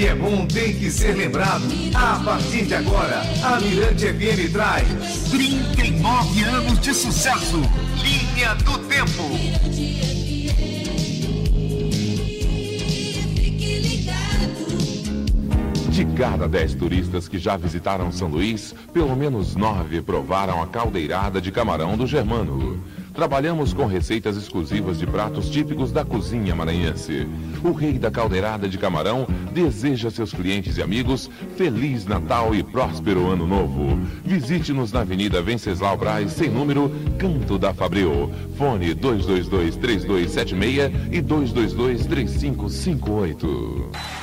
que 0.00 0.06
é 0.06 0.14
bom 0.14 0.46
tem 0.46 0.72
que 0.72 0.90
ser 0.90 1.14
lembrado. 1.14 1.62
A 1.94 2.18
partir 2.24 2.64
de 2.64 2.74
agora, 2.74 3.20
a 3.44 3.60
Mirante 3.60 4.06
FM 4.06 4.50
traz 4.50 4.88
39 5.28 6.42
anos 6.42 6.80
de 6.80 6.94
sucesso. 6.94 7.60
Linha 8.02 8.54
do 8.54 8.78
Tempo. 8.88 9.28
De 15.90 16.04
cada 16.16 16.48
10 16.48 16.74
turistas 16.76 17.28
que 17.28 17.38
já 17.38 17.58
visitaram 17.58 18.10
São 18.10 18.28
Luís, 18.28 18.74
pelo 18.94 19.14
menos 19.14 19.54
9 19.54 20.00
provaram 20.00 20.62
a 20.62 20.66
caldeirada 20.66 21.42
de 21.42 21.52
camarão 21.52 21.98
do 21.98 22.06
Germano. 22.06 22.82
Trabalhamos 23.14 23.72
com 23.72 23.86
receitas 23.86 24.36
exclusivas 24.36 24.98
de 24.98 25.06
pratos 25.06 25.48
típicos 25.48 25.92
da 25.92 26.04
cozinha 26.04 26.54
maranhense. 26.54 27.26
O 27.62 27.72
rei 27.72 27.98
da 27.98 28.10
caldeirada 28.10 28.66
de 28.68 28.76
camarão 28.78 29.26
deseja 29.52 30.08
a 30.08 30.10
seus 30.10 30.32
clientes 30.32 30.78
e 30.78 30.82
amigos 30.82 31.30
Feliz 31.56 32.06
Natal 32.06 32.54
e 32.54 32.62
próspero 32.62 33.28
Ano 33.28 33.46
Novo. 33.46 33.98
Visite-nos 34.24 34.92
na 34.92 35.00
Avenida 35.00 35.42
Venceslau 35.42 35.96
Braz, 35.96 36.32
sem 36.32 36.48
número, 36.48 36.92
Canto 37.18 37.58
da 37.58 37.74
Fabril. 37.74 38.30
Fone 38.56 38.94
222-3276 38.94 40.92
e 41.10 41.20
222-3558. 41.20 43.90
Pois 43.90 44.19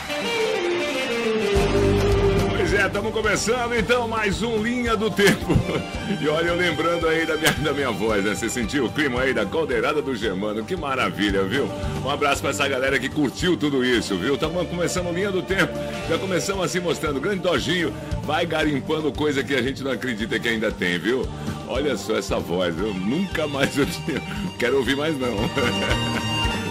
estamos 2.88 3.12
começando 3.12 3.74
então 3.74 4.08
mais 4.08 4.42
um 4.42 4.64
Linha 4.64 4.96
do 4.96 5.12
Tempo. 5.12 5.56
E 6.22 6.28
olha, 6.30 6.48
eu 6.48 6.56
lembrando 6.56 7.06
aí 7.06 7.26
da 7.26 7.36
minha, 7.36 7.52
da 7.52 7.74
minha 7.74 7.92
voz, 7.92 8.24
né? 8.24 8.34
Você 8.34 8.50
sentiu 8.50 8.86
o 8.86 8.90
clima 8.90 9.22
aí 9.22 9.34
da 9.34 9.46
caldeirada 9.46 10.02
do 10.02 10.16
Germano, 10.16 10.64
que 10.64 10.74
maravilha, 10.74 11.44
viu? 11.44 11.70
Um 12.04 12.10
abraço 12.10 12.42
para 12.42 12.52
essa 12.52 12.66
galera 12.66 12.98
que 12.98 13.10
curtiu 13.10 13.58
tudo 13.58 13.84
isso, 13.84 14.16
viu? 14.16 14.36
Estamos 14.36 14.68
começando 14.70 15.14
Linha 15.14 15.32
do 15.32 15.42
Tempo, 15.42 15.74
já 16.10 16.18
começamos 16.18 16.64
assim 16.64 16.80
mostrando, 16.80 17.20
grande 17.20 17.42
Dojinho, 17.42 17.94
vai 18.24 18.46
garimpando 18.46 19.12
coisa 19.12 19.44
que 19.44 19.54
a 19.54 19.62
gente 19.62 19.84
não 19.84 19.92
acredita 19.92 20.40
que 20.40 20.48
ainda 20.48 20.72
tem, 20.72 20.98
viu? 20.98 21.28
Olha 21.68 21.98
só 21.98 22.16
essa 22.16 22.40
voz, 22.40 22.76
eu 22.80 22.94
nunca 22.94 23.48
mais 23.48 23.78
eu 23.78 23.86
tinha... 23.86 24.22
quero 24.58 24.78
ouvir 24.78 24.96
mais 24.96 25.20
não. 25.20 25.36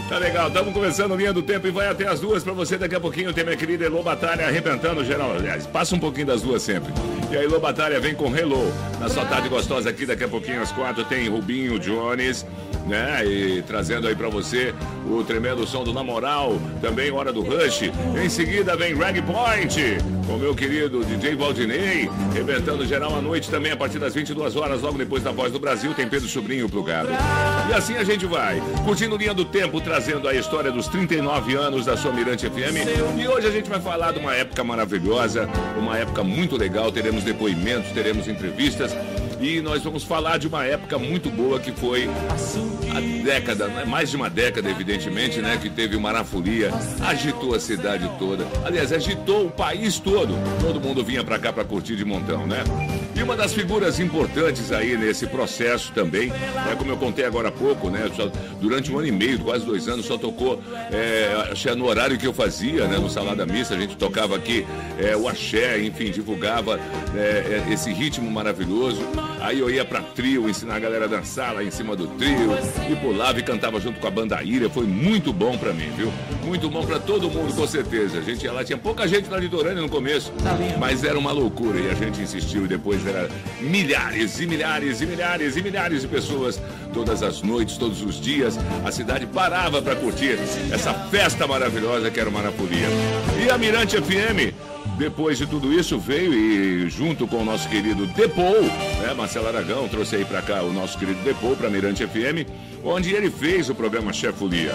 Tá 0.09 0.19
legal, 0.19 0.47
estamos 0.47 0.73
começando 0.73 1.17
linha 1.17 1.33
do 1.33 1.43
tempo 1.43 1.67
e 1.67 1.71
vai 1.73 1.89
até 1.89 2.07
as 2.07 2.21
duas 2.21 2.45
para 2.45 2.53
você. 2.53 2.79
Daqui 2.79 2.95
a 2.95 3.01
pouquinho 3.01 3.33
tem 3.33 3.43
minha 3.43 3.57
querida 3.57 3.87
Elô 3.87 4.05
Batalha 4.05 4.47
arrebentando 4.47 5.05
geral. 5.05 5.33
Aliás, 5.33 5.67
passa 5.67 5.97
um 5.97 5.99
pouquinho 5.99 6.29
das 6.29 6.43
duas 6.43 6.63
sempre. 6.63 6.93
E 7.29 7.37
a 7.37 7.43
Elô 7.43 7.59
Batalha 7.59 7.99
vem 7.99 8.15
com 8.15 8.35
Hello. 8.35 8.73
Na 9.01 9.09
sua 9.09 9.25
tarde 9.25 9.49
gostosa 9.49 9.91
aqui, 9.91 10.07
daqui 10.07 10.23
a 10.23 10.29
pouquinho 10.29 10.63
às 10.63 10.71
quatro 10.71 11.05
tem 11.05 11.29
Rubinho 11.29 11.77
Jones, 11.81 12.47
né? 12.87 13.25
E 13.25 13.63
trazendo 13.63 14.07
aí 14.09 14.15
para 14.15 14.29
você 14.29 14.75
o 15.11 15.23
tremendo 15.25 15.67
som 15.67 15.85
do 15.85 15.93
Namoral. 15.93 16.59
Também 16.81 17.11
hora 17.11 17.33
do 17.33 17.43
Rush. 17.43 17.91
Em 18.23 18.29
seguida 18.29 18.77
vem 18.77 18.95
Rag 18.95 19.21
Point 19.23 19.99
com 20.27 20.37
meu 20.37 20.55
querido 20.55 21.05
DJ 21.05 21.37
Valdinei. 21.37 22.11
Arrebentando 22.31 22.85
geral 22.85 23.17
à 23.17 23.23
noite 23.23 23.51
também 23.51 23.73
a 23.73 23.77
partir 23.77 23.99
das 23.99 24.15
22 24.15 24.57
horas, 24.57 24.83
logo 24.83 24.99
depois 24.99 25.23
da 25.23 25.31
Voz 25.31 25.53
do 25.53 25.59
Brasil, 25.59 25.95
tem 25.95 26.09
Pedro 26.09 26.29
Sobrinho 26.29 26.69
plugado. 26.69 27.09
E 27.71 27.73
assim 27.73 27.97
a 27.97 28.05
gente 28.05 28.27
vai, 28.27 28.61
curtindo 28.85 29.17
linha 29.17 29.33
do 29.33 29.45
tempo, 29.45 29.81
trazendo 29.81 30.29
a 30.29 30.35
história 30.35 30.71
dos 30.71 30.89
39 30.89 31.55
anos 31.55 31.87
da 31.87 31.97
sua 31.97 32.13
Mirante 32.13 32.49
FM. 32.49 33.19
E 33.19 33.29
hoje 33.29 33.47
a 33.47 33.51
gente 33.51 33.69
vai 33.69 33.81
falar 33.81 34.13
de 34.13 34.19
uma 34.19 34.35
época 34.35 34.63
maravilhosa, 34.65 35.49
uma 35.79 35.97
época 35.97 36.23
muito 36.25 36.57
legal. 36.57 36.91
Teremos 36.91 37.23
depoimentos, 37.23 37.91
teremos 37.93 38.29
entrevistas. 38.29 38.97
E 39.41 39.61
nós 39.61 39.83
vamos 39.83 40.03
falar 40.03 40.39
de 40.39 40.49
uma 40.49 40.65
época 40.65 40.99
muito 40.99 41.31
boa 41.31 41.61
que 41.61 41.73
foi 41.73 42.09
a 42.95 43.23
década, 43.23 43.69
né? 43.69 43.85
mais 43.85 44.11
de 44.11 44.17
uma 44.17 44.31
década, 44.31 44.71
evidentemente, 44.71 45.41
né? 45.41 45.59
Que 45.61 45.69
teve 45.69 45.95
uma 45.95 46.07
marafolia, 46.07 46.71
agitou 47.01 47.55
a 47.55 47.61
cidade 47.61 48.09
toda. 48.19 48.47
Aliás, 48.65 48.93
agitou 48.93 49.47
o 49.47 49.51
país 49.51 49.99
todo. 49.99 50.35
Todo 50.61 50.81
mundo 50.81 51.05
vinha 51.05 51.25
para 51.25 51.39
cá 51.39 51.53
para 51.53 51.65
curtir 51.65 51.97
de 51.97 52.05
montão, 52.05 52.47
né? 52.47 52.63
E 53.15 53.23
uma 53.23 53.35
das 53.35 53.53
figuras 53.53 53.99
importantes 53.99 54.71
aí 54.71 54.97
nesse 54.97 55.27
processo 55.27 55.91
também, 55.93 56.33
é 56.71 56.75
como 56.77 56.91
eu 56.91 56.97
contei 56.97 57.25
agora 57.25 57.49
há 57.49 57.53
pouco, 57.53 57.91
né? 57.91 58.11
Só, 58.15 58.31
durante 58.61 58.93
um 58.93 58.99
ano 58.99 59.09
e 59.09 59.13
meio, 59.13 59.41
quase 59.41 59.65
dois 59.65 59.89
anos, 59.89 60.07
só 60.07 60.17
tocou 60.17 60.63
é, 60.93 61.75
no 61.75 61.87
horário 61.87 62.17
que 62.19 62.27
eu 62.27 62.33
fazia, 62.33 62.87
né? 62.87 62.99
No 62.99 63.11
Salada 63.11 63.45
Missa, 63.45 63.75
a 63.75 63.79
gente 63.79 63.97
tocava 63.97 64.37
aqui 64.37 64.67
é, 64.99 65.17
o 65.17 65.29
axé, 65.29 65.83
enfim, 65.83 66.11
divulgava 66.11 66.79
é 67.17 67.67
esse 67.71 67.93
ritmo 67.93 68.31
maravilhoso. 68.31 69.01
Aí 69.47 69.61
eu 69.61 69.71
ia 69.71 69.85
pra 69.85 70.01
trio, 70.01 70.51
ensinar 70.51 70.75
a 70.75 70.79
galera 70.81 71.05
a 71.05 71.07
dançar 71.09 71.55
lá 71.55 71.63
em 71.63 71.71
cima 71.71 71.95
do 71.95 72.09
trio, 72.09 72.51
e 72.91 72.97
pulava 72.97 73.39
e 73.39 73.45
cantava 73.45 73.79
junto 73.79 74.01
com 74.01 74.07
a 74.09 74.11
banda 74.11 74.43
Ilha. 74.43 74.69
Foi 74.69 74.85
muito 74.85 75.33
bom 75.33 75.57
pra 75.57 75.73
mim, 75.73 75.89
viu? 75.97 76.13
Muito 76.45 76.69
bom 76.69 76.85
pra 76.85 76.99
todo 76.99 77.31
mundo, 77.31 77.55
com 77.55 77.65
certeza. 77.65 78.19
A 78.19 78.23
gente 78.23 78.43
ia 78.43 78.51
lá, 78.51 78.65
tinha 78.65 78.77
pouca 78.77 79.07
gente 79.07 79.31
na 79.31 79.37
litorânea 79.37 79.81
no 79.81 79.89
começo, 79.89 80.33
mas 80.81 81.05
era 81.05 81.17
uma 81.17 81.31
loucura 81.31 81.79
e 81.79 81.89
a 81.89 81.95
gente 81.95 82.21
insistiu 82.21 82.65
e 82.65 82.67
depois 82.67 83.07
era 83.07 83.29
milhares 83.61 84.41
e 84.41 84.49
milhares 84.49 85.01
e 85.01 85.07
milhares 85.07 85.57
e 85.57 85.63
milhares 85.63 86.03
de 86.03 86.09
pessoas 86.09 86.61
todas 86.93 87.23
as 87.23 87.41
noites, 87.41 87.77
todos 87.77 88.03
os 88.03 88.21
dias. 88.21 88.59
A 88.85 88.91
cidade 88.91 89.27
parava 89.27 89.81
pra 89.81 89.95
curtir 89.95 90.41
essa 90.73 90.93
festa 90.93 91.47
maravilhosa 91.47 92.11
que 92.11 92.19
era 92.19 92.29
o 92.29 92.33
Marafolia. 92.33 92.89
E 93.41 93.49
a 93.49 93.57
Mirante 93.57 93.97
FM 93.97 94.76
depois 94.97 95.39
de 95.39 95.47
tudo 95.47 95.73
isso, 95.73 95.99
veio 95.99 96.33
e 96.33 96.89
junto 96.89 97.27
com 97.27 97.43
o 97.43 97.45
nosso 97.45 97.69
querido 97.69 98.07
Depou, 98.07 98.63
né, 98.63 99.13
Marcelo 99.15 99.47
Aragão, 99.47 99.87
trouxe 99.89 100.17
aí 100.17 100.25
para 100.25 100.41
cá 100.41 100.63
o 100.63 100.73
nosso 100.73 100.99
querido 100.99 101.23
Depou 101.23 101.55
para 101.55 101.69
Mirante 101.69 102.07
FM, 102.07 102.49
onde 102.83 103.15
ele 103.15 103.31
fez 103.31 103.69
o 103.69 103.75
programa 103.75 104.13
Chefolia. 104.13 104.73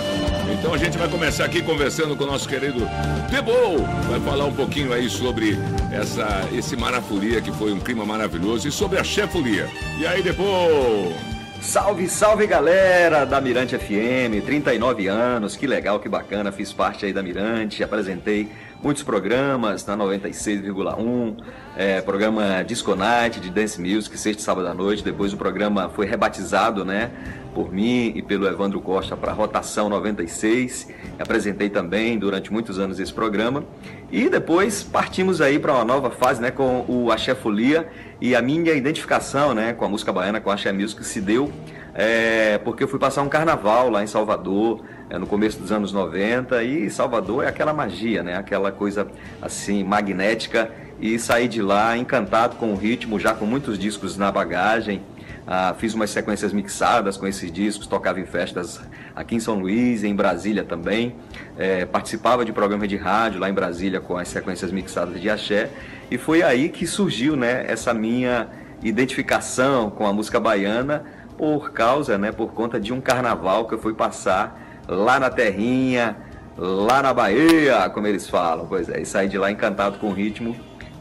Então 0.54 0.74
a 0.74 0.78
gente 0.78 0.98
vai 0.98 1.08
começar 1.08 1.46
aqui 1.46 1.62
conversando 1.62 2.16
com 2.16 2.24
o 2.24 2.28
nosso 2.28 2.48
querido 2.48 2.88
Depou, 3.32 3.80
vai 4.10 4.20
falar 4.20 4.46
um 4.46 4.54
pouquinho 4.54 4.94
aí 4.94 5.10
sobre 5.10 5.58
essa 5.92 6.48
esse 6.54 6.76
Marafolia 6.76 7.42
que 7.42 7.52
foi 7.52 7.72
um 7.74 7.80
clima 7.80 8.06
maravilhoso 8.06 8.68
e 8.68 8.72
sobre 8.72 9.00
a 9.00 9.04
Chefolia. 9.04 9.68
E 10.00 10.06
aí, 10.06 10.22
Depou? 10.22 11.14
Salve, 11.62 12.10
salve 12.10 12.48
galera 12.48 13.24
da 13.24 13.40
Mirante 13.40 13.78
FM, 13.78 14.44
39 14.44 15.08
anos, 15.08 15.56
que 15.56 15.68
legal, 15.68 16.00
que 16.00 16.10
bacana, 16.10 16.52
fiz 16.52 16.74
parte 16.74 17.06
aí 17.06 17.14
da 17.14 17.22
Mirante, 17.22 17.84
apresentei 17.84 18.50
muitos 18.84 19.04
programas 19.04 19.86
na 19.86 19.96
96,1, 19.96 21.36
é, 21.78 22.02
programa 22.02 22.64
Disco 22.64 22.96
Night 22.96 23.40
de 23.40 23.50
Dance 23.50 23.80
Music, 23.80 24.18
sexta 24.18 24.42
e 24.42 24.44
sábado 24.44 24.68
à 24.68 24.74
noite. 24.74 25.04
Depois 25.04 25.34
o 25.34 25.38
programa 25.38 25.90
foi 25.90 26.08
rebatizado, 26.08 26.84
né, 26.84 27.12
por 27.54 27.72
mim 27.72 28.12
e 28.16 28.22
pelo 28.22 28.48
Evandro 28.48 28.82
Costa 28.82 29.16
para 29.16 29.32
Rotação 29.34 29.88
96. 29.88 30.88
Apresentei 31.20 31.70
também 31.70 32.18
durante 32.18 32.52
muitos 32.52 32.80
anos 32.80 33.00
esse 33.00 33.14
programa. 33.14 33.64
E 34.12 34.30
depois 34.30 34.84
partimos 34.84 35.42
aí 35.42 35.60
para 35.60 35.74
uma 35.74 35.86
nova 35.86 36.10
fase, 36.10 36.42
né, 36.42 36.50
com 36.50 36.84
o 36.88 37.12
Axé 37.12 37.36
Folia 37.36 37.88
e 38.20 38.36
a 38.36 38.42
minha 38.42 38.74
identificação, 38.74 39.54
né, 39.54 39.74
com 39.74 39.86
a 39.86 39.90
música 39.90 40.12
baiana, 40.12 40.42
com 40.42 40.50
a 40.50 40.56
Axé 40.56 40.72
Music 40.72 41.04
se 41.06 41.22
deu 41.22 41.52
é, 41.94 42.58
porque 42.60 42.84
eu 42.84 42.88
fui 42.88 43.00
passar 43.00 43.22
um 43.22 43.30
carnaval 43.30 43.90
lá 43.90 44.04
em 44.04 44.08
Salvador, 44.08 44.82
é, 45.10 45.18
no 45.18 45.28
começo 45.28 45.60
dos 45.60 45.72
anos 45.72 45.92
90, 45.92 46.64
e 46.64 46.90
Salvador 46.90 47.44
é 47.44 47.48
aquela 47.48 47.74
magia, 47.74 48.24
né? 48.24 48.36
Aquela 48.36 48.72
coisa 48.72 49.08
assim, 49.42 49.84
magnética, 49.84 50.72
e 51.00 51.18
saí 51.20 51.48
de 51.48 51.62
lá 51.62 51.98
encantado 51.98 52.56
com 52.56 52.72
o 52.72 52.76
ritmo, 52.76 53.20
já 53.20 53.34
com 53.34 53.46
muitos 53.46 53.78
discos 53.78 54.18
na 54.18 54.32
bagagem. 54.32 55.02
Ah, 55.46 55.76
fiz 55.78 55.94
umas 55.94 56.12
sequências 56.12 56.54
mixadas 56.54 57.18
com 57.18 57.28
esses 57.28 57.52
discos, 57.52 57.88
tocava 57.88 58.20
em 58.20 58.26
festas 58.26 58.80
aqui 59.16 59.36
em 59.36 59.40
São 59.40 59.60
Luís, 59.60 60.04
em 60.04 60.16
Brasília 60.16 60.64
também. 60.64 61.16
É, 61.58 61.86
participava 61.86 62.46
de 62.46 62.54
programas 62.54 62.88
de 62.88 62.96
rádio 62.96 63.40
lá 63.40 63.50
em 63.50 63.54
Brasília 63.54 64.00
com 64.00 64.16
as 64.16 64.28
sequências 64.28 64.72
mixadas 64.72 65.20
de 65.20 65.30
axé. 65.30 65.70
E 66.10 66.18
foi 66.18 66.44
aí 66.44 66.70
que 66.70 66.86
surgiu 66.86 67.36
né, 67.36 67.66
essa 67.68 67.94
minha 67.94 68.48
identificação 68.84 69.90
com 69.90 70.06
a 70.06 70.14
música 70.14 70.40
baiana 70.40 71.04
por 71.38 71.72
causa, 71.72 72.18
né, 72.18 72.32
por 72.32 72.54
conta 72.54 72.80
de 72.80 72.94
um 72.94 73.02
carnaval 73.02 73.68
que 73.68 73.74
eu 73.74 73.80
fui 73.80 73.94
passar 73.94 74.82
lá 74.88 75.20
na 75.20 75.30
terrinha, 75.30 76.18
lá 76.58 77.02
na 77.02 77.14
Bahia, 77.14 77.90
como 77.90 78.08
eles 78.08 78.30
falam. 78.30 78.66
Pois 78.68 78.90
é, 78.90 79.02
e 79.02 79.06
saí 79.06 79.28
de 79.28 79.38
lá 79.38 79.52
encantado 79.52 79.98
com 79.98 80.08
o 80.08 80.14
ritmo 80.14 80.56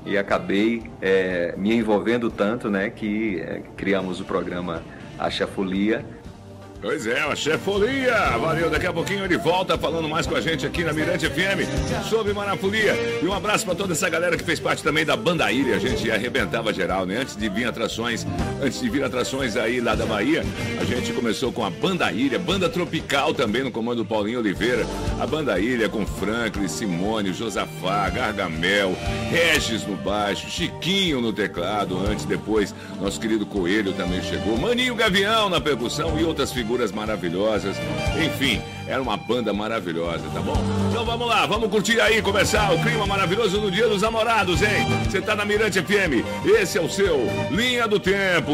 e 0.05 0.17
acabei 0.17 0.91
é, 1.01 1.55
me 1.57 1.75
envolvendo 1.75 2.31
tanto, 2.31 2.71
né, 2.71 2.91
que 2.91 3.41
é, 3.41 3.63
criamos 3.77 4.21
o 4.21 4.25
programa 4.25 4.83
A 5.19 5.29
Chefolia 5.31 6.05
Pois 6.83 7.07
é, 7.07 7.21
a 7.21 7.37
chefolia. 7.37 8.15
Valeu, 8.39 8.71
daqui 8.71 8.87
a 8.87 8.93
pouquinho 8.93 9.23
ele 9.27 9.37
volta 9.37 9.77
falando 9.77 10.09
mais 10.09 10.27
com 10.27 10.35
a 10.35 10.41
gente 10.41 10.65
aqui 10.67 10.83
na 10.83 10.95
Mirante 10.95 11.29
FM 11.29 12.09
sobre 12.09 12.33
Marafolia. 12.33 12.95
E 13.23 13.27
um 13.27 13.35
abraço 13.35 13.67
para 13.67 13.75
toda 13.75 13.93
essa 13.93 14.09
galera 14.09 14.35
que 14.35 14.43
fez 14.43 14.59
parte 14.59 14.83
também 14.83 15.05
da 15.05 15.15
Banda 15.15 15.53
Ilha. 15.53 15.77
A 15.77 15.79
gente 15.79 16.11
arrebentava 16.11 16.73
geral, 16.73 17.05
né? 17.05 17.19
Antes 17.19 17.37
de 17.37 17.51
vir 17.51 17.67
atrações, 17.67 18.27
antes 18.63 18.81
de 18.81 18.89
vir 18.89 19.05
atrações 19.05 19.59
aí 19.59 19.79
lá 19.79 19.95
da 19.95 20.07
Bahia, 20.07 20.43
a 20.81 20.85
gente 20.85 21.13
começou 21.13 21.53
com 21.53 21.67
a 21.67 21.69
Banda 21.69 22.11
Ilha, 22.11 22.39
Banda 22.39 22.67
Tropical 22.67 23.35
também 23.35 23.63
no 23.63 23.71
comando 23.71 23.99
do 23.99 24.07
Paulinho 24.07 24.39
Oliveira. 24.39 24.87
A 25.21 25.27
Banda 25.27 25.61
Ilha 25.61 25.87
com 25.87 26.07
Franklin, 26.07 26.67
Simone, 26.67 27.35
Josafá, 27.35 28.09
Gargamel, 28.09 28.97
Regis 29.31 29.87
no 29.87 29.97
baixo, 29.97 30.49
Chiquinho 30.49 31.21
no 31.21 31.31
teclado, 31.31 31.99
antes, 31.99 32.25
depois, 32.25 32.75
nosso 32.99 33.21
querido 33.21 33.45
Coelho 33.45 33.93
também 33.93 34.23
chegou, 34.23 34.57
Maninho 34.57 34.95
Gavião 34.95 35.51
na 35.51 35.61
percussão 35.61 36.19
e 36.19 36.25
outras 36.25 36.51
figuras 36.51 36.70
figuras 36.71 36.93
maravilhosas. 36.93 37.77
Enfim, 38.25 38.63
era 38.87 39.03
uma 39.03 39.17
banda 39.17 39.53
maravilhosa, 39.53 40.23
tá 40.33 40.41
bom? 40.41 40.55
Então 40.89 41.05
vamos 41.05 41.27
lá, 41.27 41.45
vamos 41.45 41.69
curtir 41.69 42.01
aí, 42.01 42.23
começar 42.23 42.73
o 42.73 42.79
clima 42.81 43.05
maravilhoso 43.09 43.61
no 43.61 43.73
Dia 43.73 43.89
dos 43.89 44.03
Namorados, 44.03 44.63
hein? 44.63 44.87
Você 45.05 45.21
tá 45.21 45.35
na 45.35 45.45
Mirante 45.45 45.83
FM, 45.83 46.25
esse 46.45 46.79
é 46.79 46.81
o 46.81 46.89
seu 46.89 47.27
Linha 47.51 47.89
do 47.89 47.99
Tempo. 47.99 48.53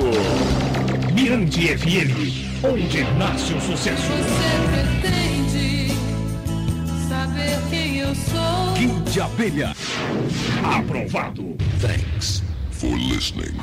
Mirante 1.13 1.77
FM, 1.77 2.65
onde 2.65 3.05
nasce 3.19 3.53
o 3.53 3.61
sucesso. 3.61 4.03
Você 4.03 5.03
pretende 5.03 5.93
saber 7.07 7.59
quem 7.69 7.99
eu 7.99 8.15
sou? 8.15 8.73
Kid 8.77 9.11
de 9.11 9.21
Abelha, 9.21 9.77
aprovado. 10.65 11.55
Thanks 11.83 12.43
for 12.71 12.97
listening. 12.97 13.61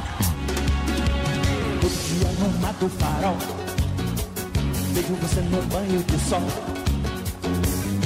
Dia 1.81 2.29
no 2.39 2.59
mato 2.59 2.87
farol 2.99 3.72
Vejo 4.93 5.15
você 5.15 5.41
no 5.41 5.59
banho 5.63 6.03
de 6.03 6.19
sol. 6.19 6.39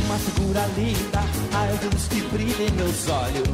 Uma 0.06 0.18
figura 0.20 0.66
linda 0.78 1.20
A 1.54 1.66
luz 1.84 2.08
que 2.08 2.22
brilha 2.22 2.64
em 2.64 2.72
meus 2.72 3.10
olhos. 3.10 3.50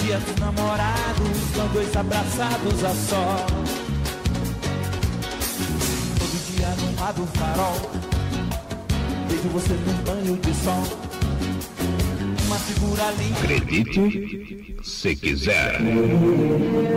Dia 0.00 0.18
dos 0.18 0.36
namorados 0.36 1.38
Com 1.56 1.66
dois 1.72 1.96
abraçados 1.96 2.84
a 2.84 2.94
sol. 2.94 3.46
Todo 6.18 6.54
dia 6.54 6.68
no 6.68 7.00
mar 7.00 7.12
do 7.14 7.26
farol. 7.36 7.90
Vejo 9.28 9.48
você 9.48 9.72
no 9.72 9.92
banho 10.04 10.36
de 10.36 10.54
sol 10.54 11.09
Acredite 12.52 14.76
se 14.82 15.14
quiser. 15.14 15.80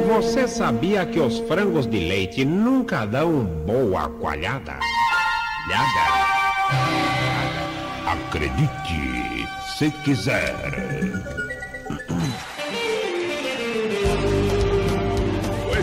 Você 0.08 0.48
sabia 0.48 1.06
que 1.06 1.20
os 1.20 1.38
frangos 1.48 1.86
de 1.86 2.00
leite 2.00 2.44
nunca 2.44 3.06
dão 3.06 3.44
boa 3.66 4.10
coalhada? 4.10 4.80
Lhada. 5.70 6.06
Acredite 8.08 9.48
se 9.78 9.92
quiser. 10.04 10.56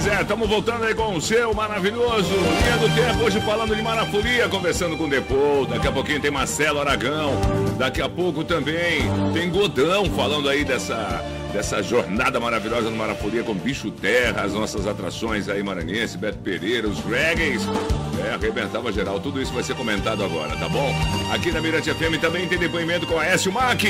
Pois 0.02 0.14
é, 0.14 0.22
estamos 0.22 0.48
voltando 0.48 0.84
aí 0.84 0.94
com 0.94 1.14
o 1.14 1.20
seu 1.20 1.52
maravilhoso 1.52 2.32
Linha 2.32 2.78
do 2.78 2.88
Tempo, 2.94 3.22
hoje 3.22 3.38
falando 3.42 3.76
de 3.76 3.82
marafolia, 3.82 4.48
conversando 4.48 4.96
com 4.96 5.04
o 5.04 5.10
Depou, 5.10 5.66
daqui 5.66 5.86
a 5.86 5.92
pouquinho 5.92 6.18
tem 6.18 6.30
Marcelo 6.30 6.80
Aragão, 6.80 7.38
daqui 7.76 8.00
a 8.00 8.08
pouco 8.08 8.42
também 8.42 9.02
tem 9.34 9.50
Godão 9.50 10.06
falando 10.06 10.48
aí 10.48 10.64
dessa, 10.64 11.22
dessa 11.52 11.82
jornada 11.82 12.40
maravilhosa 12.40 12.88
no 12.88 12.96
Marafolia 12.96 13.42
com 13.42 13.52
Bicho 13.52 13.90
Terra, 13.90 14.40
as 14.40 14.54
nossas 14.54 14.86
atrações 14.86 15.50
aí 15.50 15.62
maranhense, 15.62 16.16
Beto 16.16 16.38
Pereira, 16.38 16.88
os 16.88 17.00
Reggaes, 17.00 17.60
é, 18.24 18.32
arrebentava 18.32 18.90
geral, 18.90 19.20
tudo 19.20 19.38
isso 19.42 19.52
vai 19.52 19.62
ser 19.62 19.76
comentado 19.76 20.24
agora, 20.24 20.56
tá 20.56 20.68
bom? 20.70 20.94
Aqui 21.30 21.52
na 21.52 21.60
Mirante 21.60 21.92
FM 21.92 22.18
também 22.18 22.48
tem 22.48 22.58
depoimento 22.58 23.06
com 23.06 23.18
a 23.18 23.26
Écio 23.26 23.52
Mac, 23.52 23.82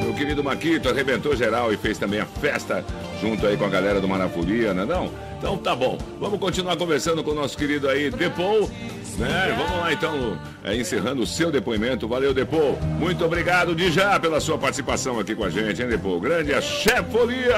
meu 0.00 0.14
querido 0.14 0.44
Maquito, 0.44 0.88
arrebentou 0.88 1.34
geral 1.34 1.72
e 1.72 1.76
fez 1.76 1.98
também 1.98 2.20
a 2.20 2.26
festa 2.26 2.84
junto 3.20 3.44
aí 3.48 3.56
com 3.56 3.64
a 3.64 3.68
galera 3.68 4.00
do 4.00 4.06
Marafolia, 4.06 4.72
não 4.72 4.84
é 4.84 4.86
não? 4.86 5.26
Então 5.46 5.56
tá 5.58 5.76
bom, 5.76 5.96
vamos 6.18 6.40
continuar 6.40 6.76
conversando 6.76 7.22
com 7.22 7.30
o 7.30 7.34
nosso 7.34 7.56
querido 7.56 7.88
aí, 7.88 8.10
Depou, 8.10 8.68
né? 9.16 9.54
Vamos 9.56 9.78
lá 9.80 9.92
então, 9.92 10.36
é, 10.64 10.74
encerrando 10.74 11.22
o 11.22 11.26
seu 11.26 11.52
depoimento. 11.52 12.08
Valeu, 12.08 12.34
Depou. 12.34 12.76
Muito 12.98 13.24
obrigado 13.24 13.72
de 13.72 13.92
já 13.92 14.18
pela 14.18 14.40
sua 14.40 14.58
participação 14.58 15.20
aqui 15.20 15.36
com 15.36 15.44
a 15.44 15.48
gente, 15.48 15.80
hein, 15.80 15.86
Depou? 15.88 16.20
Grande 16.20 16.52
a 16.52 16.60
chefolia! 16.60 17.54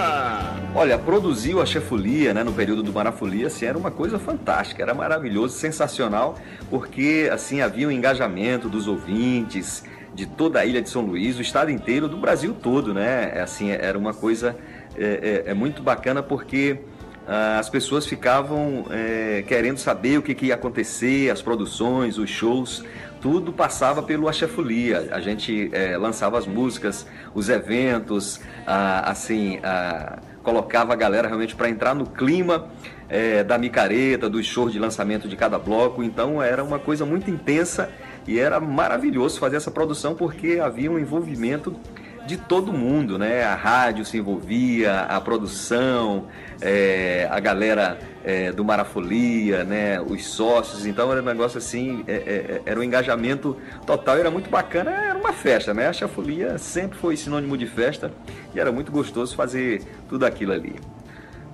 Olha, 0.75 0.99
produziu 0.99 1.62
a 1.62 1.64
chefolia, 1.64 2.35
né, 2.35 2.44
no 2.44 2.52
período 2.52 2.82
do 2.82 2.93
Marafolia, 2.93 3.46
assim, 3.46 3.64
era 3.64 3.79
uma 3.79 3.90
coisa 3.90 4.19
fantástica, 4.19 4.82
era 4.82 4.93
maravilhoso, 4.93 5.56
sensacional, 5.56 6.38
porque 6.69 7.31
assim 7.32 7.62
havia 7.62 7.88
um 7.88 7.90
engajamento 7.90 8.69
dos 8.69 8.87
ouvintes 8.87 9.82
de 10.14 10.26
toda 10.26 10.61
a 10.61 10.67
ilha 10.67 10.82
de 10.82 10.90
São 10.90 11.00
Luís, 11.00 11.38
o 11.38 11.40
estado 11.40 11.70
inteiro, 11.70 12.06
do 12.06 12.19
Brasil 12.19 12.55
todo, 12.62 12.93
né? 12.93 13.32
É, 13.35 13.40
Assim, 13.40 13.70
era 13.70 13.96
uma 13.96 14.12
coisa 14.12 14.55
é, 14.94 15.44
é- 15.46 15.50
é 15.52 15.55
muito 15.55 15.82
bacana 15.82 16.23
porque 16.23 16.81
as 17.29 17.69
pessoas 17.69 18.07
ficavam 18.07 18.87
é, 18.91 19.45
querendo 19.47 19.77
saber 19.77 20.19
o 20.19 20.23
que, 20.23 20.35
que 20.35 20.47
ia 20.47 20.55
acontecer, 20.55 21.31
as 21.31 21.43
produções, 21.43 22.17
os 22.17 22.31
shows, 22.31 22.83
tudo 23.21 23.53
passava 23.53 24.03
pelo 24.03 24.29
Achefolia. 24.29 25.09
A 25.11 25.21
gente 25.21 25.69
é, 25.73 25.97
lançava 25.99 26.39
as 26.39 26.47
músicas, 26.47 27.07
os 27.35 27.49
eventos, 27.49 28.41
ah, 28.67 29.11
assim, 29.11 29.61
ah, 29.63 30.21
colocava 30.43 30.95
a 30.95 30.97
galera 30.97 31.29
realmente 31.29 31.55
para 31.55 31.69
entrar 31.69 31.95
no 31.95 32.07
clima 32.07 32.69
é, 33.09 33.45
da 33.45 33.59
micareta, 33.59 34.29
dos 34.29 34.47
shows 34.47 34.73
de 34.73 34.79
lançamento 34.79 35.29
de 35.29 35.37
cada 35.37 35.59
bloco. 35.59 36.03
Então 36.03 36.43
era 36.43 36.65
uma 36.65 36.79
coisa 36.79 37.05
muito 37.05 37.31
intensa 37.31 37.91
e 38.27 38.39
era 38.39 38.59
maravilhoso 38.59 39.39
fazer 39.39 39.57
essa 39.57 39.71
produção 39.71 40.15
porque 40.15 40.61
havia 40.63 40.91
um 40.91 40.99
envolvimento 40.99 41.77
de 42.27 42.37
todo 42.37 42.75
mundo, 42.75 43.19
né? 43.19 43.43
A 43.43 43.55
rádio 43.55 44.05
se 44.05 44.19
envolvia, 44.19 45.01
a 45.01 45.19
produção, 45.19 46.27
é, 46.61 47.29
a 47.31 47.39
galera 47.41 47.99
é, 48.25 48.53
do 48.53 48.65
Marafolia, 48.65 49.65
né? 49.65 50.01
Os 50.01 50.27
sócios, 50.27 50.87
então 50.87 51.11
era 51.11 51.23
um 51.23 51.25
negócio 51.25 51.59
assim, 51.59 52.05
é, 52.07 52.13
é, 52.15 52.63
era 52.67 52.79
um 52.79 52.83
engajamento 52.83 53.57
total, 53.87 54.17
era 54.17 54.31
muito 54.31 54.51
bacana, 54.51 54.91
era 54.91 55.19
uma 55.19 55.33
festa, 55.33 55.73
né? 55.73 55.89
A 55.89 55.93
Chafolia 55.93 56.59
sempre 56.59 56.99
foi 56.99 57.17
sinônimo 57.17 57.57
de 57.57 57.67
festa 57.67 58.11
e 58.55 58.61
era 58.61 58.73
muito 58.73 58.91
gostoso 58.91 59.35
fazer 59.35 59.83
tudo 60.09 60.27
aquilo 60.27 60.53
ali. 60.53 60.77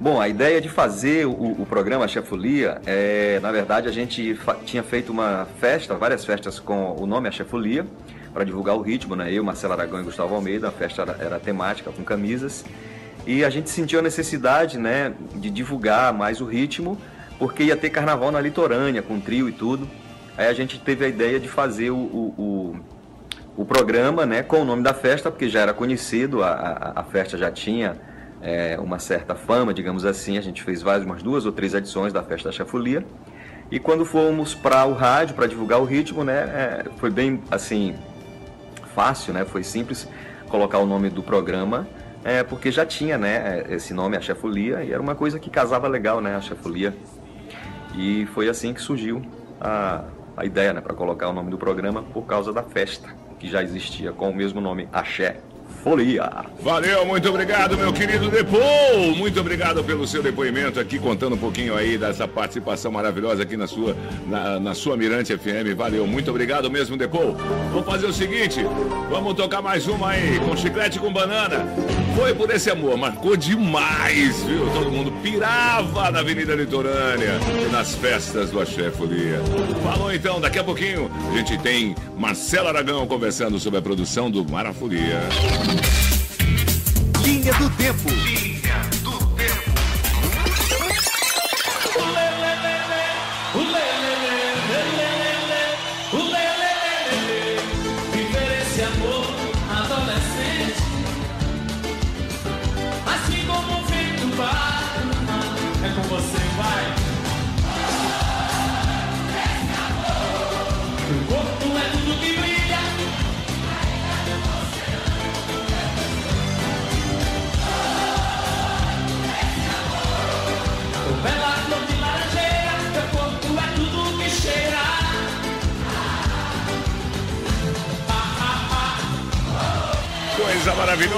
Bom, 0.00 0.20
a 0.20 0.28
ideia 0.28 0.60
de 0.60 0.68
fazer 0.68 1.24
o, 1.24 1.30
o 1.30 1.66
programa 1.66 2.08
Chefolia, 2.08 2.80
é, 2.84 3.38
na 3.40 3.52
verdade 3.52 3.88
a 3.88 3.92
gente 3.92 4.36
tinha 4.64 4.82
feito 4.82 5.12
uma 5.12 5.46
festa, 5.60 5.94
várias 5.94 6.24
festas 6.24 6.58
com 6.58 6.96
o 6.98 7.06
nome 7.06 7.28
A 7.28 7.30
Chefolia, 7.30 7.86
para 8.32 8.42
divulgar 8.42 8.74
o 8.74 8.82
ritmo, 8.82 9.14
né? 9.14 9.32
Eu, 9.32 9.44
Marcelo 9.44 9.74
Aragão 9.74 10.00
e 10.00 10.02
Gustavo 10.02 10.34
Almeida, 10.34 10.66
a 10.66 10.72
festa 10.72 11.02
era, 11.02 11.16
era 11.20 11.38
temática, 11.38 11.92
com 11.92 12.02
camisas. 12.02 12.64
E 13.26 13.44
a 13.44 13.50
gente 13.50 13.70
sentiu 13.70 13.98
a 13.98 14.02
necessidade, 14.02 14.78
né, 14.78 15.14
de 15.36 15.48
divulgar 15.50 16.12
mais 16.12 16.40
o 16.40 16.44
ritmo, 16.44 16.98
porque 17.38 17.62
ia 17.64 17.76
ter 17.76 17.90
carnaval 17.90 18.30
na 18.30 18.40
litorânea, 18.40 19.02
com 19.02 19.18
trio 19.18 19.48
e 19.48 19.52
tudo. 19.52 19.88
Aí 20.36 20.46
a 20.46 20.52
gente 20.52 20.78
teve 20.80 21.04
a 21.04 21.08
ideia 21.08 21.40
de 21.40 21.48
fazer 21.48 21.90
o, 21.90 21.96
o, 21.96 22.34
o- 22.38 22.76
o 23.56 23.64
programa 23.64 24.26
né, 24.26 24.42
com 24.42 24.62
o 24.62 24.64
nome 24.64 24.82
da 24.82 24.92
festa, 24.92 25.30
porque 25.30 25.48
já 25.48 25.60
era 25.60 25.72
conhecido, 25.72 26.42
a, 26.42 26.48
a, 26.50 27.00
a 27.00 27.04
festa 27.04 27.38
já 27.38 27.52
tinha 27.52 27.96
é, 28.42 28.76
uma 28.80 28.98
certa 28.98 29.34
fama, 29.36 29.72
digamos 29.72 30.04
assim. 30.04 30.36
A 30.36 30.40
gente 30.40 30.60
fez 30.62 30.82
várias, 30.82 31.06
umas 31.06 31.22
duas 31.22 31.46
ou 31.46 31.52
três 31.52 31.72
edições 31.72 32.12
da 32.12 32.20
festa 32.22 32.48
da 32.48 32.52
Chafolia. 32.52 33.04
E 33.70 33.78
quando 33.78 34.04
fomos 34.04 34.54
para 34.54 34.84
o 34.86 34.92
rádio 34.92 35.34
para 35.36 35.46
divulgar 35.46 35.80
o 35.80 35.84
ritmo, 35.84 36.24
né, 36.24 36.34
é, 36.40 36.84
foi 36.98 37.10
bem 37.10 37.40
assim 37.50 37.94
fácil, 38.94 39.32
né? 39.32 39.44
Foi 39.44 39.62
simples 39.62 40.08
colocar 40.48 40.78
o 40.78 40.86
nome 40.86 41.08
do 41.08 41.22
programa, 41.22 41.86
é, 42.24 42.42
porque 42.42 42.72
já 42.72 42.86
tinha, 42.86 43.18
né, 43.18 43.64
esse 43.68 43.92
nome, 43.92 44.16
a 44.16 44.20
Chefolia, 44.20 44.82
e 44.82 44.92
era 44.92 45.02
uma 45.02 45.14
coisa 45.14 45.38
que 45.38 45.50
casava 45.50 45.86
legal, 45.86 46.20
né, 46.20 46.34
a 46.34 46.40
Chefolia. 46.40 46.96
E 47.94 48.26
foi 48.32 48.48
assim 48.48 48.72
que 48.72 48.80
surgiu 48.80 49.22
a, 49.60 50.04
a 50.36 50.44
ideia, 50.44 50.72
né, 50.72 50.80
para 50.80 50.94
colocar 50.94 51.28
o 51.28 51.32
nome 51.32 51.50
do 51.50 51.58
programa 51.58 52.02
por 52.02 52.22
causa 52.22 52.52
da 52.52 52.62
festa, 52.62 53.08
que 53.38 53.48
já 53.48 53.62
existia 53.62 54.10
com 54.10 54.30
o 54.30 54.34
mesmo 54.34 54.60
nome, 54.60 54.88
Axé 54.90 55.40
Folia. 55.84 56.30
Valeu, 56.62 57.04
muito 57.04 57.28
obrigado, 57.28 57.76
meu 57.76 57.92
querido 57.92 58.30
Depou. 58.30 59.14
Muito 59.14 59.38
obrigado 59.38 59.84
pelo 59.84 60.06
seu 60.06 60.22
depoimento 60.22 60.80
aqui, 60.80 60.98
contando 60.98 61.34
um 61.34 61.38
pouquinho 61.38 61.76
aí 61.76 61.98
dessa 61.98 62.26
participação 62.26 62.90
maravilhosa 62.90 63.42
aqui 63.42 63.54
na 63.54 63.66
sua, 63.66 63.94
na, 64.26 64.58
na 64.58 64.74
sua 64.74 64.96
Mirante 64.96 65.36
FM. 65.36 65.76
Valeu, 65.76 66.06
muito 66.06 66.30
obrigado 66.30 66.70
mesmo, 66.70 66.96
Depou. 66.96 67.36
Vamos 67.70 67.84
fazer 67.84 68.06
o 68.06 68.14
seguinte, 68.14 68.64
vamos 69.10 69.34
tocar 69.34 69.60
mais 69.60 69.86
uma 69.86 70.08
aí, 70.08 70.40
com 70.40 70.56
chiclete 70.56 70.98
com 70.98 71.12
banana. 71.12 71.66
Foi 72.16 72.34
por 72.34 72.48
esse 72.50 72.70
amor, 72.70 72.96
marcou 72.96 73.36
demais, 73.36 74.42
viu? 74.42 74.70
Todo 74.72 74.90
mundo 74.90 75.12
pirava 75.22 76.10
na 76.10 76.20
Avenida 76.20 76.54
Litorânea 76.54 77.38
e 77.62 77.70
nas 77.70 77.94
festas 77.94 78.50
do 78.50 78.58
Axé 78.58 78.90
Folia. 78.90 79.38
Falou 79.82 80.14
então, 80.14 80.40
daqui 80.40 80.58
a 80.58 80.64
pouquinho 80.64 81.10
a 81.30 81.36
gente 81.36 81.58
tem 81.58 81.94
Marcelo 82.16 82.68
Aragão 82.68 83.06
conversando 83.06 83.58
sobre 83.58 83.80
a 83.80 83.82
produção 83.82 84.30
do 84.30 84.48
Marafolia. 84.48 85.20
Linha 87.24 87.52
do 87.54 87.70
Tempo. 87.70 88.33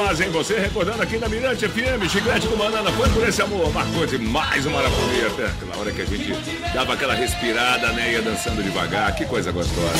Maravilhosa, 0.06 0.24
hein? 0.24 0.30
Você 0.30 0.58
recordando 0.58 1.02
aqui 1.02 1.18
na 1.18 1.28
Mirante 1.28 1.68
FM, 1.68 2.08
Chiclete 2.08 2.46
com 2.46 2.56
Banana, 2.56 2.90
foi 2.92 3.08
por 3.10 3.26
esse 3.26 3.42
amor, 3.42 3.72
marcou 3.72 4.06
demais 4.06 4.64
uma 4.66 4.76
maravilha. 4.76 5.28
Até 5.28 5.46
aquela 5.46 5.76
hora 5.78 5.92
que 5.92 6.02
a 6.02 6.04
gente 6.04 6.32
dava 6.72 6.94
aquela 6.94 7.14
respirada, 7.14 7.92
né? 7.92 8.12
Ia 8.12 8.22
dançando 8.22 8.62
devagar, 8.62 9.14
que 9.14 9.24
coisa 9.26 9.50
gostosa. 9.50 9.96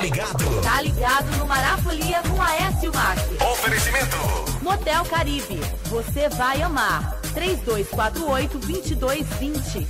Ligado. 0.00 0.62
Tá 0.62 0.80
ligado 0.80 1.36
no 1.36 1.46
Marafolia 1.46 2.22
com 2.22 2.40
a 2.40 2.56
S 2.56 2.86
Mac. 2.88 3.18
Oferecimento. 3.52 4.16
Motel 4.62 5.04
Caribe. 5.04 5.60
Você 5.86 6.28
vai 6.30 6.62
amar. 6.62 7.20
3248 7.34 8.58
2220. 8.58 9.88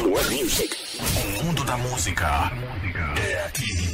One 0.00 0.42
Music. 0.42 0.76
O 1.40 1.44
mundo 1.44 1.64
da 1.64 1.76
música 1.76 2.52
é 3.20 3.44
aqui. 3.46 3.87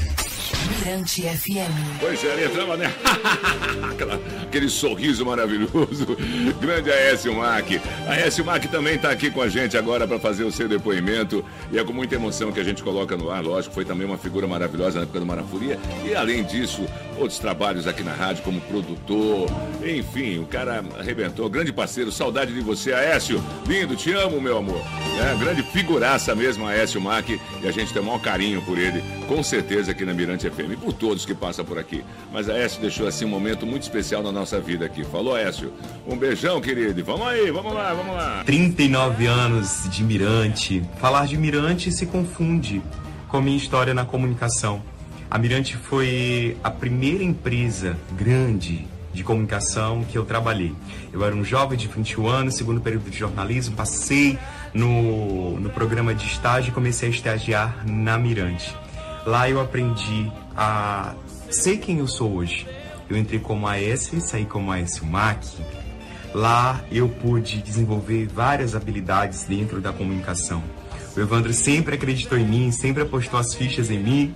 Mirante 0.78 1.22
FM. 1.22 2.00
Pois 2.00 2.24
é, 2.24 2.32
ele 2.32 2.46
entrava, 2.46 2.76
né? 2.76 2.92
Aquele 4.42 4.68
sorriso 4.68 5.24
maravilhoso. 5.24 6.16
Grande 6.60 6.90
Aécio 6.90 7.34
Mac. 7.34 7.66
Aécio 8.08 8.44
Mac 8.44 8.64
também 8.66 8.96
está 8.96 9.10
aqui 9.10 9.30
com 9.30 9.40
a 9.40 9.48
gente 9.48 9.76
agora 9.76 10.06
para 10.06 10.18
fazer 10.18 10.44
o 10.44 10.50
seu 10.50 10.68
depoimento. 10.68 11.44
E 11.70 11.78
é 11.78 11.84
com 11.84 11.92
muita 11.92 12.16
emoção 12.16 12.50
que 12.50 12.60
a 12.60 12.64
gente 12.64 12.82
coloca 12.82 13.16
no 13.16 13.30
ar. 13.30 13.42
Lógico, 13.42 13.74
foi 13.74 13.84
também 13.84 14.06
uma 14.06 14.18
figura 14.18 14.46
maravilhosa 14.46 14.96
na 14.98 15.02
época 15.04 15.20
do 15.20 15.26
Marafolia. 15.26 15.78
E 16.04 16.14
além 16.14 16.42
disso, 16.42 16.86
outros 17.16 17.38
trabalhos 17.38 17.86
aqui 17.86 18.02
na 18.02 18.12
rádio 18.12 18.42
como 18.42 18.60
produtor. 18.62 19.48
Enfim, 19.84 20.38
o 20.38 20.46
cara 20.46 20.84
arrebentou. 20.98 21.48
Grande 21.48 21.72
parceiro, 21.72 22.10
saudade 22.10 22.52
de 22.52 22.60
você, 22.60 22.92
Aécio. 22.92 23.42
Lindo, 23.66 23.94
te 23.96 24.12
amo, 24.12 24.40
meu 24.40 24.58
amor. 24.58 24.82
É, 25.20 25.34
grande 25.36 25.62
figuraça 25.62 26.34
mesmo, 26.34 26.66
Aécio 26.66 27.00
Mac. 27.00 27.28
E 27.28 27.66
a 27.66 27.70
gente 27.70 27.92
tem 27.92 28.02
o 28.02 28.04
maior 28.04 28.20
carinho 28.20 28.60
por 28.62 28.78
ele, 28.78 29.02
com 29.28 29.42
certeza, 29.42 29.92
aqui 29.92 30.04
na 30.04 30.12
Mirante 30.12 30.50
FM. 30.50 30.72
E 30.72 30.76
por 30.76 30.92
todos 30.92 31.24
que 31.24 31.34
passam 31.34 31.64
por 31.64 31.78
aqui. 31.78 32.04
Mas 32.32 32.48
Aécio 32.48 32.80
deixou 32.80 33.06
assim 33.06 33.24
um 33.24 33.28
momento 33.28 33.64
muito 33.64 33.82
especial 33.82 34.22
na 34.22 34.32
nossa 34.32 34.60
vida 34.60 34.84
aqui. 34.84 35.04
Falou, 35.04 35.34
Aécio. 35.34 35.72
Um 36.06 36.16
beijão, 36.16 36.60
querido. 36.60 37.04
Vamos 37.04 37.26
aí, 37.28 37.50
vamos 37.50 37.72
lá, 37.72 37.94
vamos 37.94 38.14
lá. 38.14 38.42
39 38.44 39.26
anos 39.26 39.88
de 39.88 40.02
Mirante. 40.02 40.82
Falar 41.00 41.26
de 41.26 41.36
Mirante 41.36 41.92
se 41.92 42.06
confunde 42.06 42.82
com 43.28 43.36
a 43.36 43.40
minha 43.40 43.56
história 43.56 43.94
na 43.94 44.04
comunicação. 44.04 44.82
A 45.30 45.38
Mirante 45.38 45.76
foi 45.76 46.56
a 46.62 46.70
primeira 46.70 47.24
empresa 47.24 47.96
grande 48.12 48.86
de 49.12 49.22
comunicação 49.22 50.04
que 50.04 50.18
eu 50.18 50.24
trabalhei. 50.24 50.74
Eu 51.12 51.24
era 51.24 51.34
um 51.34 51.44
jovem 51.44 51.78
de 51.78 51.86
21 51.86 52.28
anos, 52.28 52.56
segundo 52.56 52.80
período 52.80 53.08
de 53.08 53.16
jornalismo, 53.16 53.76
passei 53.76 54.38
no, 54.74 55.58
no 55.60 55.70
programa 55.70 56.14
de 56.14 56.26
estágio 56.26 56.70
e 56.70 56.72
comecei 56.72 57.08
a 57.08 57.12
estagiar 57.12 57.86
na 57.86 58.18
Mirante. 58.18 58.76
Lá 59.24 59.48
eu 59.48 59.60
aprendi 59.60 60.30
a 60.56 61.14
ser 61.48 61.78
quem 61.78 61.98
eu 62.00 62.08
sou 62.08 62.34
hoje. 62.34 62.66
Eu 63.08 63.16
entrei 63.16 63.38
como 63.38 63.66
AS 63.68 64.12
e 64.12 64.20
saí 64.20 64.44
como 64.44 64.72
AS 64.72 65.00
Mac. 65.00 65.42
Lá 66.34 66.82
eu 66.90 67.08
pude 67.08 67.62
desenvolver 67.62 68.26
várias 68.26 68.74
habilidades 68.74 69.44
dentro 69.44 69.80
da 69.80 69.92
comunicação. 69.92 70.62
O 71.16 71.20
Evandro 71.20 71.52
sempre 71.52 71.94
acreditou 71.94 72.36
em 72.36 72.44
mim, 72.44 72.72
sempre 72.72 73.02
apostou 73.02 73.38
as 73.38 73.54
fichas 73.54 73.90
em 73.90 73.98
mim. 73.98 74.34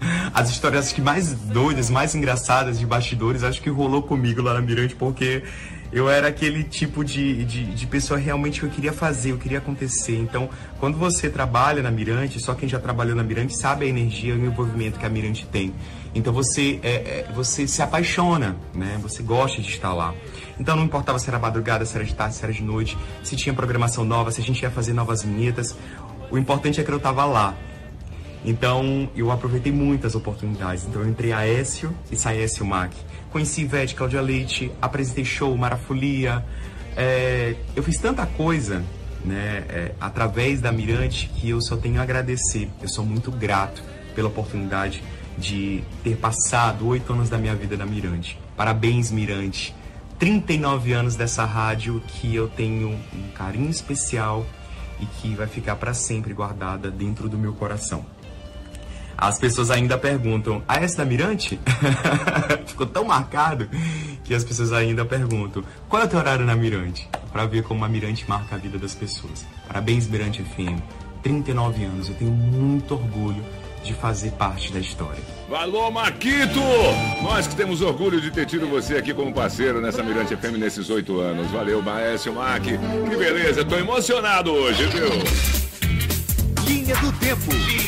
As 0.34 0.50
histórias 0.50 0.92
que 0.92 1.00
mais 1.00 1.32
doidas, 1.32 1.88
mais 1.88 2.14
engraçadas 2.14 2.78
de 2.78 2.84
bastidores, 2.84 3.44
acho 3.44 3.62
que 3.62 3.70
rolou 3.70 4.02
comigo 4.02 4.42
lá 4.42 4.54
na 4.54 4.60
Mirante, 4.60 4.94
porque 4.94 5.44
eu 5.94 6.10
era 6.10 6.26
aquele 6.26 6.64
tipo 6.64 7.04
de, 7.04 7.44
de, 7.44 7.64
de 7.66 7.86
pessoa 7.86 8.18
realmente 8.18 8.58
que 8.58 8.66
eu 8.66 8.70
queria 8.70 8.92
fazer, 8.92 9.30
eu 9.30 9.38
queria 9.38 9.58
acontecer. 9.58 10.18
Então, 10.18 10.50
quando 10.80 10.98
você 10.98 11.30
trabalha 11.30 11.80
na 11.80 11.90
Mirante, 11.90 12.40
só 12.40 12.52
quem 12.52 12.68
já 12.68 12.80
trabalhou 12.80 13.14
na 13.14 13.22
Mirante 13.22 13.56
sabe 13.56 13.84
a 13.84 13.88
energia 13.88 14.34
e 14.34 14.38
o 14.38 14.44
envolvimento 14.44 14.98
que 14.98 15.06
a 15.06 15.08
Mirante 15.08 15.46
tem. 15.46 15.72
Então 16.12 16.32
você, 16.32 16.80
é, 16.82 16.90
é, 16.90 17.32
você 17.32 17.68
se 17.68 17.80
apaixona, 17.80 18.56
né? 18.74 18.98
Você 19.02 19.22
gosta 19.22 19.62
de 19.62 19.68
estar 19.68 19.94
lá. 19.94 20.12
Então 20.58 20.74
não 20.74 20.84
importava 20.84 21.18
se 21.20 21.28
era 21.28 21.38
madrugada, 21.38 21.86
se 21.86 21.94
era 21.94 22.04
de 22.04 22.14
tarde, 22.14 22.34
se 22.34 22.42
era 22.42 22.52
de 22.52 22.62
noite, 22.62 22.98
se 23.22 23.36
tinha 23.36 23.54
programação 23.54 24.04
nova, 24.04 24.32
se 24.32 24.40
a 24.40 24.44
gente 24.44 24.62
ia 24.62 24.70
fazer 24.72 24.92
novas 24.92 25.22
vinhetas. 25.22 25.76
O 26.28 26.36
importante 26.36 26.80
é 26.80 26.84
que 26.84 26.90
eu 26.90 26.96
estava 26.96 27.24
lá. 27.24 27.54
Então 28.44 29.08
eu 29.16 29.30
aproveitei 29.30 29.72
muitas 29.72 30.14
oportunidades. 30.14 30.84
Então 30.86 31.02
eu 31.02 31.08
entrei 31.08 31.32
a 31.32 31.46
Écio 31.46 31.94
e 32.10 32.16
saí 32.16 32.42
Écio 32.42 32.64
Mac. 32.64 32.92
Conheci 33.30 33.62
Ivete, 33.62 33.94
Cláudia 33.94 34.20
Leite, 34.20 34.70
apresentei 34.80 35.24
show, 35.24 35.56
Marafolia. 35.56 36.44
É, 36.96 37.56
eu 37.74 37.82
fiz 37.82 37.96
tanta 37.98 38.26
coisa 38.26 38.84
né, 39.24 39.64
é, 39.68 39.94
através 40.00 40.60
da 40.60 40.70
Mirante 40.70 41.30
que 41.34 41.50
eu 41.50 41.60
só 41.60 41.76
tenho 41.76 41.98
a 41.98 42.02
agradecer. 42.02 42.70
Eu 42.82 42.88
sou 42.88 43.04
muito 43.04 43.30
grato 43.32 43.82
pela 44.14 44.28
oportunidade 44.28 45.02
de 45.36 45.82
ter 46.02 46.16
passado 46.16 46.86
oito 46.86 47.12
anos 47.12 47.28
da 47.28 47.38
minha 47.38 47.54
vida 47.54 47.76
na 47.76 47.86
Mirante. 47.86 48.38
Parabéns, 48.56 49.10
Mirante. 49.10 49.74
39 50.18 50.92
anos 50.92 51.16
dessa 51.16 51.44
rádio 51.44 52.00
que 52.06 52.34
eu 52.34 52.48
tenho 52.48 52.90
um 52.90 53.28
carinho 53.34 53.68
especial 53.68 54.46
e 55.00 55.06
que 55.06 55.34
vai 55.34 55.46
ficar 55.46 55.74
para 55.76 55.92
sempre 55.92 56.32
guardada 56.32 56.90
dentro 56.90 57.28
do 57.28 57.36
meu 57.36 57.52
coração. 57.52 58.06
As 59.16 59.38
pessoas 59.38 59.70
ainda 59.70 59.96
perguntam: 59.96 60.62
Ah, 60.66 60.76
essa 60.76 60.98
da 60.98 61.04
Mirante? 61.04 61.58
Ficou 62.66 62.86
tão 62.86 63.04
marcado 63.04 63.68
que 64.24 64.34
as 64.34 64.44
pessoas 64.44 64.72
ainda 64.72 65.04
perguntam: 65.04 65.62
Qual 65.88 66.02
é 66.02 66.04
o 66.04 66.08
teu 66.08 66.18
horário 66.18 66.44
na 66.44 66.54
Mirante? 66.54 67.08
Para 67.32 67.46
ver 67.46 67.62
como 67.62 67.84
a 67.84 67.88
Mirante 67.88 68.28
marca 68.28 68.54
a 68.54 68.58
vida 68.58 68.78
das 68.78 68.94
pessoas. 68.94 69.46
Parabéns, 69.66 70.06
Mirante 70.06 70.42
FM. 70.42 70.80
39 71.22 71.84
anos, 71.84 72.08
eu 72.08 72.14
tenho 72.14 72.30
muito 72.30 72.94
orgulho 72.94 73.42
de 73.82 73.92
fazer 73.94 74.30
parte 74.32 74.72
da 74.72 74.78
história. 74.78 75.22
Valor, 75.48 75.90
Maquito! 75.90 76.60
Nós 77.22 77.46
que 77.46 77.54
temos 77.54 77.82
orgulho 77.82 78.20
de 78.20 78.30
ter 78.30 78.46
tido 78.46 78.66
você 78.66 78.96
aqui 78.96 79.12
como 79.12 79.32
parceiro 79.32 79.80
nessa 79.80 80.02
Mirante 80.02 80.34
FM 80.34 80.58
nesses 80.58 80.88
oito 80.90 81.20
anos. 81.20 81.50
Valeu, 81.50 81.82
Maécio 81.82 82.32
Mac. 82.32 82.62
Que 82.62 83.16
beleza, 83.16 83.64
tô 83.64 83.76
emocionado 83.76 84.50
hoje, 84.50 84.86
viu? 84.86 85.08
Linha 86.66 86.96
do 86.96 87.12
Tempo. 87.12 87.83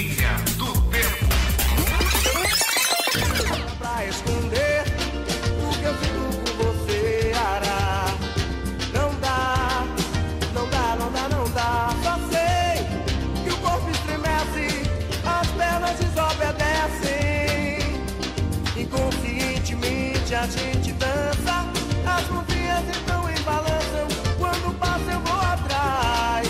A 20.47 20.49
gente 20.49 20.93
dança, 20.93 21.67
as 22.07 22.29
mãozinhas 22.31 22.85
estão 22.97 23.29
em 23.29 23.43
balançam. 23.43 24.07
Quando 24.39 24.79
passa 24.79 25.11
eu 25.11 25.21
vou 25.21 25.41
atrás. 25.41 26.49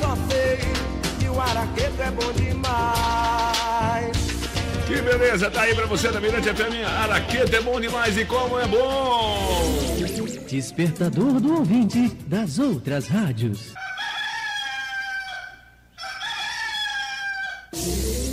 Só 0.00 0.16
sei 0.30 0.58
que 1.18 1.28
o 1.28 1.38
araqueto 1.38 2.02
é 2.02 2.10
bom 2.10 2.32
demais. 2.32 4.16
Que 4.86 5.02
beleza, 5.02 5.50
tá 5.50 5.62
aí 5.62 5.74
pra 5.74 5.86
você 5.86 6.10
da 6.10 6.20
Mirante 6.20 6.48
FM. 6.48 6.86
Araqueta 7.02 7.56
é 7.56 7.60
bom 7.60 7.78
demais 7.78 8.16
e 8.16 8.24
como 8.24 8.58
é 8.58 8.66
bom! 8.66 9.78
Despertador 10.48 11.40
do 11.40 11.56
ouvinte 11.58 12.08
das 12.26 12.58
outras 12.58 13.06
rádios. 13.06 13.74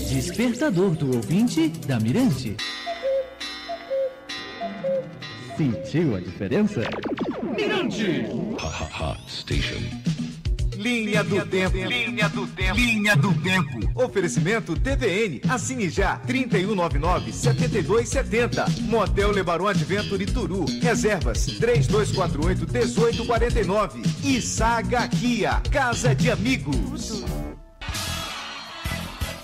Despertador 0.10 0.92
do 0.92 1.16
ouvinte 1.16 1.70
da 1.88 2.00
Mirante. 2.00 2.58
Sentiu 5.60 6.16
a 6.16 6.22
diferença? 6.22 6.80
Mirante. 7.54 8.24
Station. 9.28 9.82
Linha 10.78 11.22
do 11.22 11.46
Tempo. 11.46 11.76
Linha 11.76 12.30
do 12.30 12.48
Tempo. 12.48 12.80
Linha 12.80 13.14
do 13.18 13.34
Tempo. 13.42 13.78
Oferecimento 13.94 14.74
TVN. 14.80 15.42
Assine 15.50 15.90
já. 15.90 16.18
3199-7270. 16.22 18.84
Motel 18.84 19.32
Lebaron 19.32 19.68
Adventure 19.68 20.26
Turu. 20.28 20.64
Reservas 20.82 21.46
3248-1849. 21.60 24.02
E 24.24 24.42
Saga 24.42 25.10
Kia. 25.10 25.62
Casa 25.70 26.16
de 26.16 26.32
Amigos. 26.32 27.26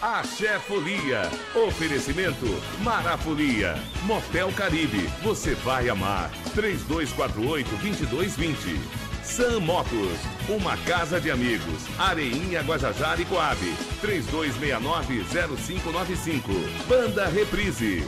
Axé 0.05 0.59
Folia. 0.59 1.31
Oferecimento 1.55 2.45
Marafolia. 2.83 3.73
Motel 4.03 4.51
Caribe. 4.51 5.09
Você 5.23 5.55
vai 5.55 5.89
amar. 5.89 6.29
3248-2220. 6.55 8.77
Sam 9.23 9.61
Motos. 9.61 10.19
Uma 10.47 10.77
casa 10.77 11.19
de 11.19 11.31
amigos. 11.31 11.87
Areinha, 11.97 12.61
Guajajara 12.61 13.19
e 13.19 13.25
Coab. 13.25 13.57
3269-0595. 14.03 16.87
Banda 16.87 17.25
Reprise. 17.25 18.07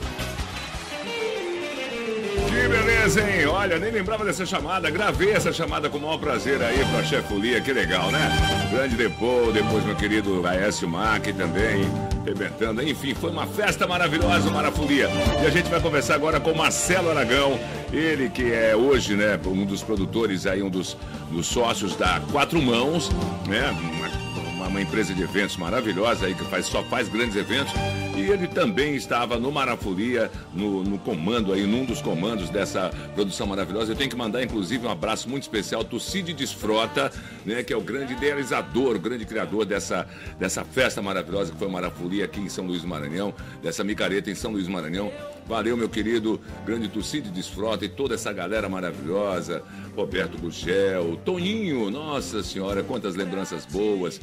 Que 2.48 2.68
beleza, 2.68 3.22
hein? 3.22 3.46
Olha, 3.46 3.78
nem 3.78 3.92
lembrava 3.92 4.24
dessa 4.24 4.46
chamada. 4.46 4.90
Gravei 4.90 5.32
essa 5.32 5.52
chamada 5.52 5.90
com 5.90 5.98
o 5.98 6.02
maior 6.02 6.18
prazer 6.18 6.62
aí 6.62 6.80
pra 6.86 7.04
chefolia. 7.04 7.60
Que 7.60 7.74
legal, 7.74 8.12
né? 8.12 8.30
Grande 8.72 8.96
Depô, 8.96 9.52
depois 9.52 9.84
meu 9.86 9.96
querido 9.96 10.46
Aécio 10.48 10.88
Mac 10.88 11.26
também, 11.28 11.86
arrebentando. 12.22 12.82
Enfim, 12.82 13.14
foi 13.14 13.30
uma 13.30 13.46
festa 13.46 13.86
maravilhosa, 13.86 14.50
Marafolia. 14.50 15.10
E 15.44 15.46
a 15.46 15.50
gente 15.50 15.70
vai 15.70 15.82
conversar 15.82 16.16
agora 16.16 16.40
com 16.40 16.54
Marcelo 16.54 17.10
Aragão. 17.10 17.60
Ele 17.92 18.30
que 18.30 18.52
é 18.52 18.76
hoje, 18.76 19.16
né, 19.16 19.40
um 19.46 19.66
dos 19.66 19.84
produtores 19.84 20.46
aí, 20.46 20.64
um 20.64 20.70
dos, 20.70 20.98
dos 21.30 21.48
sócios 21.48 21.96
da 21.96 22.22
Quatro 22.32 22.62
Mãos, 22.62 23.12
né? 23.48 23.70
Uma 23.72 24.68
uma 24.68 24.82
empresa 24.82 25.14
de 25.14 25.24
eventos 25.24 25.58
maravilhosa 25.58 26.26
aí 26.26 26.36
que 26.36 26.44
faz, 26.46 26.66
só 26.66 26.84
faz 26.84 27.10
grandes 27.10 27.36
eventos. 27.36 27.74
E 28.18 28.32
ele 28.32 28.48
também 28.48 28.96
estava 28.96 29.38
no 29.38 29.52
Marafolia, 29.52 30.32
no, 30.52 30.84
no 30.84 30.98
comando 30.98 31.54
aí, 31.54 31.68
num 31.68 31.86
dos 31.86 32.02
comandos 32.02 32.50
dessa 32.50 32.90
produção 33.14 33.46
maravilhosa. 33.46 33.92
Eu 33.92 33.96
tenho 33.96 34.10
que 34.10 34.16
mandar, 34.16 34.42
inclusive, 34.42 34.88
um 34.88 34.90
abraço 34.90 35.30
muito 35.30 35.44
especial 35.44 35.82
ao 35.82 35.88
Tucide 35.88 36.34
Desfrota, 36.34 37.12
né, 37.46 37.62
que 37.62 37.72
é 37.72 37.78
o 37.78 37.82
grande 37.82 38.14
idealizador, 38.14 38.96
o 38.96 39.00
grande 39.00 39.24
criador 39.24 39.66
dessa, 39.66 40.08
dessa 40.40 40.66
festa 40.66 41.00
maravilhosa 41.00 41.52
que 41.52 41.60
foi 41.60 41.68
o 41.68 41.72
Marafolia 41.72 42.26
aqui 42.26 42.40
em 42.40 42.50
São 42.50 42.66
Luís 42.66 42.82
do 42.82 42.88
Maranhão, 42.88 43.34
dessa 43.62 43.84
micareta 43.84 44.32
em 44.32 44.36
São 44.36 44.52
Luís 44.52 44.66
do 44.66 44.72
Maranhão. 44.72 45.12
Valeu, 45.48 45.78
meu 45.78 45.88
querido 45.88 46.42
grande 46.66 46.90
Tucide 46.90 47.30
Desfrota 47.30 47.86
e 47.86 47.90
toda 47.90 48.16
essa 48.16 48.34
galera 48.34 48.68
maravilhosa. 48.68 49.64
Roberto 49.96 50.38
Gugel, 50.38 51.18
Toninho, 51.24 51.90
nossa 51.90 52.44
senhora, 52.44 52.84
quantas 52.84 53.16
lembranças 53.16 53.66
boas. 53.66 54.20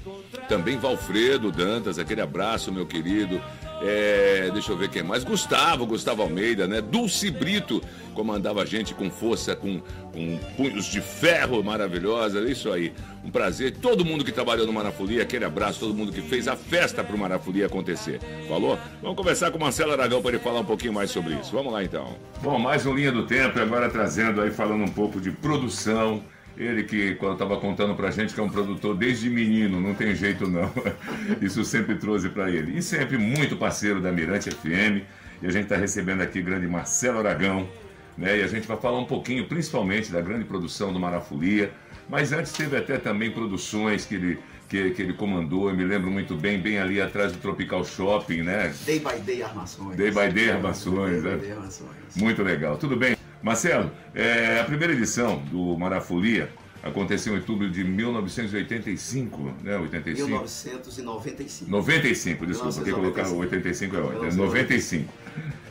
Também 0.49 0.77
Valfredo 0.77 1.51
Dantas, 1.51 1.99
aquele 1.99 2.21
abraço, 2.21 2.71
meu 2.71 2.85
querido. 2.85 3.41
É, 3.87 4.51
deixa 4.51 4.73
eu 4.73 4.79
ver 4.79 4.89
quem 4.89 5.03
mais. 5.03 5.25
Gustavo, 5.25 5.85
Gustavo 5.85 6.23
Almeida, 6.23 6.67
né? 6.67 6.81
Dulce 6.81 7.31
Brito 7.31 7.83
comandava 8.15 8.63
a 8.63 8.65
gente 8.65 8.95
com 8.95 9.11
força, 9.11 9.55
com, 9.55 9.79
com 10.11 10.39
punhos 10.57 10.87
de 10.87 11.03
ferro 11.03 11.63
maravilhosa. 11.63 12.41
Isso 12.49 12.73
aí. 12.73 12.95
Um 13.23 13.31
prazer. 13.31 13.77
Todo 13.77 14.03
mundo 14.03 14.25
que 14.25 14.33
trabalhou 14.33 14.67
no 14.67 14.73
Marafolia, 14.73 15.23
aquele 15.23 15.45
abraço, 15.45 15.81
todo 15.81 15.93
mundo 15.93 16.13
que 16.13 16.23
fez 16.23 16.49
a 16.49 16.57
festa 16.57 17.05
para 17.05 17.15
o 17.15 17.19
Marafolia 17.19 17.67
acontecer. 17.67 18.21
Falou? 18.49 18.79
Vamos 19.03 19.19
conversar 19.19 19.51
com 19.51 19.59
o 19.59 19.61
Marcelo 19.61 19.93
Aragão 19.93 20.23
para 20.23 20.31
ele 20.31 20.39
falar 20.39 20.61
um 20.61 20.65
pouquinho 20.65 20.95
mais 20.95 21.11
sobre 21.11 21.35
isso. 21.35 21.53
Vamos 21.53 21.71
lá 21.71 21.85
então. 21.85 22.17
Bom, 22.43 22.59
mais 22.59 22.87
um 22.87 22.95
Linha 22.95 23.13
do 23.13 23.27
Tempo, 23.27 23.61
agora 23.61 23.91
trazendo 23.91 24.41
aí, 24.41 24.51
falando 24.51 24.83
um 24.83 24.89
pouco 24.89 25.21
de 25.21 25.31
produção 25.31 26.23
ele 26.57 26.85
que, 26.85 27.15
quando 27.17 27.35
estava 27.35 27.57
contando 27.57 27.95
pra 27.95 28.11
gente, 28.11 28.33
que 28.33 28.41
é 28.41 28.43
um 28.43 28.49
produtor 28.49 28.97
desde 28.97 29.29
menino, 29.29 29.81
não 29.81 29.95
tem 29.95 30.15
jeito 30.15 30.49
não. 30.49 30.73
Isso 31.43 31.65
sempre 31.65 31.97
trouxe 31.97 32.29
para 32.29 32.51
ele. 32.51 32.79
E 32.79 32.83
sempre 32.83 33.19
muito 33.19 33.57
parceiro 33.57 34.01
da 34.01 34.13
Mirante 34.13 34.51
FM. 34.51 35.03
E 35.43 35.47
a 35.47 35.51
gente 35.51 35.65
está 35.65 35.77
recebendo 35.77 36.21
aqui 36.21 36.41
o 36.41 36.45
grande 36.45 36.67
Marcelo 36.67 37.19
Aragão. 37.19 37.69
Né? 38.17 38.39
E 38.39 38.43
a 38.43 38.47
gente 38.47 38.69
vai 38.69 38.77
falar 38.77 38.99
um 38.99 39.05
pouquinho, 39.05 39.47
principalmente, 39.47 40.13
da 40.13 40.21
grande 40.21 40.45
produção 40.45 40.93
do 40.93 41.01
Marafolia. 41.01 41.73
Mas 42.09 42.33
antes 42.33 42.53
teve 42.53 42.77
até 42.77 42.99
também 42.99 43.31
produções 43.31 44.05
que 44.05 44.15
ele, 44.15 44.39
que, 44.69 44.91
que 44.91 45.03
ele 45.03 45.15
comandou, 45.15 45.69
eu 45.69 45.77
me 45.77 45.85
lembro 45.85 46.11
muito 46.11 46.37
bem, 46.37 46.61
bem 46.61 46.79
ali 46.79 47.01
atrás 47.01 47.33
do 47.33 47.39
Tropical 47.39 47.85
Shopping, 47.85 48.43
né? 48.43 48.73
Day 48.85 49.01
by 49.01 49.21
Day 49.21 49.43
Armações. 49.43 49.97
Day 49.97 50.11
by 50.11 50.29
Day 50.33 50.51
Armações, 50.51 51.23
Day 51.23 51.33
né? 51.33 51.37
by 51.37 51.43
Day 51.43 51.53
Armações. 51.53 52.17
Muito 52.17 52.43
legal. 52.43 52.77
Tudo 52.77 52.97
bem? 52.97 53.14
Marcelo, 53.45 53.91
é, 54.15 54.59
a 54.59 54.65
primeira 54.65 54.95
edição 54.95 55.37
do 55.51 55.77
Marafolia 55.77 56.51
aconteceu 56.83 57.35
em 57.35 57.37
outubro 57.37 57.71
de 57.71 57.85
1985, 57.85 59.55
né? 59.63 59.77
85. 59.77 60.29
1995. 60.29 61.71
95, 61.71 62.47
desculpa, 62.47 62.73
porque 62.73 62.91
colocar 62.91 63.25
1995. 63.25 63.97
85 63.97 63.97
é 63.97 64.01
ótimo. 64.01 64.25
É 64.25 64.47
95. 64.47 65.13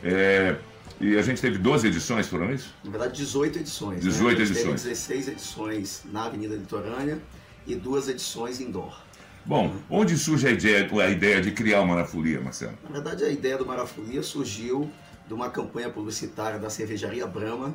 É, 0.04 0.56
e 1.02 1.18
a 1.18 1.22
gente 1.24 1.42
teve 1.42 1.58
12 1.58 1.88
edições, 1.88 2.28
foram 2.28 2.54
isso? 2.54 2.76
Na 2.84 2.92
verdade, 2.92 3.18
18 3.18 3.58
edições. 3.58 4.04
18 4.04 4.24
né? 4.24 4.44
A 4.44 4.46
gente 4.46 4.52
edições. 4.52 4.82
Teve 4.84 4.94
16 4.94 5.28
edições 5.30 6.02
na 6.12 6.26
Avenida 6.26 6.56
Litorânea 6.56 7.18
e 7.66 7.74
duas 7.74 8.08
edições 8.08 8.62
indoor. 8.62 9.02
Bom, 9.44 9.76
onde 9.90 10.16
surge 10.16 10.48
a 10.48 10.52
ideia, 10.52 10.88
a 11.04 11.10
ideia 11.10 11.42
de 11.42 11.52
criar 11.52 11.82
o 11.82 11.88
Marafolia, 11.88 12.40
Marcelo? 12.40 12.78
Na 12.84 12.92
verdade, 12.92 13.24
a 13.24 13.30
ideia 13.30 13.58
do 13.58 13.66
Marafolia 13.66 14.22
surgiu 14.22 14.92
de 15.28 15.34
uma 15.34 15.50
campanha 15.50 15.90
publicitária 15.90 16.60
da 16.60 16.70
cervejaria 16.70 17.26
Brahma, 17.26 17.74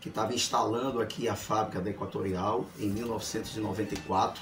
que 0.00 0.08
estava 0.08 0.34
instalando 0.34 1.00
aqui 1.00 1.28
a 1.28 1.34
fábrica 1.36 1.80
da 1.80 1.90
Equatorial 1.90 2.66
em 2.78 2.88
1994. 2.88 4.40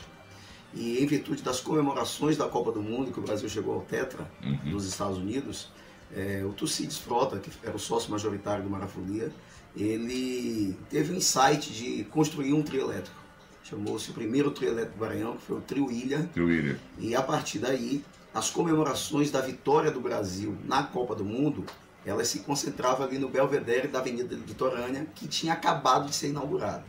E 0.74 0.98
em 1.02 1.06
virtude 1.06 1.42
das 1.42 1.60
comemorações 1.60 2.36
da 2.36 2.46
Copa 2.46 2.70
do 2.70 2.82
Mundo, 2.82 3.10
que 3.10 3.18
o 3.18 3.22
Brasil 3.22 3.48
chegou 3.48 3.74
ao 3.74 3.80
Tetra 3.80 4.30
Uhum. 4.44 4.58
nos 4.72 4.84
Estados 4.86 5.16
Unidos, 5.18 5.70
é, 6.14 6.42
o 6.44 6.52
Tucides 6.52 6.98
Frota, 6.98 7.38
que 7.38 7.50
era 7.62 7.74
o 7.74 7.78
sócio 7.78 8.10
majoritário 8.10 8.62
do 8.64 8.70
Marafolia, 8.70 9.32
ele 9.76 10.76
teve 10.90 11.12
o 11.12 11.16
insight 11.16 11.72
de 11.72 12.04
construir 12.04 12.52
um 12.52 12.62
trio 12.62 12.82
elétrico. 12.82 13.16
Chamou-se 13.64 14.10
o 14.10 14.14
primeiro 14.14 14.50
trio 14.50 14.70
elétrico 14.70 14.98
do 14.98 15.00
Maranhão, 15.04 15.36
que 15.36 15.42
foi 15.42 15.56
o 15.58 15.60
Trio 15.60 15.90
Ilha, 15.90 16.28
Tio 16.32 16.46
William. 16.46 16.76
e 16.98 17.14
a 17.14 17.22
partir 17.22 17.58
daí, 17.58 18.02
as 18.32 18.50
comemorações 18.50 19.30
da 19.30 19.40
vitória 19.40 19.90
do 19.90 20.00
Brasil 20.00 20.56
na 20.64 20.82
Copa 20.82 21.14
do 21.14 21.24
Mundo, 21.24 21.64
elas 22.08 22.28
se 22.28 22.40
concentravam 22.40 23.06
ali 23.06 23.18
no 23.18 23.28
Belvedere 23.28 23.88
da 23.88 23.98
Avenida 23.98 24.34
Litorânea, 24.34 25.06
que 25.14 25.28
tinha 25.28 25.52
acabado 25.52 26.06
de 26.08 26.14
ser 26.14 26.28
inaugurado. 26.28 26.84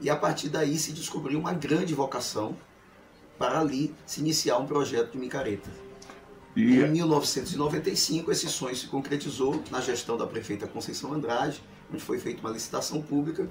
E 0.00 0.08
a 0.08 0.16
partir 0.16 0.48
daí 0.48 0.78
se 0.78 0.92
descobriu 0.92 1.38
uma 1.38 1.52
grande 1.52 1.94
vocação 1.94 2.56
para 3.38 3.60
ali 3.60 3.94
se 4.06 4.20
iniciar 4.20 4.58
um 4.58 4.66
projeto 4.66 5.12
de 5.12 5.18
micareta. 5.18 5.70
E 6.54 6.78
Em 6.80 6.90
1995, 6.90 8.32
esse 8.32 8.48
sonho 8.48 8.74
se 8.74 8.86
concretizou 8.86 9.62
na 9.70 9.80
gestão 9.80 10.16
da 10.16 10.26
prefeita 10.26 10.66
Conceição 10.66 11.12
Andrade, 11.12 11.62
onde 11.92 12.02
foi 12.02 12.18
feita 12.18 12.40
uma 12.40 12.50
licitação 12.50 13.02
pública 13.02 13.46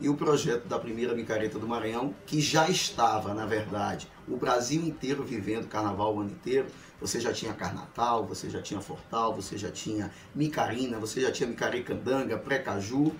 e 0.00 0.08
o 0.08 0.14
projeto 0.14 0.66
da 0.66 0.78
primeira 0.78 1.14
micareta 1.14 1.58
do 1.58 1.68
Maranhão, 1.68 2.14
que 2.26 2.40
já 2.40 2.68
estava, 2.68 3.32
na 3.32 3.46
verdade, 3.46 4.08
o 4.28 4.36
Brasil 4.36 4.82
inteiro 4.82 5.22
vivendo 5.22 5.68
carnaval 5.68 6.16
o 6.16 6.20
ano 6.20 6.30
inteiro. 6.30 6.66
Você 7.00 7.20
já 7.20 7.32
tinha 7.32 7.52
Carnatal, 7.52 8.24
você 8.24 8.48
já 8.48 8.62
tinha 8.62 8.80
Fortal, 8.80 9.34
você 9.34 9.58
já 9.58 9.70
tinha 9.70 10.10
Micarina, 10.34 10.98
você 10.98 11.20
já 11.20 11.30
tinha 11.30 11.48
Micarecandanga, 11.48 12.38
Pré-Caju. 12.38 13.12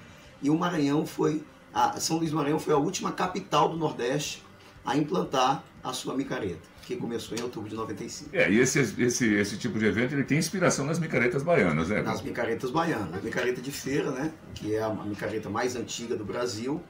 E 0.43 0.51
o 0.51 0.59
Maranhão 0.59 1.07
foi, 1.07 1.45
a 1.73 2.01
São 2.01 2.19
Luís 2.19 2.31
do 2.31 2.37
Maranhão 2.37 2.59
foi 2.59 2.75
a 2.75 2.79
última 2.79 3.13
capital 3.13 3.69
do 3.69 3.77
Nordeste 3.77 4.43
a 4.85 4.97
implantar 4.97 5.65
a 5.83 5.93
sua 5.93 6.15
micareta, 6.15 6.63
que 6.85 6.97
começou 6.97 7.37
em 7.37 7.43
outubro 7.43 7.69
de 7.69 7.75
95. 7.75 8.31
É, 8.33 8.51
e 8.51 8.59
esse, 8.59 8.79
esse, 8.81 9.35
esse 9.35 9.57
tipo 9.57 9.79
de 9.79 9.87
evento 9.87 10.15
ele 10.15 10.25
tem 10.25 10.39
inspiração 10.39 10.85
nas 10.85 10.99
micaretas 10.99 11.43
baianas, 11.43 11.89
né? 11.89 12.03
Nas 12.03 12.23
micaretas 12.23 12.71
baianas. 12.71 13.23
Micareta 13.23 13.61
de 13.61 13.71
feira, 13.71 14.11
né? 14.11 14.33
Que 14.55 14.75
é 14.75 14.83
a 14.83 14.91
micareta 14.91 15.49
mais 15.49 15.77
antiga 15.77 16.17
do 16.17 16.25
Brasil, 16.25 16.83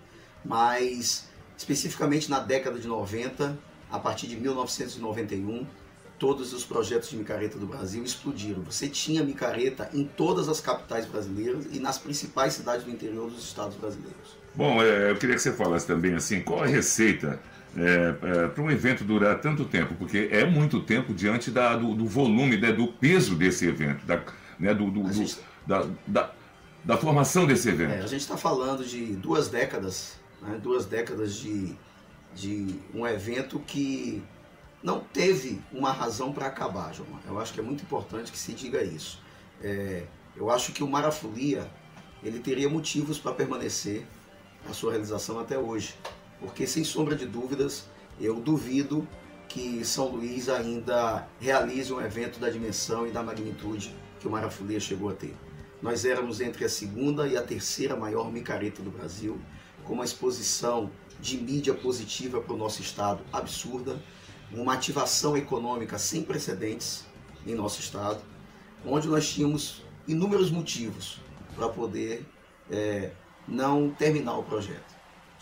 mas 0.44 1.28
especificamente 1.56 2.30
na 2.30 2.40
década 2.40 2.78
de 2.78 2.88
90, 2.88 3.58
a 3.90 3.98
partir 3.98 4.26
de 4.26 4.36
1991, 4.36 5.66
todos 6.18 6.52
os 6.52 6.64
projetos 6.64 7.10
de 7.10 7.16
micareta 7.16 7.58
do 7.58 7.66
Brasil 7.66 8.02
explodiram. 8.02 8.62
Você 8.62 8.88
tinha 8.88 9.22
micareta 9.22 9.88
em 9.92 10.04
todas 10.04 10.48
as 10.48 10.60
capitais 10.60 11.06
brasileiras 11.06 11.66
e 11.72 11.78
nas 11.78 11.98
principais 11.98 12.54
cidades 12.54 12.84
do 12.84 12.90
interior 12.90 13.30
dos 13.30 13.44
estados 13.44 13.76
brasileiros. 13.76 14.36
Bom, 14.54 14.82
é, 14.82 15.10
eu 15.10 15.16
queria 15.16 15.34
que 15.34 15.42
você 15.42 15.52
falasse 15.52 15.86
também 15.86 16.14
assim, 16.14 16.40
qual 16.40 16.62
a 16.62 16.66
receita 16.66 17.40
para 18.52 18.62
um 18.62 18.70
evento 18.70 19.04
durar 19.04 19.40
tanto 19.40 19.64
tempo? 19.64 19.94
Porque 19.94 20.28
é 20.30 20.44
muito 20.44 20.80
tempo 20.82 21.12
diante 21.12 21.50
da, 21.50 21.76
do, 21.76 21.94
do 21.94 22.06
volume, 22.06 22.56
né, 22.56 22.72
do 22.72 22.86
peso 22.88 23.34
desse 23.34 23.66
evento, 23.66 24.04
da, 24.06 24.22
né, 24.58 24.72
do, 24.74 24.90
do- 24.90 25.02
do- 25.02 25.36
da, 25.66 25.86
da, 26.06 26.32
da 26.84 26.96
formação 26.96 27.46
desse 27.46 27.68
É, 27.68 27.72
evento. 27.72 28.04
a 28.04 28.06
gente 28.06 28.20
está 28.20 28.36
falando 28.36 28.84
de 28.84 29.06
duas 29.16 29.48
décadas, 29.48 30.18
né, 30.42 30.58
duas 30.62 30.86
décadas 30.86 31.34
de, 31.36 31.74
de 32.34 32.74
um 32.94 33.06
evento 33.06 33.58
que 33.60 34.22
não 34.82 35.00
teve 35.00 35.60
uma 35.72 35.90
razão 35.92 36.32
para 36.32 36.46
acabar, 36.46 36.92
João. 36.94 37.08
Eu 37.26 37.40
acho 37.40 37.52
que 37.54 37.60
é 37.60 37.62
muito 37.62 37.82
importante 37.82 38.30
que 38.30 38.38
se 38.38 38.52
diga 38.52 38.82
isso. 38.84 39.20
É, 39.62 40.04
eu 40.36 40.50
acho 40.50 40.72
que 40.72 40.82
o 40.84 40.86
Marafolia 40.88 41.66
ele 42.22 42.38
teria 42.38 42.68
motivos 42.68 43.18
para 43.18 43.32
permanecer 43.32 44.04
a 44.68 44.72
sua 44.74 44.90
realização 44.92 45.38
até 45.38 45.58
hoje, 45.58 45.94
porque 46.44 46.66
sem 46.66 46.84
sombra 46.84 47.16
de 47.16 47.24
dúvidas 47.24 47.86
eu 48.20 48.38
duvido 48.38 49.08
que 49.48 49.82
São 49.84 50.08
Luís 50.08 50.48
ainda 50.48 51.26
realize 51.40 51.92
um 51.92 52.00
evento 52.00 52.38
da 52.38 52.50
dimensão 52.50 53.06
e 53.06 53.10
da 53.10 53.22
magnitude 53.22 53.94
que 54.20 54.28
o 54.28 54.30
Marafolia 54.30 54.78
chegou 54.78 55.08
a 55.08 55.14
ter. 55.14 55.34
Nós 55.80 56.04
éramos 56.04 56.40
entre 56.40 56.64
a 56.64 56.68
segunda 56.68 57.26
e 57.26 57.36
a 57.36 57.42
terceira 57.42 57.96
maior 57.96 58.30
micareta 58.30 58.82
do 58.82 58.90
Brasil, 58.90 59.40
com 59.84 59.94
uma 59.94 60.04
exposição 60.04 60.90
de 61.20 61.38
mídia 61.38 61.72
positiva 61.72 62.40
para 62.40 62.54
o 62.54 62.56
nosso 62.58 62.82
estado 62.82 63.22
absurda, 63.32 64.00
uma 64.52 64.74
ativação 64.74 65.36
econômica 65.36 65.98
sem 65.98 66.22
precedentes 66.22 67.04
em 67.46 67.54
nosso 67.54 67.80
estado, 67.80 68.22
onde 68.84 69.08
nós 69.08 69.28
tínhamos 69.28 69.82
inúmeros 70.06 70.50
motivos 70.50 71.18
para 71.54 71.68
poder 71.68 72.24
é, 72.70 73.12
não 73.48 73.90
terminar 73.90 74.38
o 74.38 74.42
projeto. 74.42 74.93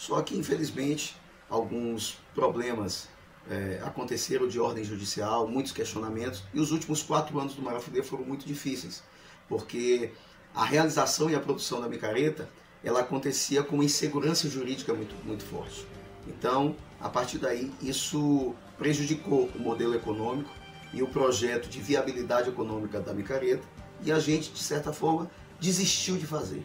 Só 0.07 0.21
que, 0.21 0.37
infelizmente, 0.37 1.17
alguns 1.49 2.19
problemas 2.35 3.09
é, 3.49 3.81
aconteceram 3.85 4.49
de 4.49 4.59
ordem 4.59 4.83
judicial, 4.83 5.47
muitos 5.47 5.71
questionamentos, 5.71 6.43
e 6.53 6.59
os 6.59 6.73
últimos 6.73 7.05
quatro 7.05 7.39
anos 7.39 7.55
do 7.55 7.63
Marafudê 7.63 8.03
foram 8.03 8.25
muito 8.25 8.45
difíceis, 8.45 9.01
porque 9.49 10.11
a 10.53 10.65
realização 10.65 11.31
e 11.31 11.37
a 11.37 11.41
produção 11.41 11.81
da 11.81 11.89
micareta 11.89 12.51
ela 12.83 12.99
acontecia 12.99 13.63
com 13.63 13.77
uma 13.77 13.85
insegurança 13.85 14.51
jurídica 14.51 14.93
muito, 14.93 15.15
muito 15.25 15.45
forte. 15.45 15.87
Então, 16.27 16.75
a 17.01 17.09
partir 17.09 17.39
daí, 17.39 17.73
isso 17.81 18.57
prejudicou 18.77 19.51
o 19.55 19.61
modelo 19.61 19.95
econômico 19.95 20.51
e 20.93 21.01
o 21.01 21.07
projeto 21.07 21.69
de 21.69 21.81
viabilidade 21.81 22.49
econômica 22.49 22.99
da 22.99 23.15
micareta 23.15 23.63
e 24.05 24.11
a 24.11 24.19
gente, 24.19 24.51
de 24.51 24.59
certa 24.65 24.93
forma, 24.93 25.31
desistiu 25.61 26.17
de 26.17 26.27
fazer. 26.27 26.65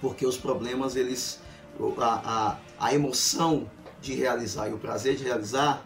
Porque 0.00 0.26
os 0.26 0.36
problemas, 0.36 0.96
eles, 0.96 1.38
a, 1.98 2.58
a, 2.78 2.86
a 2.86 2.94
emoção 2.94 3.70
de 4.00 4.14
realizar 4.14 4.68
e 4.68 4.72
o 4.72 4.78
prazer 4.78 5.16
de 5.16 5.24
realizar, 5.24 5.84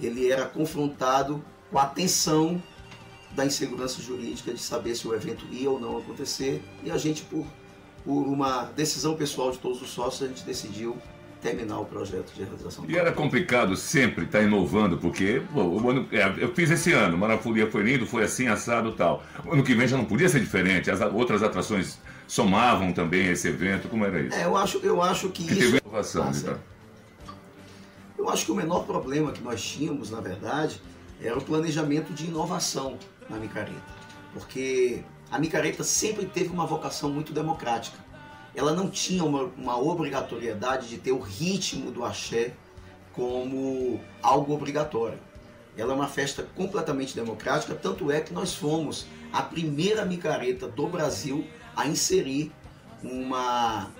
ele 0.00 0.30
era 0.30 0.44
confrontado 0.44 1.42
com 1.70 1.78
a 1.78 1.86
tensão 1.86 2.62
da 3.32 3.44
insegurança 3.44 4.00
jurídica 4.00 4.52
de 4.52 4.60
saber 4.60 4.94
se 4.94 5.06
o 5.06 5.14
evento 5.14 5.44
ia 5.50 5.70
ou 5.70 5.80
não 5.80 5.98
acontecer 5.98 6.62
e 6.82 6.90
a 6.90 6.96
gente, 6.96 7.22
por, 7.22 7.46
por 8.04 8.26
uma 8.26 8.64
decisão 8.76 9.16
pessoal 9.16 9.50
de 9.50 9.58
todos 9.58 9.82
os 9.82 9.90
sócios, 9.90 10.22
a 10.22 10.28
gente 10.28 10.44
decidiu 10.44 10.96
terminar 11.44 11.78
o 11.78 11.84
projeto 11.84 12.32
de 12.32 12.42
realização. 12.42 12.84
E 12.88 12.96
era 12.96 13.12
complicado 13.12 13.76
sempre 13.76 14.24
estar 14.24 14.40
inovando, 14.40 14.96
porque 14.96 15.42
pô, 15.52 15.62
o 15.62 15.90
ano, 15.90 16.08
é, 16.10 16.32
eu 16.38 16.54
fiz 16.54 16.70
esse 16.70 16.92
ano, 16.92 17.18
Marafolia 17.18 17.70
foi 17.70 17.82
lindo, 17.82 18.06
foi 18.06 18.24
assim, 18.24 18.46
assado 18.46 18.90
e 18.90 18.92
tal. 18.94 19.22
O 19.44 19.52
ano 19.52 19.62
que 19.62 19.74
vem 19.74 19.86
já 19.86 19.96
não 19.96 20.06
podia 20.06 20.28
ser 20.28 20.40
diferente, 20.40 20.90
as 20.90 21.00
outras 21.00 21.42
atrações 21.42 21.98
somavam 22.26 22.92
também 22.92 23.28
esse 23.28 23.48
evento, 23.48 23.88
como 23.88 24.04
era 24.04 24.20
isso? 24.20 24.36
É, 24.36 24.44
eu 24.44 24.56
acho, 24.56 24.78
eu 24.78 25.02
acho 25.02 25.28
que, 25.30 25.44
Que 25.44 25.52
isso... 25.52 25.60
teve 25.60 25.78
inovação, 25.78 26.30
então. 26.30 26.58
Eu 28.16 28.28
acho 28.30 28.46
que 28.46 28.52
o 28.52 28.54
menor 28.54 28.84
problema 28.84 29.32
que 29.32 29.42
nós 29.42 29.62
tínhamos, 29.62 30.10
na 30.10 30.20
verdade, 30.20 30.80
era 31.20 31.36
o 31.36 31.42
planejamento 31.42 32.12
de 32.12 32.26
inovação 32.26 32.98
na 33.28 33.36
micareta. 33.36 33.94
Porque 34.32 35.02
a 35.30 35.38
micareta 35.38 35.84
sempre 35.84 36.26
teve 36.26 36.48
uma 36.48 36.66
vocação 36.66 37.10
muito 37.10 37.32
democrática. 37.32 37.98
Ela 38.54 38.72
não 38.72 38.88
tinha 38.88 39.24
uma, 39.24 39.44
uma 39.56 39.78
obrigatoriedade 39.78 40.88
de 40.88 40.98
ter 40.98 41.12
o 41.12 41.18
ritmo 41.18 41.90
do 41.90 42.04
axé 42.04 42.54
como 43.12 44.00
algo 44.22 44.54
obrigatório. 44.54 45.18
Ela 45.76 45.92
é 45.92 45.96
uma 45.96 46.06
festa 46.06 46.46
completamente 46.54 47.14
democrática, 47.14 47.74
tanto 47.74 48.10
é 48.10 48.20
que 48.20 48.32
nós 48.32 48.54
fomos 48.54 49.06
a 49.32 49.42
primeira 49.42 50.04
micareta 50.04 50.68
do 50.68 50.86
Brasil 50.86 51.44
a 51.76 51.86
inserir 51.86 52.52
uma, 53.02 53.90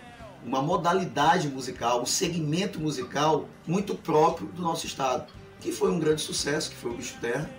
uma 0.45 0.63
modalidade 0.63 1.49
musical, 1.49 2.03
um 2.03 2.07
segmento 2.07 2.81
musical 2.81 3.49
muito 3.67 3.95
próprio 3.95 4.49
do 4.49 4.63
nosso 4.63 4.87
estado, 4.87 5.33
que 5.61 5.73
foi 5.73 5.91
um 5.91 5.99
grande 5.99 6.21
sucesso, 6.21 6.71
que 6.71 6.77
foi 6.77 6.91
o 6.91 6.95
Bicho 6.95 7.17
Terra. 7.21 7.51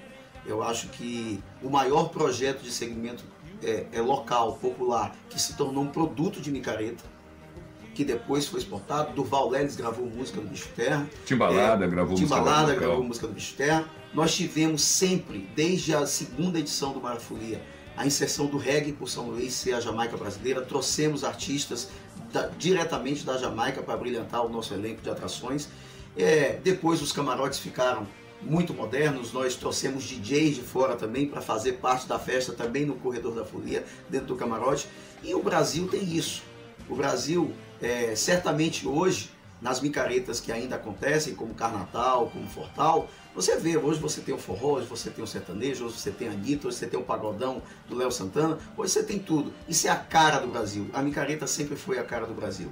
Eu 0.46 0.62
acho 0.62 0.90
que 0.90 1.44
o 1.62 1.70
maior 1.70 2.10
projeto 2.10 2.62
de 2.62 2.72
segmento 2.72 3.24
é, 3.64 3.86
é 3.92 4.02
local, 4.02 4.54
popular, 4.58 5.16
que 5.30 5.42
se 5.42 5.56
tornou 5.56 5.84
um 5.84 5.88
produto 5.88 6.40
de 6.40 6.52
micareta, 6.52 7.04
que 7.96 8.04
depois 8.04 8.48
foi 8.48 8.60
exportado. 8.60 9.14
Durval 9.14 9.50
Leles 9.50 9.76
gravou 9.76 10.06
música 10.06 10.40
do 10.40 10.48
Bicho 10.48 10.70
Terra. 10.76 11.08
Timbalada 11.26 11.88
gravou 11.88 12.12
música 12.12 12.28
Timbalada 12.28 12.74
local. 12.74 12.88
gravou 12.88 13.04
música 13.04 13.28
do 13.28 13.34
Bicho 13.34 13.56
Terra. 13.56 13.86
Nós 14.14 14.36
tivemos 14.36 14.84
sempre, 14.84 15.50
desde 15.56 15.96
a 15.96 16.06
segunda 16.06 16.60
edição 16.60 16.94
do 16.94 17.02
Marafolia, 17.02 17.62
a 17.98 18.06
inserção 18.06 18.48
do 18.48 18.58
reggae 18.58 18.92
por 18.92 19.10
São 19.10 19.30
Luís 19.30 19.54
ser 19.54 19.74
a 19.74 19.80
Jamaica 19.80 20.18
brasileira. 20.18 20.62
Trouxemos 20.62 21.24
artistas 21.24 21.90
da- 22.32 22.48
diretamente 22.58 23.24
da 23.26 23.38
Jamaica 23.38 23.82
para 23.82 23.96
brilhantar 23.98 24.46
o 24.46 24.50
nosso 24.50 24.74
elenco 24.74 25.02
de 25.02 25.10
atrações. 25.10 25.68
É, 26.18 26.60
depois 26.64 27.02
os 27.02 27.12
camarotes 27.12 27.60
ficaram 27.60 28.08
muito 28.42 28.74
modernos, 28.74 29.32
nós 29.34 29.56
trouxemos 29.56 30.04
DJs 30.04 30.56
de 30.56 30.62
fora 30.62 30.96
também 30.96 31.26
para 31.26 31.42
fazer 31.42 31.74
parte 31.74 32.08
da 32.08 32.20
festa 32.20 32.52
também 32.54 32.86
no 32.86 32.96
corredor 32.96 33.34
da 33.34 33.44
folia, 33.46 33.86
dentro 34.10 34.28
do 34.28 34.36
camarote. 34.36 34.88
E 35.24 35.34
o 35.34 35.42
Brasil 35.42 35.88
tem 35.88 36.04
isso. 36.04 36.44
O 36.90 36.96
Brasil, 36.96 37.54
é, 37.82 38.14
certamente 38.16 38.88
hoje, 38.88 39.32
nas 39.62 39.82
micaretas 39.82 40.40
que 40.40 40.52
ainda 40.52 40.76
acontecem, 40.76 41.36
como 41.36 41.54
Carnatal, 41.54 42.30
como 42.30 42.48
Fortal, 42.48 43.10
você 43.34 43.58
vê, 43.58 43.76
hoje 43.78 44.00
você 44.00 44.22
tem 44.22 44.34
o 44.34 44.38
forró, 44.38 44.76
hoje 44.76 44.88
você 44.88 45.10
tem 45.10 45.24
o 45.24 45.28
sertanejo, 45.28 45.86
hoje 45.86 46.00
você 46.00 46.12
tem 46.12 46.30
a 46.30 46.32
Anitta, 46.32 46.68
hoje 46.68 46.78
você 46.78 46.88
tem 46.88 47.00
o 47.00 47.04
pagodão 47.04 47.62
do 47.90 47.96
Léo 47.96 48.12
Santana, 48.12 48.58
hoje 48.78 48.94
você 48.94 49.04
tem 49.04 49.20
tudo. 49.20 49.54
Isso 49.68 49.88
é 49.88 49.90
a 49.90 49.98
cara 49.98 50.40
do 50.40 50.48
Brasil. 50.48 50.90
A 50.94 51.02
micareta 51.02 51.46
sempre 51.46 51.76
foi 51.76 52.00
a 52.00 52.04
cara 52.04 52.26
do 52.26 52.34
Brasil. 52.34 52.72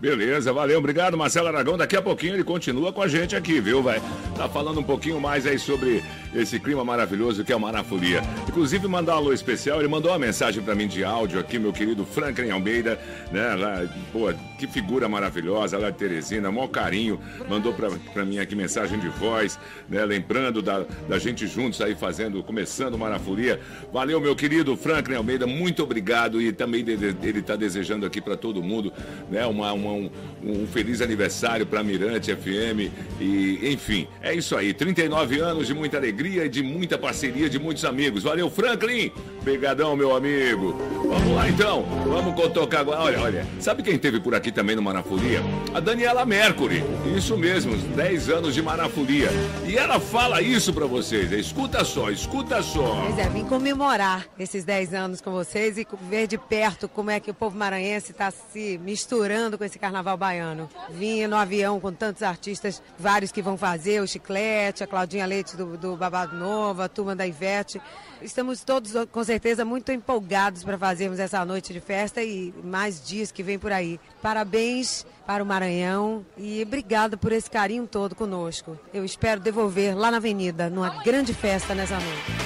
Beleza, 0.00 0.52
valeu, 0.52 0.78
obrigado 0.78 1.16
Marcelo 1.16 1.48
Aragão. 1.48 1.78
Daqui 1.78 1.96
a 1.96 2.02
pouquinho 2.02 2.34
ele 2.34 2.44
continua 2.44 2.92
com 2.92 3.00
a 3.00 3.08
gente 3.08 3.34
aqui, 3.34 3.58
viu, 3.58 3.82
vai? 3.82 4.02
Tá 4.36 4.46
falando 4.48 4.78
um 4.80 4.82
pouquinho 4.82 5.18
mais 5.18 5.46
aí 5.46 5.58
sobre 5.58 6.02
esse 6.34 6.58
clima 6.60 6.84
maravilhoso 6.84 7.42
que 7.42 7.52
é 7.52 7.56
o 7.56 7.60
Marafolia. 7.60 8.20
Inclusive 8.46 8.86
mandar 8.86 9.14
um 9.14 9.18
alô 9.18 9.32
especial, 9.32 9.78
ele 9.78 9.88
mandou 9.88 10.10
uma 10.10 10.18
mensagem 10.18 10.62
pra 10.62 10.74
mim 10.74 10.86
de 10.88 11.02
áudio 11.04 11.38
aqui, 11.40 11.58
meu 11.58 11.72
querido 11.72 12.04
Franklin 12.04 12.50
Almeida, 12.50 13.00
né? 13.32 13.54
Lá, 13.54 13.86
pô, 14.12 14.30
que 14.58 14.66
figura 14.66 15.08
maravilhosa, 15.08 15.78
lá 15.78 15.88
de 15.90 15.96
Teresina, 15.96 16.50
maior 16.52 16.68
carinho, 16.68 17.18
mandou 17.48 17.72
pra 17.72 18.24
mim 18.26 18.38
aqui 18.38 18.54
mensagem 18.54 18.98
de 18.98 19.08
voz, 19.08 19.58
né? 19.88 20.04
Lembrando 20.04 20.60
da, 20.60 20.84
da 21.08 21.18
gente 21.18 21.46
juntos 21.46 21.80
aí 21.80 21.94
fazendo, 21.94 22.42
começando 22.42 22.94
o 22.94 22.98
Marafolia. 22.98 23.58
Valeu, 23.90 24.20
meu 24.20 24.36
querido 24.36 24.76
Franklin 24.76 25.14
Almeida, 25.16 25.46
muito 25.46 25.82
obrigado 25.82 26.42
e 26.42 26.52
também 26.52 26.84
ele 27.22 27.40
tá 27.40 27.56
desejando 27.56 28.04
aqui 28.04 28.20
pra 28.20 28.36
todo 28.36 28.62
mundo, 28.62 28.92
né? 29.30 29.46
Uma, 29.46 29.72
uma- 29.72 29.83
um, 29.92 30.10
um 30.42 30.66
feliz 30.66 31.00
aniversário 31.00 31.66
pra 31.66 31.82
Mirante 31.82 32.34
FM 32.34 32.90
e, 33.20 33.72
enfim, 33.72 34.06
é 34.22 34.34
isso 34.34 34.56
aí. 34.56 34.72
39 34.72 35.40
anos 35.40 35.66
de 35.66 35.74
muita 35.74 35.96
alegria 35.96 36.44
e 36.44 36.48
de 36.48 36.62
muita 36.62 36.98
parceria 36.98 37.48
de 37.48 37.58
muitos 37.58 37.84
amigos. 37.84 38.22
Valeu, 38.22 38.50
Franklin! 38.50 39.12
Obrigadão, 39.40 39.94
meu 39.94 40.16
amigo. 40.16 40.72
Vamos 41.06 41.34
lá 41.34 41.48
então, 41.48 41.84
vamos 42.06 42.34
tocar 42.52 42.80
agora. 42.80 43.00
Olha, 43.00 43.20
olha, 43.20 43.46
sabe 43.60 43.82
quem 43.82 43.98
teve 43.98 44.18
por 44.18 44.34
aqui 44.34 44.50
também 44.50 44.74
no 44.74 44.80
Marafolia? 44.80 45.42
A 45.74 45.80
Daniela 45.80 46.24
Mercury. 46.24 46.82
Isso 47.14 47.36
mesmo, 47.36 47.76
10 47.76 48.30
anos 48.30 48.54
de 48.54 48.62
Marafolia. 48.62 49.28
E 49.66 49.76
ela 49.76 50.00
fala 50.00 50.40
isso 50.40 50.72
pra 50.72 50.86
vocês. 50.86 51.30
Escuta 51.32 51.84
só, 51.84 52.10
escuta 52.10 52.62
só. 52.62 53.04
Pois 53.06 53.18
é, 53.18 53.28
vim 53.28 53.44
comemorar 53.44 54.26
esses 54.38 54.64
10 54.64 54.94
anos 54.94 55.20
com 55.20 55.30
vocês 55.30 55.76
e 55.76 55.86
ver 56.08 56.26
de 56.26 56.38
perto 56.38 56.88
como 56.88 57.10
é 57.10 57.20
que 57.20 57.30
o 57.30 57.34
povo 57.34 57.56
maranhense 57.56 58.12
está 58.12 58.30
se 58.30 58.78
misturando 58.82 59.58
com 59.58 59.64
esse 59.64 59.73
carnaval 59.78 60.16
baiano. 60.16 60.68
Vim 60.90 61.26
no 61.26 61.36
avião 61.36 61.80
com 61.80 61.92
tantos 61.92 62.22
artistas, 62.22 62.82
vários 62.98 63.32
que 63.32 63.42
vão 63.42 63.56
fazer, 63.56 64.00
o 64.00 64.06
Chiclete, 64.06 64.84
a 64.84 64.86
Claudinha 64.86 65.26
Leite 65.26 65.56
do, 65.56 65.76
do 65.76 65.96
Babado 65.96 66.36
Novo, 66.36 66.82
a 66.82 66.88
turma 66.88 67.14
da 67.14 67.26
Ivete. 67.26 67.80
Estamos 68.22 68.64
todos, 68.64 68.92
com 69.10 69.24
certeza, 69.24 69.64
muito 69.64 69.92
empolgados 69.92 70.64
para 70.64 70.78
fazermos 70.78 71.18
essa 71.18 71.44
noite 71.44 71.72
de 71.72 71.80
festa 71.80 72.22
e 72.22 72.54
mais 72.62 73.04
dias 73.04 73.30
que 73.30 73.42
vem 73.42 73.58
por 73.58 73.72
aí. 73.72 74.00
Parabéns 74.22 75.04
para 75.26 75.42
o 75.42 75.46
Maranhão 75.46 76.24
e 76.36 76.62
obrigado 76.62 77.18
por 77.18 77.32
esse 77.32 77.50
carinho 77.50 77.86
todo 77.86 78.14
conosco. 78.14 78.78
Eu 78.92 79.04
espero 79.04 79.40
devolver 79.40 79.96
lá 79.96 80.10
na 80.10 80.18
Avenida, 80.18 80.70
numa 80.70 81.02
grande 81.02 81.34
festa 81.34 81.74
nessa 81.74 81.98
noite. 81.98 82.43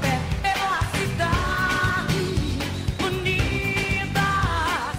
Pé 0.00 0.18
pela 0.42 0.80
cidade 0.92 2.18
bonita. 2.98 4.20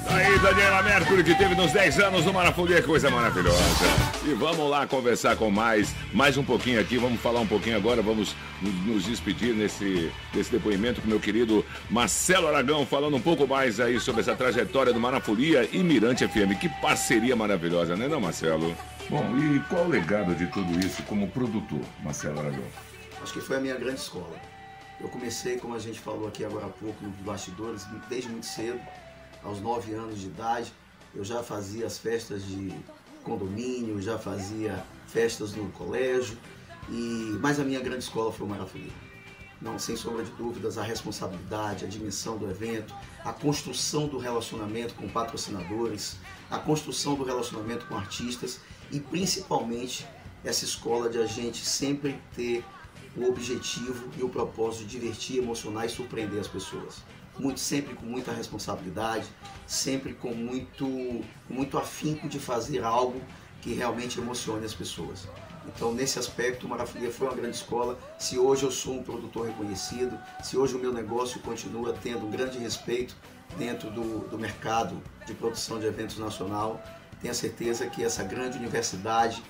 Aí, 0.10 0.40
Daniela 0.40 0.84
Mercury, 0.84 1.24
que 1.24 1.36
teve 1.36 1.56
nos 1.56 1.72
10 1.72 2.00
anos 2.00 2.26
no 2.26 2.34
Marafolia, 2.34 2.82
coisa 2.84 3.10
maravilhosa. 3.10 4.14
E 4.26 4.34
vamos 4.34 4.70
lá 4.70 4.88
conversar 4.88 5.36
com 5.36 5.50
mais, 5.52 5.94
mais 6.14 6.38
um 6.38 6.44
pouquinho 6.44 6.80
aqui, 6.80 6.98
vamos 6.98 7.20
falar 7.20 7.42
um 7.42 7.48
pouquinho 7.48 7.76
agora, 7.76 8.02
vamos 8.02 8.34
nos- 8.62 8.86
nos 8.86 9.04
despedir 9.04 9.54
nesse, 9.54 10.10
nesse 10.34 10.50
depoimento 10.52 11.02
com 11.02 11.08
meu 11.10 11.20
querido 11.20 11.66
Marcelo 11.90 12.48
Aragão, 12.48 12.86
falando 12.86 13.18
um 13.18 13.22
pouco 13.22 13.46
mais 13.46 13.80
aí 13.82 14.00
sobre 14.00 14.22
essa 14.22 14.34
trajetória 14.36 14.94
do 14.94 15.00
Marafolia 15.00 15.68
e 15.74 15.80
Mirante 15.80 16.26
FM. 16.26 16.58
Que 16.60 16.70
parceria 16.82 17.36
maravilhosa, 17.36 17.98
né 17.98 18.08
não, 18.08 18.22
Marcelo? 18.22 18.74
Bom, 19.10 19.26
e 19.38 19.60
qual 19.68 19.84
o 19.84 19.90
legado 19.90 20.34
de 20.34 20.48
tudo 20.48 20.80
isso 20.80 21.04
como 21.04 21.28
produtor, 21.28 21.82
Marcelo 22.02 22.40
Aragão? 22.40 22.64
Acho 23.24 23.32
que 23.32 23.40
foi 23.40 23.56
a 23.56 23.60
minha 23.62 23.76
grande 23.76 24.02
escola. 24.02 24.38
Eu 25.00 25.08
comecei, 25.08 25.58
como 25.58 25.74
a 25.74 25.80
gente 25.80 25.98
falou 25.98 26.28
aqui 26.28 26.44
agora 26.44 26.66
há 26.66 26.70
pouco, 26.70 27.02
nos 27.06 27.16
bastidores, 27.20 27.86
desde 28.10 28.28
muito 28.28 28.46
cedo, 28.46 28.82
aos 29.42 29.62
9 29.62 29.94
anos 29.94 30.20
de 30.20 30.26
idade. 30.26 30.74
Eu 31.16 31.24
já 31.24 31.42
fazia 31.42 31.86
as 31.86 31.98
festas 31.98 32.46
de 32.46 32.76
condomínio, 33.24 34.02
já 34.02 34.20
fazia 34.20 34.84
festas 35.08 35.54
no 35.54 35.72
colégio, 35.72 36.38
e 36.90 37.38
mas 37.40 37.62
a 37.62 37.64
minha 37.64 37.80
grande 37.80 38.04
escola 38.04 38.30
foi 38.30 38.46
o 38.46 38.50
Marafolia. 38.50 38.92
Não, 39.62 39.80
sem 39.80 39.96
sombra 39.96 40.26
de 40.26 40.32
dúvidas, 40.32 40.78
a 40.78 40.84
responsabilidade, 40.84 41.86
a 41.86 41.88
dimensão 41.88 42.38
do 42.38 42.50
evento, 42.50 42.94
a 43.24 43.32
construção 43.32 44.06
do 44.06 44.18
relacionamento 44.18 44.96
com 44.96 45.08
patrocinadores, 45.08 46.18
a 46.52 46.60
construção 46.60 47.16
do 47.16 47.24
relacionamento 47.24 47.86
com 47.86 47.96
artistas 47.96 48.60
e 48.92 49.00
principalmente 49.00 50.06
essa 50.44 50.66
escola 50.66 51.10
de 51.10 51.20
a 51.20 51.26
gente 51.26 51.66
sempre 51.66 52.20
ter 52.36 52.66
o 53.16 53.26
objetivo 53.28 54.10
e 54.18 54.24
o 54.24 54.30
propósito 54.30 54.86
de 54.86 55.00
divertir, 55.00 55.38
emocionar 55.38 55.86
e 55.86 55.90
surpreender 55.90 56.40
as 56.40 56.48
pessoas. 56.48 57.04
Muito, 57.38 57.60
sempre 57.60 57.96
com 57.96 58.06
muita 58.06 58.32
responsabilidade, 58.32 59.28
sempre 59.66 60.14
com 60.14 60.34
muito, 60.34 61.22
muito 61.50 61.78
afinco 61.78 62.30
de 62.30 62.40
fazer 62.40 62.84
algo 62.84 63.22
que 63.62 63.74
realmente 63.74 64.20
emocione 64.20 64.66
as 64.66 64.74
pessoas. 64.74 65.28
Então, 65.66 65.94
nesse 65.94 66.20
aspecto, 66.20 66.68
o 66.68 67.12
foi 67.12 67.28
uma 67.28 67.36
grande 67.36 67.56
escola. 67.56 67.98
Se 68.20 68.38
hoje 68.38 68.64
eu 68.64 68.72
sou 68.72 68.96
um 68.96 69.04
produtor 69.04 69.48
reconhecido, 69.48 70.18
se 70.44 70.58
hoje 70.58 70.76
o 70.76 70.80
meu 70.80 70.92
negócio 70.92 71.40
continua 71.40 71.94
tendo 71.94 72.26
um 72.26 72.30
grande 72.30 72.58
respeito 72.58 73.16
dentro 73.58 73.90
do, 73.90 74.28
do 74.28 74.38
mercado 74.38 75.02
de 75.26 75.34
produção 75.34 75.80
de 75.80 75.86
eventos 75.86 76.18
nacional, 76.18 76.84
tenha 77.22 77.34
certeza 77.34 77.88
que 77.88 78.04
essa 78.04 78.24
grande 78.24 78.58
universidade 78.58 79.42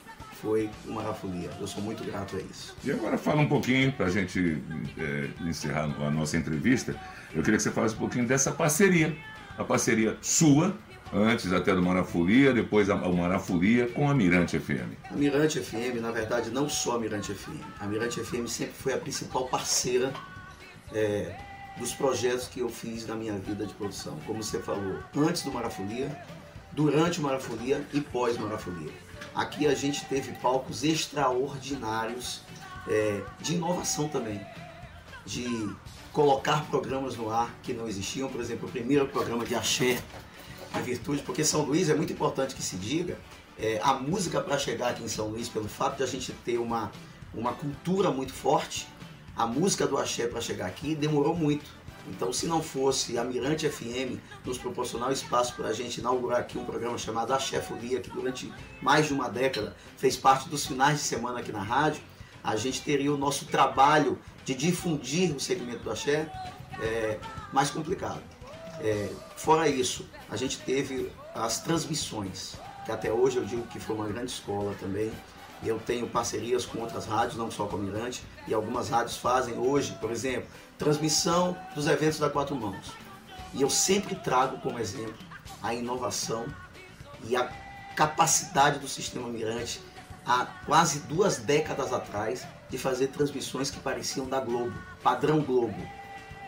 foi 0.44 0.70
o 0.86 0.92
Marafolia. 0.92 1.50
Eu 1.60 1.66
sou 1.66 1.82
muito 1.82 2.04
grato 2.04 2.36
a 2.36 2.40
isso. 2.42 2.76
E 2.84 2.92
agora 2.92 3.18
fala 3.18 3.42
um 3.42 3.48
pouquinho, 3.48 3.92
para 3.94 4.08
a 4.08 4.10
gente 4.10 4.62
é, 4.98 5.30
encerrar 5.48 5.84
a 5.86 6.12
nossa 6.12 6.36
entrevista, 6.38 6.94
eu 7.34 7.42
queria 7.42 7.56
que 7.58 7.64
você 7.64 7.72
falasse 7.72 7.96
um 7.96 8.00
pouquinho 8.00 8.28
dessa 8.28 8.52
parceria. 8.52 9.16
A 9.58 9.64
parceria 9.64 10.18
sua, 10.22 10.76
antes 11.14 11.52
até 11.54 11.74
do 11.74 11.82
Marafolia, 11.82 12.52
depois 12.54 12.90
a- 12.90 12.96
Marafolia 12.98 13.88
com 13.88 14.10
a 14.10 14.14
Mirante 14.14 14.60
FM. 14.60 14.92
A 15.10 15.14
Mirante 15.14 15.60
FM, 15.62 16.02
na 16.02 16.12
verdade, 16.12 16.50
não 16.52 16.68
só 16.68 16.98
a 16.98 17.00
Mirante 17.00 17.34
FM. 17.34 17.62
A 17.80 17.88
Mirante 17.88 18.20
FM 18.20 18.46
sempre 18.48 18.74
foi 18.74 18.94
a 18.94 18.98
principal 18.98 19.48
parceira 19.48 20.12
é, 20.94 21.36
dos 21.78 21.94
projetos 21.94 22.48
que 22.48 22.60
eu 22.60 22.68
fiz 22.70 23.08
na 23.08 23.16
minha 23.16 23.34
vida 23.38 23.66
de 23.66 23.74
produção. 23.76 24.18
Como 24.28 24.44
você 24.44 24.60
falou, 24.60 25.00
antes 25.16 25.44
do 25.44 25.52
Marafolia, 25.54 26.16
durante 26.74 27.20
o 27.20 27.24
Marafolia 27.24 27.82
e 27.94 28.02
pós-Marafolia. 28.02 28.92
Aqui 29.34 29.68
a 29.68 29.74
gente 29.74 30.06
teve 30.06 30.32
palcos 30.34 30.84
extraordinários 30.84 32.42
é, 32.88 33.22
de 33.40 33.56
inovação 33.56 34.08
também. 34.08 34.42
De 35.26 35.74
colocar 36.12 36.66
programas 36.68 37.16
no 37.16 37.30
ar 37.30 37.54
que 37.64 37.74
não 37.74 37.88
existiam. 37.88 38.30
Por 38.30 38.40
exemplo, 38.40 38.68
o 38.68 38.72
primeiro 38.72 39.08
programa 39.08 39.44
de 39.46 39.56
axé, 39.56 40.02
a 40.74 40.80
virtude, 40.80 41.22
porque 41.24 41.44
São 41.44 41.64
Luís 41.64 41.90
é 41.90 41.96
muito 41.96 42.14
importante 42.14 42.56
que 42.56 42.62
se 42.62 42.76
diga, 42.76 43.18
é, 43.58 43.80
a 43.84 43.94
música 43.94 44.42
para 44.42 44.58
chegar 44.58 44.90
aqui 44.90 45.04
em 45.04 45.08
São 45.08 45.28
Luís, 45.28 45.50
pelo 45.50 45.68
fato 45.68 45.98
de 45.98 46.04
a 46.04 46.08
gente 46.08 46.32
ter 46.46 46.58
uma, 46.58 46.92
uma 47.34 47.54
cultura 47.54 48.12
muito 48.12 48.34
forte, 48.34 48.88
a 49.36 49.46
música 49.48 49.88
do 49.88 49.98
axé 49.98 50.28
para 50.28 50.42
chegar 50.42 50.68
aqui 50.68 50.96
demorou 50.96 51.36
muito. 51.36 51.66
Então, 52.08 52.34
se 52.34 52.46
não 52.48 52.62
fosse 52.62 53.18
a 53.18 53.24
Mirante 53.24 53.70
FM 53.70 54.20
nos 54.46 54.58
proporcionar 54.58 55.10
o 55.10 55.14
espaço 55.14 55.56
para 55.56 55.70
a 55.70 55.74
gente 55.74 56.00
inaugurar 56.00 56.40
aqui 56.40 56.58
um 56.58 56.66
programa 56.66 56.98
chamado 56.98 57.34
Axé 57.34 57.62
Folia, 57.62 58.02
que 58.02 58.10
durante 58.10 58.52
mais 58.82 59.08
de 59.08 59.14
uma 59.14 59.30
década 59.30 59.76
fez 59.98 60.18
parte 60.18 60.50
dos 60.50 60.66
finais 60.66 60.98
de 60.98 61.04
semana 61.04 61.40
aqui 61.40 61.52
na 61.52 61.64
rádio, 61.64 62.02
a 62.44 62.56
gente 62.58 62.82
teria 62.82 63.14
o 63.14 63.18
nosso 63.18 63.46
trabalho 63.46 64.20
de 64.44 64.54
difundir 64.54 65.34
o 65.34 65.40
segmento 65.40 65.84
do 65.84 65.92
axé 65.92 66.30
é, 66.82 67.18
mais 67.54 67.70
complicado. 67.70 68.22
É, 68.82 69.10
fora 69.38 69.70
isso, 69.70 70.06
a 70.30 70.36
gente 70.36 70.58
teve 70.60 71.10
as 71.34 71.62
transmissões, 71.62 72.56
que 72.86 72.92
até 72.92 73.12
hoje 73.12 73.38
eu 73.38 73.46
digo 73.46 73.64
que 73.68 73.80
foi 73.80 73.96
uma 73.96 74.08
grande 74.08 74.32
escola 74.32 74.76
também. 74.80 75.12
Eu 75.66 75.80
tenho 75.80 76.06
parcerias 76.08 76.66
com 76.66 76.80
outras 76.80 77.06
rádios, 77.06 77.38
não 77.38 77.50
só 77.50 77.66
com 77.66 77.78
a 77.78 77.80
Mirante, 77.80 78.22
e 78.46 78.54
algumas 78.54 78.90
rádios 78.90 79.16
fazem 79.16 79.58
hoje, 79.58 79.98
por 80.02 80.12
exemplo, 80.12 80.50
transmissão 80.84 81.58
dos 81.74 81.88
eventos 81.88 82.20
da 82.20 82.30
Quatro 82.30 82.56
Mãos. 82.56 82.92
E 83.54 83.62
eu 83.62 83.70
sempre 83.70 84.16
trago 84.16 84.58
como 84.58 84.78
exemplo 84.78 85.16
a 85.62 85.74
inovação 85.74 86.46
e 87.24 87.38
a 87.38 87.50
capacidade 87.96 88.80
do 88.80 88.88
sistema 88.88 89.30
Mirante 89.30 89.80
há 90.26 90.46
quase 90.66 91.00
duas 91.02 91.38
décadas 91.38 91.94
atrás 91.94 92.46
de 92.70 92.78
fazer 92.78 93.08
transmissões 93.08 93.72
que 93.72 93.80
pareciam 93.80 94.28
da 94.28 94.42
Globo, 94.42 94.74
padrão 95.02 95.42
Globo. 95.42 95.82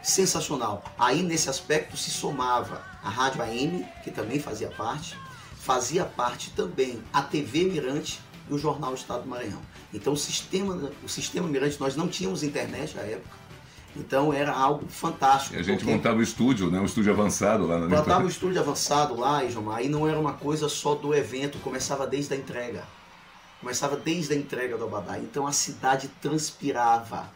Sensacional. 0.04 0.84
Aí 1.00 1.24
nesse 1.24 1.50
aspecto 1.50 1.96
se 1.96 2.12
somava 2.12 2.84
a 3.02 3.10
Rádio 3.10 3.42
AM, 3.42 3.86
que 4.04 4.12
também 4.12 4.40
fazia 4.40 4.70
parte, 4.70 5.18
fazia 5.56 6.04
parte 6.04 6.52
também 6.52 7.02
a 7.14 7.22
TV 7.22 7.64
Mirante 7.64 8.20
e 8.50 8.54
o 8.54 8.58
Jornal 8.58 8.94
Estado 8.94 9.24
do 9.24 9.30
Maranhão. 9.30 9.62
Então 9.94 10.14
o 10.14 10.18
sistema, 10.18 10.92
o 11.04 11.08
sistema 11.10 11.48
Mirante, 11.48 11.80
nós 11.80 11.96
não 11.96 12.08
tínhamos 12.08 12.44
internet 12.44 13.00
à 13.00 13.02
época, 13.02 13.45
então 13.96 14.34
era 14.34 14.52
algo 14.52 14.86
fantástico. 14.88 15.56
E 15.56 15.60
a 15.60 15.64
gente 15.64 15.80
porque- 15.80 15.94
montava 15.94 16.18
o 16.18 16.22
estúdio, 16.22 16.70
né? 16.70 16.80
Um 16.80 16.86
estúdio 16.86 17.14
avançado 17.14 17.66
lá 17.66 17.80
na 17.80 17.88
Botava 17.88 18.26
o 18.26 18.30
estúdio 18.30 18.60
avançado 18.60 19.16
lá, 19.20 19.44
Isomar, 19.44 19.84
e 19.84 19.90
não 19.90 20.08
era 20.08 20.20
uma 20.20 20.34
coisa 20.34 20.68
só 20.68 20.96
do 20.96 21.14
evento, 21.14 21.58
começava 21.60 22.06
desde 22.06 22.34
a 22.34 22.38
entrega. 22.38 22.84
Começava 23.62 23.96
desde 23.96 24.34
a 24.34 24.36
entrega 24.36 24.78
do 24.78 24.84
Abadá. 24.84 25.18
Então 25.18 25.48
a 25.48 25.52
cidade 25.52 26.10
transpirava. 26.22 27.30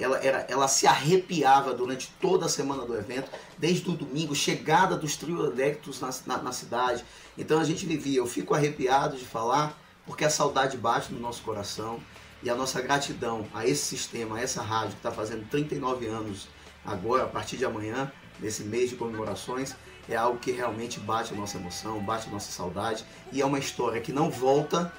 Ela, 0.00 0.18
era, 0.18 0.46
ela 0.48 0.68
se 0.68 0.86
arrepiava 0.86 1.74
durante 1.74 2.12
toda 2.20 2.46
a 2.46 2.48
semana 2.48 2.84
do 2.84 2.96
evento, 2.96 3.28
desde 3.58 3.88
o 3.90 3.92
domingo, 3.92 4.34
chegada 4.34 4.96
dos 4.96 5.16
triolectos 5.16 6.00
na, 6.00 6.10
na, 6.24 6.42
na 6.42 6.52
cidade. 6.52 7.04
Então 7.36 7.60
a 7.60 7.64
gente 7.64 7.84
vivia, 7.84 8.18
eu 8.18 8.26
fico 8.26 8.54
arrepiado 8.54 9.16
de 9.16 9.24
falar, 9.24 9.76
porque 10.06 10.24
a 10.24 10.30
saudade 10.30 10.76
bate 10.76 11.12
no 11.12 11.20
nosso 11.20 11.42
coração 11.42 11.98
e 12.42 12.50
a 12.50 12.54
nossa 12.54 12.80
gratidão 12.80 13.46
a 13.52 13.66
esse 13.66 13.84
sistema, 13.84 14.36
a 14.36 14.40
essa 14.40 14.62
rádio 14.62 14.90
que 14.90 14.98
está 14.98 15.10
fazendo 15.10 15.48
39 15.48 16.06
anos 16.06 16.48
agora, 16.84 17.24
a 17.24 17.28
partir 17.28 17.56
de 17.56 17.64
amanhã, 17.64 18.10
nesse 18.40 18.62
mês 18.62 18.90
de 18.90 18.96
comemorações, 18.96 19.74
é 20.08 20.16
algo 20.16 20.38
que 20.38 20.50
realmente 20.50 20.98
bate 21.00 21.34
a 21.34 21.36
nossa 21.36 21.58
emoção, 21.58 22.00
bate 22.00 22.28
a 22.28 22.30
nossa 22.30 22.50
saudade 22.50 23.04
e 23.32 23.42
é 23.42 23.46
uma 23.46 23.58
história 23.58 24.00
que 24.00 24.12
não 24.12 24.30
volta, 24.30 24.92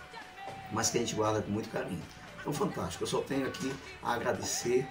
mas 0.72 0.90
que 0.90 0.98
a 0.98 1.02
gente 1.02 1.16
guarda 1.16 1.42
com 1.42 1.50
muito 1.50 1.70
carinho. 1.70 2.02
Então, 2.40 2.54
fantástico. 2.54 3.04
Eu 3.04 3.08
só 3.08 3.22
tenho 3.22 3.48
aqui 3.48 3.74
a 4.04 4.14
agradecer 4.14 4.88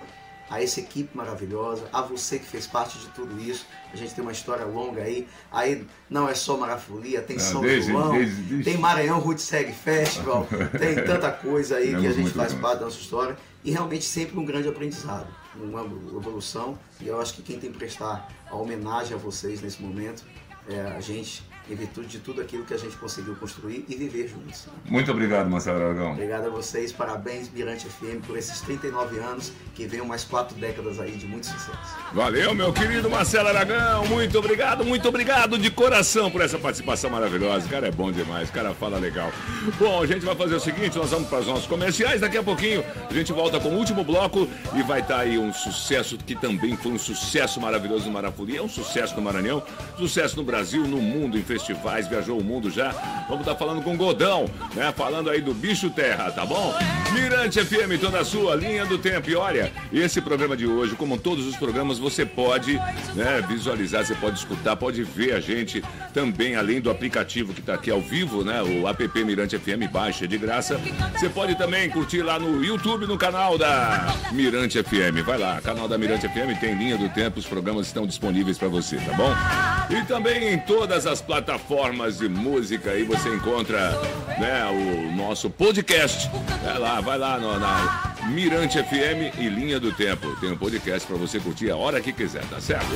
a 0.51 0.63
essa 0.63 0.81
equipe 0.81 1.17
maravilhosa, 1.17 1.89
a 1.93 2.01
você 2.03 2.39
que 2.39 2.47
fez 2.47 2.67
parte 2.67 2.99
de 2.99 3.07
tudo 3.09 3.39
isso. 3.41 3.67
A 3.93 3.97
gente 3.97 4.15
tem 4.15 4.23
uma 4.23 4.33
história 4.33 4.65
longa 4.65 5.03
aí. 5.03 5.27
Aí 5.53 5.87
não 6.09 6.29
é 6.29 6.35
só 6.35 6.57
Marafolia, 6.57 7.21
tem 7.23 7.37
Ah, 7.37 7.41
São 7.41 7.61
desde- 7.61 7.91
João, 7.93 8.13
desde- 8.13 8.43
desde- 8.43 8.65
tem 8.65 8.79
Maranhão 8.79 9.19
Roots 9.19 9.49
Reggae 9.51 9.73
Festival, 9.73 10.47
tem 10.79 10.95
tanta 11.05 11.31
coisa 11.31 11.77
aí 11.77 11.89
que 11.97 12.07
a 12.07 12.13
gente 12.13 12.31
faz 12.31 12.53
bem. 12.53 12.63
parte 12.63 12.79
da 12.79 12.85
nossa 12.87 12.99
história. 12.99 13.37
E 13.65 13.71
realmente 13.71 14.05
sempre 14.05 14.39
um 14.39 14.45
grande 14.45 14.69
aprendizado, 14.69 15.27
uma 15.57 15.83
evolução. 15.83 16.79
E 17.01 17.09
eu 17.09 17.21
acho 17.21 17.35
que 17.35 17.43
quem 17.43 17.59
tem 17.59 17.71
que 17.73 17.79
prestar 17.79 18.29
a 18.51 18.55
homenagem 18.57 19.15
a 19.15 19.19
vocês 19.19 19.61
nesse 19.61 19.83
momento 19.83 20.23
é 20.69 20.81
a 20.97 21.01
gente, 21.01 21.43
em 21.71 21.75
virtude 21.75 22.09
de 22.09 22.19
tudo 22.19 22.41
aquilo 22.41 22.65
que 22.65 22.75
a 22.75 22.79
gente 22.79 22.97
conseguiu 22.97 23.35
construir 23.37 23.85
e 23.89 23.95
viver 23.95 24.29
juntos. 24.29 24.67
Muito 24.87 25.11
obrigado, 25.11 25.49
Marcelo 25.51 25.83
Aragão. 25.85 26.13
Obrigado 26.13 26.47
a 26.47 26.51
vocês, 26.51 26.93
parabéns 26.93 27.51
Mirante 27.51 27.87
FM 27.87 28.25
por 28.27 28.37
esses 28.37 28.61
39 28.63 29.19
anos, 29.19 29.53
que 29.75 29.87
venham 29.87 30.07
mais 30.07 30.25
quatro 30.25 30.57
décadas 30.57 30.99
aí 30.99 31.13
de 31.13 31.27
muito 31.27 31.47
sucesso. 31.47 31.97
Valeu, 32.13 32.55
meu 32.55 32.73
querido 32.73 33.11
Marcelo 33.11 33.49
Aragão. 33.49 34.07
Muito 34.07 34.39
obrigado, 34.39 34.85
muito 34.85 35.09
obrigado 35.09 35.59
de 35.59 35.71
coração 35.71 36.31
por 36.31 36.41
essa 36.41 36.59
participação 36.59 37.11
maravilhosa. 37.11 37.67
O 37.67 37.69
cara 37.69 37.89
é 37.89 37.91
bom 37.91 38.11
demais, 38.11 38.49
o 38.49 38.53
cara 38.53 38.75
fala 38.75 38.99
legal. 38.99 39.31
Bom, 39.79 40.03
a 40.03 40.07
gente 40.07 40.25
vai 40.25 40.35
fazer 40.35 40.55
o 40.55 40.61
seguinte: 40.61 40.97
nós 40.97 41.11
vamos 41.11 41.29
para 41.29 41.41
os 41.41 41.47
nossos 41.47 41.67
comerciais. 41.67 42.21
Daqui 42.21 42.39
a 42.39 42.43
pouquinho 42.43 42.85
a 43.09 43.13
gente 43.13 43.33
volta 43.33 43.61
com 43.61 43.69
o 43.69 43.77
último 43.77 44.05
bloco 44.05 44.49
e 44.75 44.83
vai 44.83 45.01
estar 45.01 45.21
aí 45.21 45.39
um 45.39 45.53
sucesso 45.53 46.17
que 46.19 46.35
também 46.35 46.77
foi 46.77 46.93
um 46.93 46.99
sucesso 46.99 47.61
maravilhoso 47.61 48.07
no 48.07 48.13
Marafolia. 48.13 48.61
É 48.61 48.63
um 48.63 48.69
sucesso 48.69 49.15
no 49.17 49.23
Maranhão, 49.23 49.63
sucesso 49.97 50.37
no 50.37 50.45
Brasil, 50.45 50.87
no 50.87 50.99
mundo, 50.99 51.39
em 51.39 51.43
festivais, 51.59 52.07
viajou 52.07 52.39
o 52.39 52.45
mundo 52.45 52.71
já. 52.71 52.91
Vamos 53.29 53.41
estar 53.41 53.57
falando 53.57 53.83
com 53.83 53.95
o 53.95 53.97
Godão, 53.97 54.49
né? 54.75 54.93
Falando 54.97 55.29
aí 55.29 55.41
do 55.41 55.53
Bicho 55.53 55.91
Terra, 55.91 56.31
tá 56.31 56.47
bom? 56.47 56.75
Mirante 57.13 57.65
FM, 57.65 58.01
toda 58.01 58.21
a 58.21 58.25
sua 58.25 58.55
linha 58.55 58.87
do 58.87 58.97
tempo. 58.99 59.29
E 59.29 59.35
olha, 59.35 59.73
esse 59.93 60.21
programa 60.21 60.57
de 60.57 60.67
hoje, 60.67 60.95
como 60.95 61.19
todos 61.19 61.47
os 61.47 61.57
programas, 61.57 61.99
você 61.99 62.25
pode 62.25 62.75
né, 63.15 63.45
visualizar, 63.49 64.05
você 64.05 64.15
pode 64.15 64.39
escutar, 64.39 64.77
pode 64.77 65.03
ver 65.03 65.35
a 65.35 65.41
gente 65.41 65.83
também, 66.15 66.55
além 66.55 66.81
do 66.81 66.91
aplicativo 66.91 67.53
que 67.53 67.61
está 67.61 67.75
aqui 67.75 67.91
ao 67.91 68.01
vivo, 68.01 68.45
né? 68.45 68.63
O 68.63 68.87
app 68.87 69.25
Mirante 69.25 69.59
FM, 69.59 69.91
baixa 69.91 70.29
de 70.29 70.39
graça. 70.39 70.81
Você 71.13 71.29
pode 71.29 71.57
também 71.57 71.91
curtir 71.91 72.23
lá 72.23 72.39
no 72.39 72.65
YouTube, 72.65 73.07
no 73.07 73.19
canal 73.19 73.59
da 73.59 74.15
Mirante 74.33 74.83
FM. 74.83 75.25
Vai 75.25 75.39
lá, 75.39 75.61
canal 75.61 75.89
da 75.89 75.99
Mirante 75.99 76.29
FM 76.29 76.59
tem 76.61 76.77
linha 76.77 76.97
do 76.97 77.09
tempo, 77.09 77.39
os 77.39 77.47
programas 77.47 77.87
estão 77.87 78.07
disponíveis 78.07 78.59
para 78.59 78.69
você, 78.69 78.97
tá 78.97 79.13
bom? 79.15 79.78
E 79.91 80.03
também 80.05 80.53
em 80.53 80.59
todas 80.59 81.07
as 81.07 81.21
plataformas 81.23 82.19
de 82.19 82.29
música 82.29 82.91
aí 82.91 83.05
você 83.05 83.29
encontra 83.31 83.91
né, 84.39 84.65
o 84.71 85.17
nosso 85.17 85.49
podcast. 85.49 86.31
Vai 86.63 86.79
lá, 86.79 87.01
vai 87.01 87.17
lá 87.19 87.39
no- 87.39 87.59
na 87.59 88.15
Mirante 88.29 88.79
FM 88.83 89.35
e 89.39 89.49
Linha 89.49 89.81
do 89.81 89.91
Tempo. 89.93 90.37
Tem 90.41 90.53
um 90.53 90.57
podcast 90.59 91.07
para 91.09 91.17
você 91.17 91.41
curtir 91.41 91.71
a 91.71 91.77
hora 91.77 92.01
que 92.03 92.13
quiser, 92.13 92.45
tá 92.51 92.61
certo? 92.61 92.87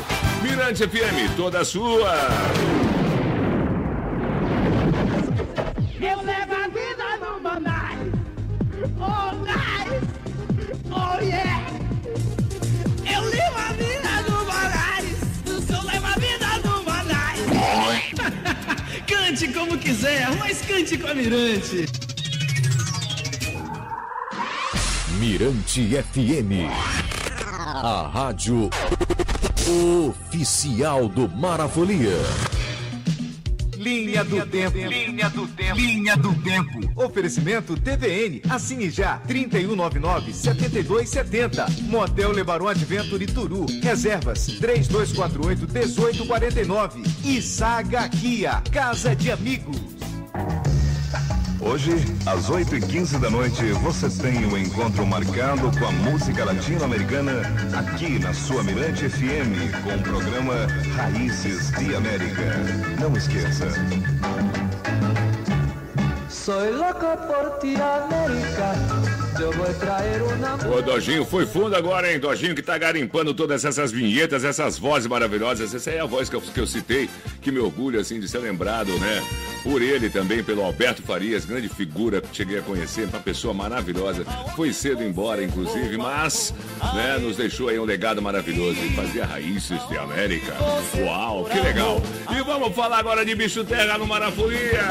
Mirante 0.42 0.86
FM, 0.86 1.34
toda 1.34 1.64
sua. 1.64 2.12
Eu 6.00 6.22
Cante 19.32 19.48
como 19.48 19.78
quiser, 19.78 20.30
mas 20.36 20.60
cante 20.60 20.98
com 20.98 21.08
a 21.08 21.14
Mirante. 21.14 21.86
Mirante 25.18 25.96
FM. 25.96 26.68
A 27.82 28.10
rádio 28.12 28.68
oficial 30.10 31.08
do 31.08 31.26
Marafolia. 31.30 32.18
Linha 33.82 34.24
do 34.24 34.46
Tempo. 34.46 34.78
Linha 34.78 35.28
do 35.30 35.48
Tempo. 35.48 35.76
Linha 35.76 36.16
do 36.16 36.32
Tempo. 36.42 36.80
Oferecimento 36.94 37.76
TVN. 37.76 38.40
Assine 38.48 38.88
já. 38.88 39.20
3199-7270. 39.26 41.82
Motel 41.88 42.30
Lebaron 42.30 42.68
Adventure 42.68 43.26
Turu. 43.26 43.66
Reservas. 43.82 44.46
3248-1849. 44.60 47.04
E 47.24 47.42
Saga 47.42 48.08
Kia. 48.08 48.62
Casa 48.70 49.16
de 49.16 49.32
Amigos. 49.32 50.01
Hoje, 51.64 51.92
às 52.26 52.50
8h15 52.50 53.20
da 53.20 53.30
noite, 53.30 53.62
você 53.84 54.10
tem 54.20 54.44
um 54.44 54.58
encontro 54.58 55.06
marcado 55.06 55.70
com 55.78 55.86
a 55.86 55.92
música 55.92 56.44
latino-americana 56.44 57.42
aqui 57.72 58.18
na 58.18 58.34
sua 58.34 58.64
Mirante 58.64 59.08
FM, 59.08 59.70
com 59.84 59.94
o 59.94 60.02
programa 60.02 60.66
Raízes 60.96 61.70
de 61.78 61.94
América. 61.94 62.42
Não 63.00 63.16
esqueça. 63.16 63.68
Soy 66.28 66.72
loco 66.72 67.06
por 67.28 67.60
ti, 67.60 67.76
América. 67.76 68.74
Eu 69.40 69.52
vou 69.52 69.66
uma. 70.34 70.76
Ô, 70.76 70.82
Dojinho, 70.82 71.24
foi 71.24 71.46
fundo 71.46 71.76
agora, 71.76 72.12
hein? 72.12 72.18
Dojinho 72.18 72.56
que 72.56 72.62
tá 72.62 72.76
garimpando 72.76 73.32
todas 73.32 73.64
essas 73.64 73.92
vinhetas, 73.92 74.42
essas 74.42 74.76
vozes 74.76 75.06
maravilhosas. 75.06 75.72
Essa 75.72 75.90
é 75.90 76.00
a 76.00 76.06
voz 76.06 76.28
que 76.28 76.34
eu, 76.34 76.40
que 76.40 76.60
eu 76.60 76.66
citei, 76.66 77.08
que 77.40 77.52
me 77.52 77.60
orgulho, 77.60 78.00
assim, 78.00 78.18
de 78.18 78.26
ser 78.26 78.38
lembrado, 78.38 78.90
né? 78.98 79.22
Por 79.62 79.80
ele 79.80 80.10
também, 80.10 80.42
pelo 80.42 80.64
Alberto 80.64 81.02
Farias, 81.02 81.44
grande 81.44 81.68
figura 81.68 82.20
que 82.20 82.34
cheguei 82.36 82.58
a 82.58 82.62
conhecer, 82.62 83.04
uma 83.08 83.20
pessoa 83.20 83.54
maravilhosa. 83.54 84.24
Foi 84.56 84.72
cedo 84.72 85.02
embora, 85.04 85.42
inclusive, 85.42 85.96
mas, 85.96 86.52
né, 86.94 87.16
nos 87.20 87.36
deixou 87.36 87.68
aí 87.68 87.78
um 87.78 87.84
legado 87.84 88.20
maravilhoso. 88.20 88.78
E 88.84 88.90
fazia 88.94 89.24
raízes 89.24 89.78
de 89.88 89.96
América. 89.98 90.52
Uau, 90.98 91.44
que 91.44 91.60
legal. 91.60 92.02
E 92.30 92.42
vamos 92.42 92.74
falar 92.74 92.98
agora 92.98 93.24
de 93.24 93.34
bicho 93.36 93.62
terra 93.64 93.96
no 93.98 94.06
Marafolia. 94.06 94.82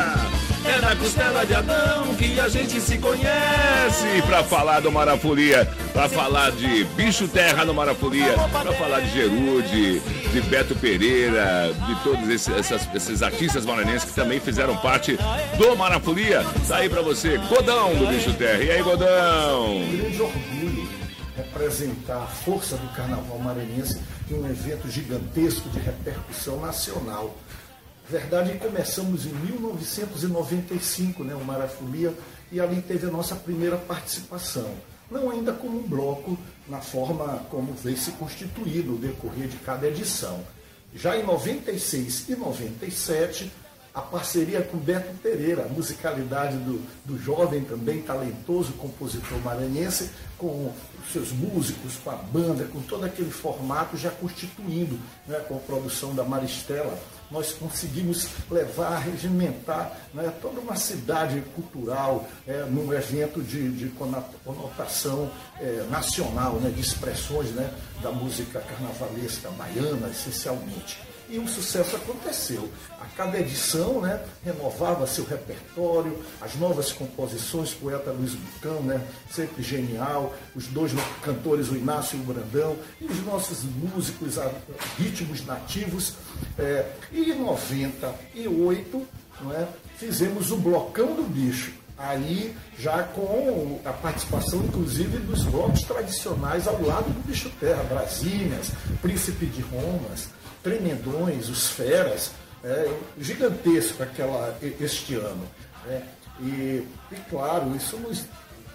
É 0.63 0.79
na 0.79 0.95
costela 0.95 1.43
de 1.43 1.55
Adão 1.55 2.13
que 2.13 2.39
a 2.39 2.47
gente 2.47 2.79
se 2.79 2.95
conhece. 2.99 4.21
Pra 4.27 4.43
falar 4.43 4.79
do 4.79 4.91
Marafolia, 4.91 5.67
pra 5.91 6.07
falar 6.07 6.51
de 6.51 6.83
Bicho 6.95 7.27
Terra 7.27 7.65
no 7.65 7.73
Marafolia, 7.73 8.33
pra 8.51 8.71
falar 8.73 8.99
de 8.99 9.09
Gerude, 9.11 9.99
de 10.31 10.41
Beto 10.41 10.75
Pereira, 10.75 11.73
de 11.87 11.95
todos 12.03 12.29
esses, 12.29 12.49
essas- 12.55 12.87
esses 12.93 13.23
artistas 13.23 13.65
maranhenses 13.65 14.03
que 14.09 14.13
também 14.13 14.39
fizeram 14.39 14.60
parte 14.81 15.17
do 15.57 15.75
Marafolia. 15.75 16.43
Tá 16.67 16.77
aí 16.77 16.89
pra 16.89 17.01
você, 17.01 17.37
Godão 17.37 17.95
do 17.95 18.07
Bicho 18.07 18.33
Terra. 18.33 18.63
E 18.63 18.71
aí, 18.71 18.83
Godão? 18.83 19.77
Um 19.77 19.97
grande 19.97 20.21
orgulho 20.21 20.89
representar 21.35 22.23
a 22.23 22.27
força 22.27 22.77
do 22.77 22.87
carnaval 22.93 23.39
maranhense 23.39 23.99
em 24.29 24.35
um 24.35 24.49
evento 24.49 24.89
gigantesco 24.89 25.69
de 25.69 25.79
repercussão 25.79 26.59
nacional. 26.61 27.35
Verdade, 28.09 28.57
começamos 28.57 29.25
em 29.25 29.29
1995, 29.29 31.23
né, 31.23 31.33
o 31.33 31.43
Marafolia, 31.43 32.13
e 32.51 32.59
ali 32.59 32.81
teve 32.81 33.07
a 33.07 33.11
nossa 33.11 33.35
primeira 33.35 33.77
participação. 33.77 34.69
Não 35.09 35.29
ainda 35.29 35.53
como 35.53 35.79
um 35.79 35.87
bloco, 35.87 36.37
na 36.67 36.79
forma 36.79 37.45
como 37.49 37.73
veio 37.73 37.97
se 37.97 38.11
constituído 38.11 38.91
no 38.91 38.97
decorrer 38.97 39.47
de 39.47 39.57
cada 39.57 39.87
edição. 39.87 40.41
Já 40.93 41.17
em 41.17 41.23
96 41.23 42.29
e 42.29 42.35
97, 42.35 43.51
a 43.93 44.01
parceria 44.01 44.61
com 44.61 44.77
Beto 44.77 45.13
Pereira, 45.21 45.65
a 45.65 45.67
musicalidade 45.67 46.55
do, 46.57 46.81
do 47.05 47.21
jovem 47.21 47.63
também 47.63 48.01
talentoso 48.01 48.71
compositor 48.73 49.37
maranhense, 49.39 50.09
com 50.37 50.71
seus 51.11 51.31
músicos, 51.31 51.97
com 52.03 52.09
a 52.09 52.15
banda, 52.15 52.65
com 52.65 52.81
todo 52.81 53.03
aquele 53.03 53.29
formato 53.29 53.97
já 53.97 54.09
constituindo, 54.09 54.97
né, 55.27 55.39
com 55.47 55.55
a 55.57 55.59
produção 55.59 56.15
da 56.15 56.23
Maristela, 56.23 56.97
nós 57.29 57.53
conseguimos 57.53 58.27
levar, 58.49 58.97
regimentar 58.99 59.97
né, 60.13 60.33
toda 60.41 60.59
uma 60.59 60.75
cidade 60.75 61.41
cultural 61.55 62.27
é, 62.47 62.63
num 62.65 62.93
evento 62.93 63.41
de, 63.41 63.71
de 63.71 63.89
conotação 64.43 65.29
é, 65.59 65.85
nacional, 65.89 66.55
né, 66.55 66.69
de 66.69 66.81
expressões 66.81 67.51
né, 67.51 67.73
da 68.01 68.11
música 68.11 68.61
carnavalesca 68.61 69.49
baiana, 69.51 70.09
essencialmente. 70.09 71.10
E 71.31 71.39
o 71.39 71.47
sucesso 71.47 71.95
aconteceu. 71.95 72.69
A 72.99 73.05
cada 73.15 73.39
edição 73.39 74.01
né, 74.01 74.21
renovava 74.43 75.07
seu 75.07 75.23
repertório, 75.23 76.19
as 76.41 76.55
novas 76.55 76.91
composições, 76.91 77.73
poeta 77.73 78.11
Luiz 78.11 78.33
Bucão, 78.33 78.81
né, 78.83 79.01
sempre 79.31 79.63
genial, 79.63 80.35
os 80.53 80.67
dois 80.67 80.91
cantores, 81.21 81.69
o 81.69 81.75
Inácio 81.77 82.17
e 82.17 82.21
o 82.21 82.25
Brandão, 82.25 82.75
e 82.99 83.05
os 83.05 83.25
nossos 83.25 83.63
músicos, 83.63 84.37
ritmos 84.97 85.45
nativos. 85.45 86.15
É, 86.59 86.91
e 87.13 87.31
em 87.31 87.41
98 87.41 89.07
não 89.41 89.53
é, 89.53 89.65
fizemos 89.97 90.51
o 90.51 90.57
Blocão 90.57 91.15
do 91.15 91.23
Bicho. 91.23 91.71
Aí 91.97 92.53
já 92.77 93.03
com 93.03 93.79
a 93.85 93.93
participação, 93.93 94.59
inclusive, 94.65 95.19
dos 95.19 95.43
blocos 95.43 95.83
tradicionais 95.83 96.67
ao 96.67 96.81
lado 96.81 97.05
do 97.05 97.27
Bicho 97.27 97.49
Terra, 97.59 97.83
Brasílias, 97.83 98.71
Príncipe 99.01 99.45
de 99.45 99.61
Romas, 99.61 100.27
Tremendões, 100.63 101.49
os 101.49 101.69
Feras, 101.69 102.31
é, 102.63 102.91
gigantesco 103.19 104.03
aquela, 104.03 104.57
este 104.79 105.15
ano. 105.15 105.45
né? 105.85 106.03
E, 106.39 106.87
e, 107.11 107.15
claro, 107.29 107.75
isso 107.75 107.97
nos 107.97 108.23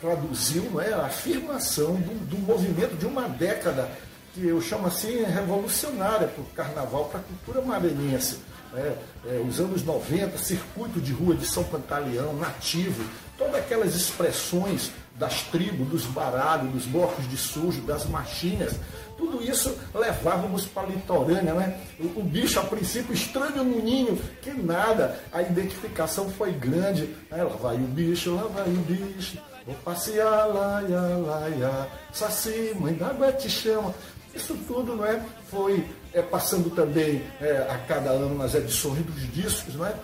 traduziu 0.00 0.64
não 0.70 0.80
é, 0.80 0.92
a 0.92 1.06
afirmação 1.06 1.94
do, 1.94 2.26
do 2.26 2.38
movimento 2.38 2.96
de 2.96 3.06
uma 3.06 3.28
década 3.28 3.90
que 4.34 4.46
eu 4.46 4.60
chamo 4.60 4.86
assim 4.86 5.24
revolucionária 5.24 6.28
para 6.28 6.42
o 6.42 6.46
carnaval, 6.46 7.06
para 7.06 7.20
a 7.20 7.22
cultura 7.22 7.62
maranhense. 7.62 8.38
né? 8.72 8.96
É, 9.26 9.42
os 9.48 9.58
anos 9.58 9.82
90, 9.82 10.36
circuito 10.38 11.00
de 11.00 11.12
rua 11.12 11.34
de 11.34 11.46
São 11.46 11.64
Pantaleão, 11.64 12.34
nativo, 12.34 13.02
todas 13.38 13.56
aquelas 13.56 13.94
expressões 13.94 14.90
das 15.14 15.42
tribos, 15.44 15.88
dos 15.88 16.04
baralhos, 16.04 16.70
dos 16.70 16.84
blocos 16.84 17.28
de 17.28 17.36
sujo, 17.36 17.80
das 17.82 18.04
machinhas, 18.06 18.74
tudo 19.16 19.42
isso 19.42 19.76
levávamos 19.94 20.66
para 20.66 20.82
a 20.82 20.86
litorânea, 20.86 21.54
né? 21.54 21.80
O, 21.98 22.20
o 22.20 22.22
bicho, 22.22 22.60
a 22.60 22.64
princípio, 22.64 23.14
estranho 23.14 23.64
no 23.64 23.82
ninho, 23.82 24.16
que 24.42 24.50
nada, 24.50 25.18
a 25.32 25.42
identificação 25.42 26.28
foi 26.30 26.52
grande. 26.52 27.14
Aí 27.30 27.42
lá 27.42 27.56
vai 27.56 27.76
o 27.76 27.78
bicho, 27.78 28.34
lá 28.34 28.44
vai 28.44 28.68
o 28.68 28.76
bicho, 28.82 29.38
vou 29.64 29.74
passear, 29.76 30.46
lá, 30.46 30.82
ia, 30.82 31.00
lá, 31.00 31.48
ia, 31.48 31.88
saci, 32.12 32.72
mãe 32.78 32.94
d'água 32.94 33.32
te 33.32 33.48
chama. 33.48 33.94
Isso 34.34 34.54
tudo 34.66 34.94
não 34.94 35.06
é, 35.06 35.20
foi 35.50 35.84
é, 36.12 36.20
passando 36.20 36.68
também 36.70 37.22
é, 37.40 37.66
a 37.70 37.78
cada 37.88 38.10
ano 38.10 38.36
nas 38.36 38.54
edições 38.54 39.04
dos 39.04 39.32
discos, 39.32 39.74
não 39.74 39.86
é? 39.86 39.94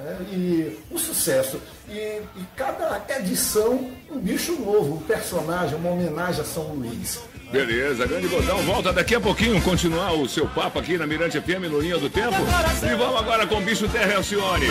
É, 0.00 0.16
e 0.32 0.78
um 0.92 0.98
sucesso. 0.98 1.60
E, 1.88 2.22
e 2.36 2.44
cada 2.54 3.02
edição 3.18 3.90
um 4.10 4.18
bicho 4.18 4.52
novo, 4.60 4.96
um 4.96 5.02
personagem, 5.02 5.76
uma 5.76 5.90
homenagem 5.90 6.42
a 6.42 6.44
São 6.44 6.64
Luís. 6.74 7.18
Beleza, 7.50 8.06
grande 8.06 8.28
Godão. 8.28 8.58
Volta 8.62 8.92
daqui 8.92 9.14
a 9.14 9.20
pouquinho 9.20 9.60
continuar 9.62 10.12
o 10.12 10.28
seu 10.28 10.46
papo 10.46 10.78
aqui 10.78 10.98
na 10.98 11.06
Mirante 11.06 11.40
FM 11.40 11.70
no 11.70 11.80
Linha 11.80 11.96
do 11.96 12.10
Tempo. 12.10 12.36
E 12.82 12.94
vamos 12.94 13.18
agora 13.18 13.46
com 13.46 13.56
o 13.56 13.60
Bicho 13.62 13.88
Terra 13.88 14.16
Alcione. 14.16 14.66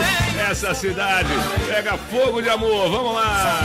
Essa 0.48 0.72
cidade 0.74 1.28
pega 1.66 1.98
fogo 1.98 2.40
de 2.40 2.48
amor. 2.48 2.88
Vamos 2.88 3.14
lá. 3.14 3.62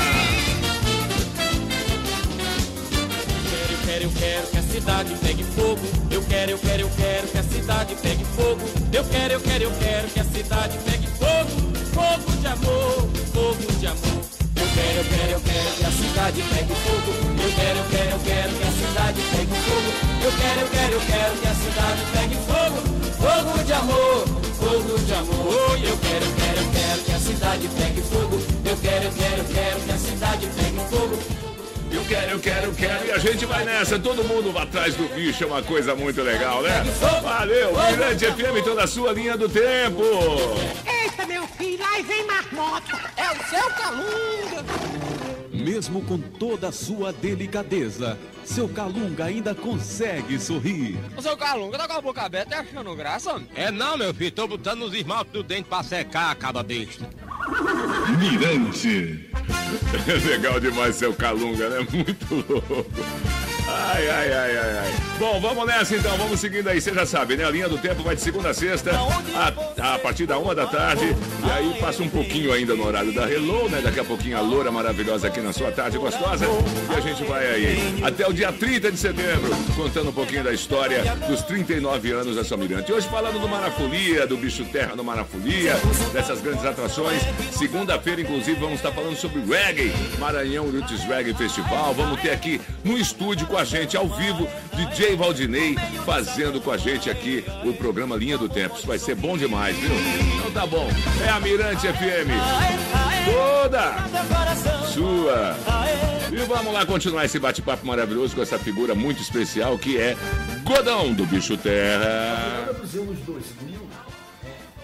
Eu 3.70 3.78
quero, 3.86 4.04
eu 4.04 4.12
quero 4.18 4.48
que 4.48 4.58
a 4.58 4.62
cidade 4.64 5.16
pegue 5.22 5.44
fogo. 5.44 5.82
Eu 6.10 6.24
quero, 6.24 6.52
eu 6.52 6.58
quero, 6.58 6.82
eu 6.82 6.90
quero 6.98 7.28
que 7.28 7.38
a 7.38 7.44
cidade 7.44 7.96
pegue 8.02 8.26
fogo. 8.36 8.62
Eu 8.92 9.04
quero, 9.06 9.34
eu 9.34 9.40
quero, 9.42 9.64
eu 9.66 9.72
quero 9.80 10.08
que 10.08 10.20
a 10.20 10.24
cidade 10.24 10.78
pegue 10.86 11.08
fogo. 11.08 11.74
Fogo 11.94 12.38
de 12.42 12.48
amor, 12.48 13.10
fogo 13.32 13.74
de 13.80 13.86
amor. 13.86 14.24
Eu 14.56 14.68
quero, 14.74 14.98
eu 14.98 15.06
quero, 15.06 15.32
eu 15.34 15.42
quero 15.42 15.76
que 15.78 15.86
a 15.86 15.92
cidade 15.92 16.44
pegue 16.52 16.74
fogo. 16.74 17.33
Quero, 17.56 17.80
eu 17.80 17.86
quero, 17.90 18.12
eu 18.12 18.20
quero 18.20 18.54
que 18.54 18.64
a 18.64 18.72
cidade 18.72 19.22
pegue 19.32 19.56
fogo. 19.66 19.90
Eu 20.24 20.32
quero, 20.32 20.60
eu 20.62 20.70
quero, 20.70 20.94
eu 20.94 21.02
quero 21.02 21.36
que 21.38 21.48
a 21.48 21.54
cidade 21.54 22.02
pegue 22.14 22.36
fogo. 22.48 23.04
Fogo 23.24 23.64
de 23.64 23.74
amor, 23.74 24.28
fogo 24.60 25.00
de 25.00 25.14
amor. 25.14 25.80
Eu 25.84 25.98
quero, 25.98 26.26
eu 26.26 26.34
quero, 26.36 26.60
eu 26.60 26.72
quero 26.72 27.02
que 27.04 27.12
a 27.12 27.20
cidade 27.20 27.70
pegue 27.78 28.02
fogo. 28.02 28.42
Eu 28.66 28.78
quero, 28.78 29.06
eu 29.06 29.12
quero, 29.12 29.38
eu 29.38 29.46
quero 29.46 29.80
que 29.82 29.92
a 29.92 29.98
cidade 29.98 30.48
pegue 30.56 30.80
fogo. 30.90 31.44
Eu 31.92 32.04
quero, 32.06 32.32
eu 32.32 32.40
quero, 32.40 32.66
eu 32.66 32.74
quero. 32.74 33.06
E 33.06 33.12
a 33.12 33.18
gente 33.20 33.46
vai 33.46 33.64
nessa. 33.66 34.00
Todo 34.00 34.24
mundo 34.24 34.58
atrás 34.58 34.96
do 34.96 35.08
bicho. 35.14 35.44
É 35.44 35.48
uma 35.48 35.62
coisa 35.62 35.94
muito 35.96 36.22
legal, 36.24 36.64
né? 36.64 36.84
Valeu. 37.22 37.72
Mirante 37.92 38.26
FM, 38.26 38.64
toda 38.64 38.84
a 38.84 38.88
sua 38.88 39.14
linha 39.14 39.38
do 39.38 39.48
tempo. 39.48 40.02
Eita, 40.86 41.26
meu 41.28 41.46
filho, 41.48 41.86
aí 41.94 42.02
vem 42.02 42.26
marmota. 42.26 43.00
É 43.16 43.30
o 43.30 43.48
seu 43.48 43.70
calunga. 43.76 44.93
Mesmo 45.64 46.02
com 46.02 46.18
toda 46.18 46.68
a 46.68 46.72
sua 46.74 47.14
delicadeza, 47.14 48.20
seu 48.44 48.68
Calunga 48.68 49.24
ainda 49.26 49.56
consegue 49.56 50.38
sorrir. 50.38 51.00
Ô 51.16 51.22
seu 51.22 51.38
Calunga, 51.38 51.78
tá 51.78 51.88
com 51.88 51.94
a 51.94 52.02
boca 52.02 52.22
aberta, 52.22 52.58
tá 52.58 52.60
achando 52.60 52.94
graça? 52.96 53.42
É 53.56 53.72
não, 53.72 53.98
meu 53.98 54.14
filho, 54.14 54.32
tô 54.32 54.46
botando 54.46 54.84
os 54.84 54.94
esmaltes 54.94 55.32
do 55.32 55.42
dente 55.42 55.70
pra 55.70 55.82
secar, 55.82 56.32
acaba 56.32 56.62
besta. 56.62 57.10
Mirante. 58.20 59.30
Legal 60.28 60.60
demais 60.60 60.98
seu 60.98 61.14
Calunga, 61.14 61.70
né? 61.70 61.88
Muito 61.92 62.36
louco. 62.50 62.86
Ai, 63.74 64.08
ai, 64.10 64.34
ai, 64.34 64.58
ai, 64.58 64.78
ai. 64.78 64.94
Bom, 65.18 65.40
vamos 65.40 65.66
nessa 65.66 65.96
então, 65.96 66.16
vamos 66.18 66.40
seguindo 66.40 66.68
aí. 66.68 66.80
Você 66.82 66.94
já 66.94 67.06
sabe, 67.06 67.36
né? 67.36 67.46
A 67.46 67.50
linha 67.50 67.68
do 67.70 67.78
tempo 67.78 68.04
vai 68.04 68.16
de 68.16 68.22
segunda 68.22 68.50
a 68.50 68.54
sexta, 68.54 68.92
a, 68.92 69.94
a 69.96 70.00
partir 70.00 70.26
da 70.26 70.38
uma 70.38 70.54
da 70.54 70.68
tarde. 70.68 71.06
E 71.46 71.52
aí 71.52 71.74
passa 71.80 72.04
um 72.04 72.10
pouquinho 72.10 72.52
ainda 72.52 72.76
no 72.76 72.86
horário 72.86 73.14
da 73.14 73.30
Hello, 73.30 73.70
né? 73.70 73.82
Daqui 73.84 74.00
a 74.00 74.04
pouquinho 74.04 74.38
a 74.38 74.42
loura 74.42 74.72
maravilhosa 74.72 75.28
aqui 75.28 75.40
na 75.40 75.54
sua 75.54 75.72
tarde 75.72 75.98
gostosa. 75.98 76.46
E 76.46 76.96
a 76.96 77.00
gente 77.00 77.24
vai 77.24 77.46
aí 77.46 78.04
até 78.04 78.28
o 78.28 78.34
dia 78.34 78.52
30 78.52 78.92
de 78.92 78.98
setembro, 78.98 79.50
contando 79.76 80.10
um 80.10 80.14
pouquinho 80.14 80.44
da 80.44 80.54
história 80.54 81.04
dos 81.28 81.42
39 81.44 82.12
anos 82.12 82.36
da 82.36 82.44
Somirante. 82.44 82.92
Hoje 82.92 83.08
falando 83.08 83.40
do 83.40 83.48
Marafolia, 83.48 84.28
do 84.28 84.38
Bicho 84.38 84.66
Terra 84.66 84.96
no 84.96 85.04
Marafolia, 85.04 85.76
dessas 86.12 86.42
grandes 86.42 86.66
atrações. 86.66 87.22
Segunda-feira, 87.52 88.22
inclusive, 88.22 88.60
vamos 88.60 88.76
estar 88.76 88.92
falando 88.92 89.16
sobre 89.16 89.42
reggae, 89.42 89.94
Maranhão 90.20 90.70
Roots 90.70 91.04
Reggae 91.06 91.34
Festival. 91.34 91.94
Vamos 91.94 92.20
ter 92.22 92.32
aqui 92.32 92.60
no 92.84 92.98
estúdio 92.98 93.48
com 93.48 93.58
a 93.58 93.63
gente, 93.66 93.96
ao 93.96 94.08
vivo, 94.08 94.48
DJ 94.76 95.16
Valdinei, 95.16 95.76
fazendo 96.06 96.60
com 96.62 96.72
a 96.72 96.78
gente 96.78 97.10
aqui 97.10 97.44
o 97.64 97.74
programa 97.74 98.16
Linha 98.16 98.38
do 98.38 98.50
Tempo. 98.50 98.76
Isso 98.76 98.88
vai 98.88 99.00
ser 99.00 99.16
bom 99.16 99.38
demais, 99.38 99.76
viu? 99.78 99.92
Então 100.38 100.52
tá 100.52 100.66
bom. 100.66 100.88
É 101.26 101.30
a 101.30 101.40
Mirante 101.40 101.88
FM. 101.88 102.30
Toda 103.26 103.96
sua. 104.94 105.56
E 106.32 106.36
vamos 106.48 106.74
lá 106.74 106.86
continuar 106.86 107.26
esse 107.26 107.40
bate-papo 107.40 107.86
maravilhoso 107.86 108.36
com 108.36 108.42
essa 108.42 108.58
figura 108.58 108.96
muito 108.96 109.22
especial 109.22 109.78
que 109.78 109.98
é 109.98 110.16
Godão 110.64 111.14
do 111.14 111.26
Bicho 111.26 111.56
Terra. 111.58 112.74
Nos 112.80 112.96
anos 112.96 113.20
2000, 113.20 113.88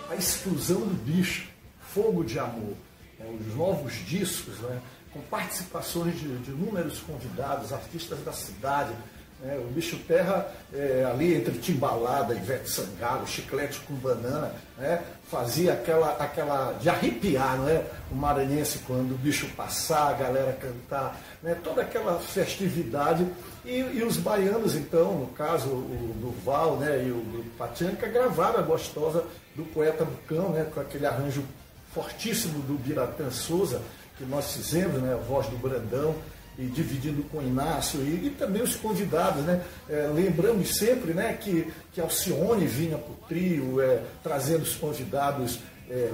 a 0.10 0.16
explosão 0.16 0.82
do 0.82 0.94
bicho, 0.94 1.48
Fogo 1.94 2.24
de 2.24 2.38
Amor, 2.38 2.76
né, 3.20 3.26
os 3.40 3.56
novos 3.56 3.94
discos, 4.08 4.60
né, 4.60 4.80
com 5.12 5.22
participações 5.22 6.20
de, 6.20 6.38
de 6.40 6.52
inúmeros 6.52 7.00
convidados, 7.00 7.74
artistas 7.74 8.20
da 8.24 8.32
cidade. 8.32 8.92
né, 9.42 9.58
o 9.58 9.72
Bicho 9.72 9.98
Terra, 10.08 10.52
é, 10.74 11.08
ali 11.10 11.34
entre 11.34 11.58
Timbalada, 11.58 12.36
Ivete 12.36 12.70
Sangalo, 12.70 13.26
Chiclete 13.26 13.80
com 13.82 13.94
Banana, 13.96 14.52
né, 14.78 15.02
fazia 15.32 15.74
aquela, 15.74 16.12
aquela 16.18 16.74
de 16.74 16.90
arrepiar 16.90 17.58
né, 17.60 17.86
o 18.12 18.16
maranhense 18.16 18.80
quando 18.80 19.14
o 19.14 19.18
bicho 19.18 19.48
passar, 19.56 20.10
a 20.10 20.14
galera 20.14 20.54
cantar, 20.54 21.20
né, 21.42 21.56
toda 21.64 21.82
aquela 21.82 22.20
festividade. 22.20 23.26
E, 23.66 23.80
e 23.80 24.04
os 24.04 24.18
baianos, 24.18 24.76
então, 24.76 25.20
no 25.20 25.28
caso 25.28 25.70
o 25.70 26.16
Duval 26.20 26.78
né, 26.78 27.04
e 27.06 27.12
o 27.12 27.22
grupo 27.22 27.50
Patianca, 27.58 28.08
gravaram 28.08 28.60
a 28.60 28.64
gostosa 28.64 29.24
do 29.56 29.64
poeta 29.64 30.06
Bucão, 30.06 30.50
né, 30.50 30.68
com 30.74 30.80
aquele 30.80 31.06
arranjo 31.06 31.44
fortíssimo 31.94 32.60
do 32.64 32.78
Biratã 32.78 33.32
Souza, 33.32 33.82
que 34.20 34.26
nós 34.26 34.54
fizemos, 34.54 35.02
né, 35.02 35.14
a 35.14 35.18
voz 35.18 35.48
do 35.48 35.58
Brandão, 35.58 36.14
e 36.58 36.66
dividindo 36.66 37.24
com 37.30 37.38
o 37.38 37.42
Inácio, 37.42 38.02
e, 38.02 38.28
e 38.28 38.36
também 38.38 38.62
os 38.62 38.76
convidados, 38.76 39.42
né? 39.46 39.64
É, 39.90 40.12
lembramos 40.14 40.76
sempre 40.76 41.14
né, 41.14 41.38
que, 41.40 41.72
que 41.94 42.02
Alcione 42.02 42.68
vinha 42.68 42.98
para 42.98 43.12
o 43.14 43.16
trio, 43.30 43.82
é, 43.82 44.02
trazendo 44.22 44.64
os 44.64 44.76
convidados 44.76 45.60
é, 45.90 46.12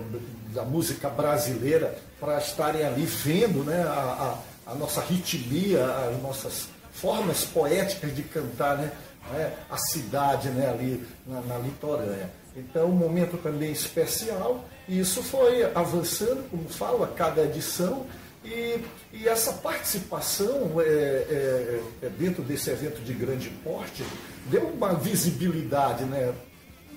da 0.53 0.63
música 0.63 1.09
brasileira 1.09 1.97
para 2.19 2.37
estarem 2.37 2.85
ali 2.85 3.05
vendo 3.05 3.63
né, 3.63 3.81
a, 3.87 4.39
a, 4.67 4.71
a 4.71 4.75
nossa 4.75 5.01
ritmia, 5.01 5.83
as 5.83 6.21
nossas 6.21 6.67
formas 6.91 7.43
poéticas 7.43 8.15
de 8.15 8.21
cantar 8.21 8.77
né, 8.77 8.91
né, 9.33 9.51
a 9.67 9.77
cidade 9.77 10.49
né, 10.49 10.69
ali 10.69 11.03
na, 11.25 11.41
na 11.41 11.57
litorânea. 11.57 12.29
Então, 12.55 12.85
um 12.85 12.95
momento 12.95 13.37
também 13.37 13.71
especial, 13.71 14.63
e 14.87 14.99
isso 14.99 15.23
foi 15.23 15.63
avançando, 15.73 16.49
como 16.49 16.69
falo, 16.69 17.03
a 17.03 17.07
cada 17.07 17.43
edição, 17.43 18.05
e, 18.43 18.79
e 19.11 19.27
essa 19.27 19.53
participação 19.53 20.79
é, 20.79 20.83
é, 20.83 21.81
é, 22.03 22.09
dentro 22.09 22.43
desse 22.43 22.69
evento 22.69 23.01
de 23.01 23.13
grande 23.13 23.49
porte 23.63 24.05
deu 24.45 24.67
uma 24.67 24.93
visibilidade, 24.93 26.03
né, 26.03 26.31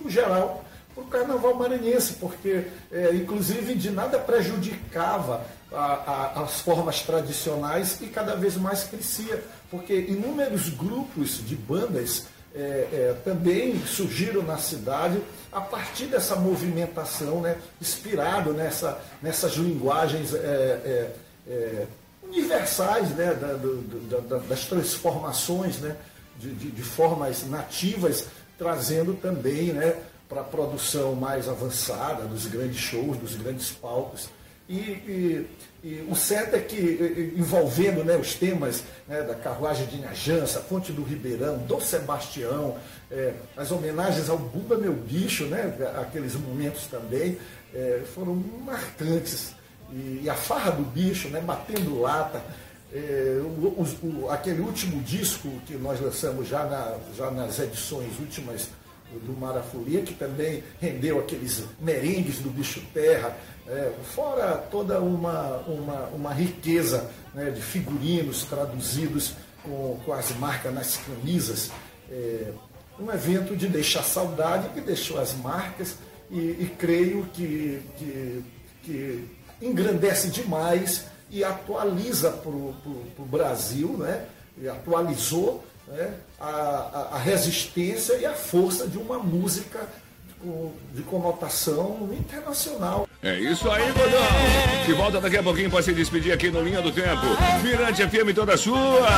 no 0.02 0.10
geral, 0.10 0.64
para 0.94 1.04
o 1.04 1.06
carnaval 1.06 1.54
maranhense, 1.54 2.14
porque, 2.14 2.66
é, 2.92 3.14
inclusive, 3.14 3.74
de 3.74 3.90
nada 3.90 4.18
prejudicava 4.18 5.46
a, 5.72 6.32
a, 6.36 6.42
as 6.42 6.60
formas 6.60 7.02
tradicionais 7.02 7.98
e 8.02 8.06
cada 8.06 8.34
vez 8.36 8.56
mais 8.56 8.84
crescia, 8.84 9.42
porque 9.70 9.94
inúmeros 9.94 10.68
grupos 10.68 11.42
de 11.46 11.56
bandas 11.56 12.26
é, 12.58 12.88
é, 12.92 13.16
também 13.24 13.80
surgiram 13.86 14.42
na 14.42 14.58
cidade 14.58 15.22
a 15.52 15.60
partir 15.60 16.06
dessa 16.06 16.34
movimentação, 16.34 17.40
né, 17.40 17.56
inspirado 17.80 18.52
nessa, 18.52 19.00
nessas 19.22 19.54
linguagens 19.54 20.34
é, 20.34 21.10
é, 21.48 21.86
universais 22.22 23.10
né, 23.10 23.32
da, 23.34 23.54
do, 23.54 23.82
da, 24.28 24.38
das 24.38 24.64
transformações 24.64 25.78
né, 25.78 25.96
de, 26.36 26.52
de, 26.52 26.70
de, 26.70 26.82
formas 26.82 27.46
nativas, 27.48 28.26
trazendo 28.58 29.14
também 29.14 29.72
né, 29.72 29.96
para 30.28 30.40
a 30.40 30.44
produção 30.44 31.14
mais 31.14 31.48
avançada 31.48 32.24
dos 32.24 32.46
grandes 32.46 32.78
shows, 32.78 33.16
dos 33.18 33.36
grandes 33.36 33.70
palcos. 33.70 34.28
E, 34.68 34.74
e, 34.74 35.46
e 35.82 36.06
o 36.10 36.14
certo 36.14 36.54
é 36.54 36.58
que, 36.58 37.32
envolvendo 37.34 38.04
né, 38.04 38.16
os 38.16 38.34
temas 38.34 38.82
né, 39.06 39.22
da 39.22 39.34
carruagem 39.34 39.86
de 39.86 39.96
Inhajança, 39.96 40.60
Fonte 40.60 40.92
do 40.92 41.02
Ribeirão, 41.02 41.56
Dom 41.58 41.80
Sebastião, 41.80 42.76
é, 43.10 43.32
as 43.56 43.72
homenagens 43.72 44.28
ao 44.28 44.36
Buba 44.36 44.76
Meu 44.76 44.92
Bicho, 44.92 45.44
né, 45.46 45.74
aqueles 45.98 46.34
momentos 46.34 46.86
também, 46.86 47.38
é, 47.74 48.02
foram 48.14 48.34
marcantes. 48.34 49.54
E, 49.90 50.22
e, 50.24 50.30
a 50.30 50.34
farra 50.34 50.72
do 50.72 50.82
bicho, 50.82 51.28
né, 51.28 51.40
batendo 51.40 51.98
lata, 51.98 52.42
é, 52.92 53.40
o, 53.42 53.86
o, 54.02 54.30
aquele 54.30 54.60
último 54.60 55.02
disco 55.02 55.48
que 55.66 55.74
nós 55.76 55.98
lançamos 55.98 56.46
já, 56.46 56.64
na, 56.64 56.96
já 57.16 57.30
nas 57.30 57.58
edições 57.58 58.18
últimas 58.18 58.68
do 59.12 59.38
Marafolia, 59.38 60.02
que 60.02 60.14
também 60.14 60.62
rendeu 60.80 61.18
aqueles 61.18 61.64
merengues 61.80 62.38
do 62.38 62.50
bicho 62.50 62.82
terra, 62.92 63.36
é, 63.66 63.92
fora 64.14 64.56
toda 64.70 65.00
uma, 65.00 65.58
uma, 65.66 66.00
uma 66.14 66.32
riqueza 66.32 67.10
né, 67.34 67.50
de 67.50 67.60
figurinos 67.60 68.44
traduzidos 68.44 69.34
com, 69.62 69.98
com 70.04 70.12
as 70.12 70.34
marcas 70.36 70.72
nas 70.72 70.96
camisas. 70.96 71.70
É, 72.10 72.52
um 72.98 73.10
evento 73.12 73.56
de 73.56 73.68
deixar 73.68 74.02
saudade 74.02 74.70
que 74.70 74.80
deixou 74.80 75.20
as 75.20 75.34
marcas 75.34 75.96
e, 76.30 76.36
e 76.36 76.72
creio 76.78 77.28
que, 77.32 77.80
que, 77.96 78.44
que, 78.82 79.28
engrandece 79.60 80.28
demais 80.28 81.04
e 81.30 81.44
atualiza 81.44 82.30
para 82.30 82.50
o 82.50 83.26
Brasil, 83.30 83.96
né? 83.98 84.26
e 84.60 84.68
atualizou 84.68 85.64
né? 85.90 86.14
a, 86.40 87.08
a, 87.12 87.18
resistência 87.18 88.14
e 88.14 88.26
a 88.26 88.32
força 88.32 88.86
de 88.86 88.98
uma 88.98 89.18
música 89.18 89.88
de 90.94 91.02
conotação 91.02 92.08
internacional. 92.12 93.08
É 93.22 93.38
isso 93.40 93.68
aí, 93.70 93.90
Godão. 93.92 94.86
Que 94.86 94.92
volta 94.92 95.20
daqui 95.20 95.36
a 95.36 95.42
pouquinho 95.42 95.70
para 95.70 95.82
se 95.82 95.92
despedir 95.92 96.32
aqui 96.32 96.50
no 96.50 96.62
Linha 96.62 96.80
do 96.80 96.92
Tempo. 96.92 97.26
Mirante 97.62 98.06
FM 98.06 98.34
toda 98.34 98.56
sua. 98.56 99.08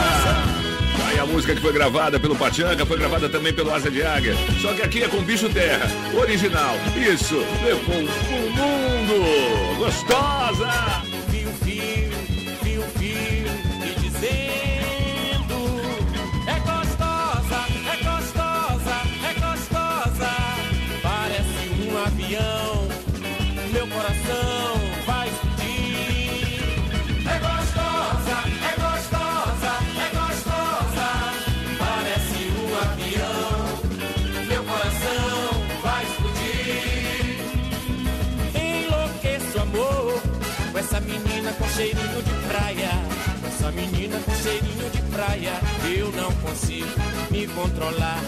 Aí 1.07 1.19
a 1.19 1.27
música 1.27 1.55
que 1.55 1.61
foi 1.61 1.73
gravada 1.73 2.19
pelo 2.19 2.37
Pachanca 2.37 2.87
foi 2.87 2.97
gravada 2.97 3.29
também 3.29 3.53
pelo 3.53 3.73
Asa 3.73 3.91
de 3.91 4.03
Águia. 4.03 4.35
Só 4.63 4.73
que 4.73 4.83
aqui 4.83 5.03
é 5.03 5.09
com 5.09 5.23
Bicho 5.23 5.49
Terra, 5.51 5.87
original. 6.15 6.75
Isso, 6.97 7.37
levou 7.63 7.97
o 7.97 8.51
mundo. 8.51 9.77
Gostosa! 9.79 11.00
Cheirinho 41.81 42.23
de 42.23 42.47
praia. 42.47 42.91
Essa 43.49 43.73
menina 43.73 44.19
com 44.21 44.35
cheirinho 44.35 44.91
de 44.91 45.03
praia. 45.15 45.53
Eu 45.97 46.13
não 46.13 46.31
consigo 46.43 46.87
me 47.31 47.47
controlar. 47.47 48.21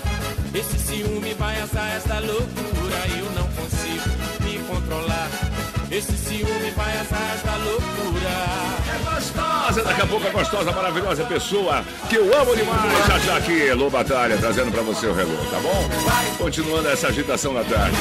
Esse 0.54 0.78
ciúme 0.78 1.34
vai 1.34 1.60
assar 1.60 1.96
essa 1.96 2.18
loucura. 2.20 3.00
Eu 3.18 3.30
não 3.32 3.46
consigo 3.52 4.08
me 4.42 4.58
controlar. 4.66 5.51
Esse 5.92 6.16
ciúme 6.16 6.70
vai 6.70 7.00
atrás 7.00 7.42
da 7.42 7.54
loucura. 7.54 8.30
É 8.88 9.14
gostosa, 9.14 9.82
daqui 9.84 10.00
a 10.00 10.06
pouco 10.06 10.26
a 10.26 10.30
gostosa, 10.30 10.72
maravilhosa 10.72 11.22
pessoa 11.26 11.84
que 12.08 12.16
eu 12.16 12.34
amo 12.34 12.56
demais. 12.56 13.06
Já 13.06 13.18
já 13.18 13.36
aqui, 13.36 13.70
Lô 13.74 13.90
Batalha, 13.90 14.38
trazendo 14.38 14.72
pra 14.72 14.80
você 14.80 15.06
o 15.06 15.12
relógio, 15.12 15.50
tá 15.50 15.60
bom? 15.60 15.88
Continuando 16.38 16.88
essa 16.88 17.08
agitação 17.08 17.52
da 17.52 17.62
tarde. 17.64 17.96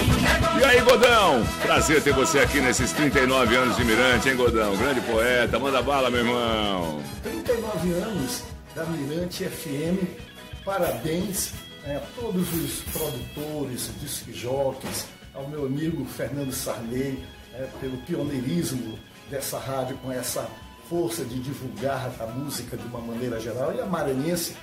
E 0.58 0.64
aí, 0.64 0.80
Godão? 0.80 1.46
Prazer 1.64 2.02
ter 2.02 2.14
você 2.14 2.40
aqui 2.40 2.62
nesses 2.62 2.94
39 2.94 3.54
anos 3.58 3.76
de 3.76 3.84
Mirante, 3.84 4.30
hein, 4.30 4.38
Godão? 4.38 4.78
Grande 4.78 5.02
poeta, 5.02 5.60
manda 5.60 5.82
bala, 5.82 6.10
meu 6.10 6.22
irmão. 6.22 7.04
39 7.24 7.92
anos 7.92 8.44
da 8.74 8.86
Mirante 8.86 9.44
FM. 9.44 10.02
Parabéns 10.64 11.52
né, 11.86 11.98
a 11.98 12.22
todos 12.22 12.54
os 12.54 12.84
produtores, 12.84 13.92
disc 14.00 14.32
jockeys, 14.34 15.08
ao 15.34 15.46
meu 15.50 15.66
amigo 15.66 16.06
Fernando 16.06 16.54
Sarney, 16.54 17.22
né, 17.52 17.70
pelo 17.80 17.98
pioneirismo 17.98 18.98
dessa 19.30 19.58
rádio 19.58 19.98
com 19.98 20.12
essa 20.12 20.48
força 20.90 21.24
de 21.24 21.40
divulgar 21.40 22.12
a 22.20 22.28
música 22.28 22.76
de 22.76 22.86
uma 22.86 23.00
maneira 23.00 23.40
geral. 23.40 23.74
E 23.74 23.80
a 23.80 23.86
Maranhense, 23.86 24.56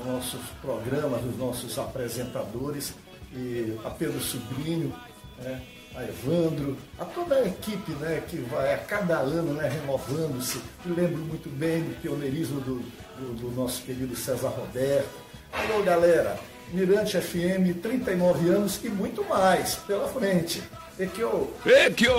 os 0.00 0.06
nossos 0.06 0.40
programas, 0.60 1.24
os 1.24 1.36
nossos 1.36 1.78
apresentadores, 1.78 2.94
e 3.34 3.78
a 3.84 3.90
Pedro 3.90 4.20
Sobrinho, 4.20 4.94
né, 5.38 5.60
a 5.94 6.04
Evandro, 6.04 6.76
a 6.98 7.04
toda 7.04 7.34
a 7.36 7.46
equipe 7.46 7.92
né, 7.92 8.22
que 8.28 8.36
vai 8.36 8.74
a 8.74 8.78
cada 8.78 9.18
ano 9.18 9.54
né, 9.54 9.68
renovando-se. 9.68 10.60
Me 10.84 10.94
lembro 10.94 11.18
muito 11.18 11.48
bem 11.50 11.82
do 11.82 12.00
pioneirismo 12.00 12.60
do, 12.60 12.76
do, 13.18 13.34
do 13.34 13.50
nosso 13.50 13.82
querido 13.82 14.14
César 14.16 14.48
Roberto. 14.48 15.10
Alô, 15.52 15.82
galera! 15.82 16.38
Mirante 16.72 17.20
FM, 17.20 17.82
39 17.82 18.48
anos 18.48 18.80
e 18.82 18.88
muito 18.88 19.22
mais 19.24 19.74
pela 19.74 20.08
frente. 20.08 20.62
E 21.02 21.06
que 21.08 21.20
eu... 21.20 21.52
Equio! 21.66 22.14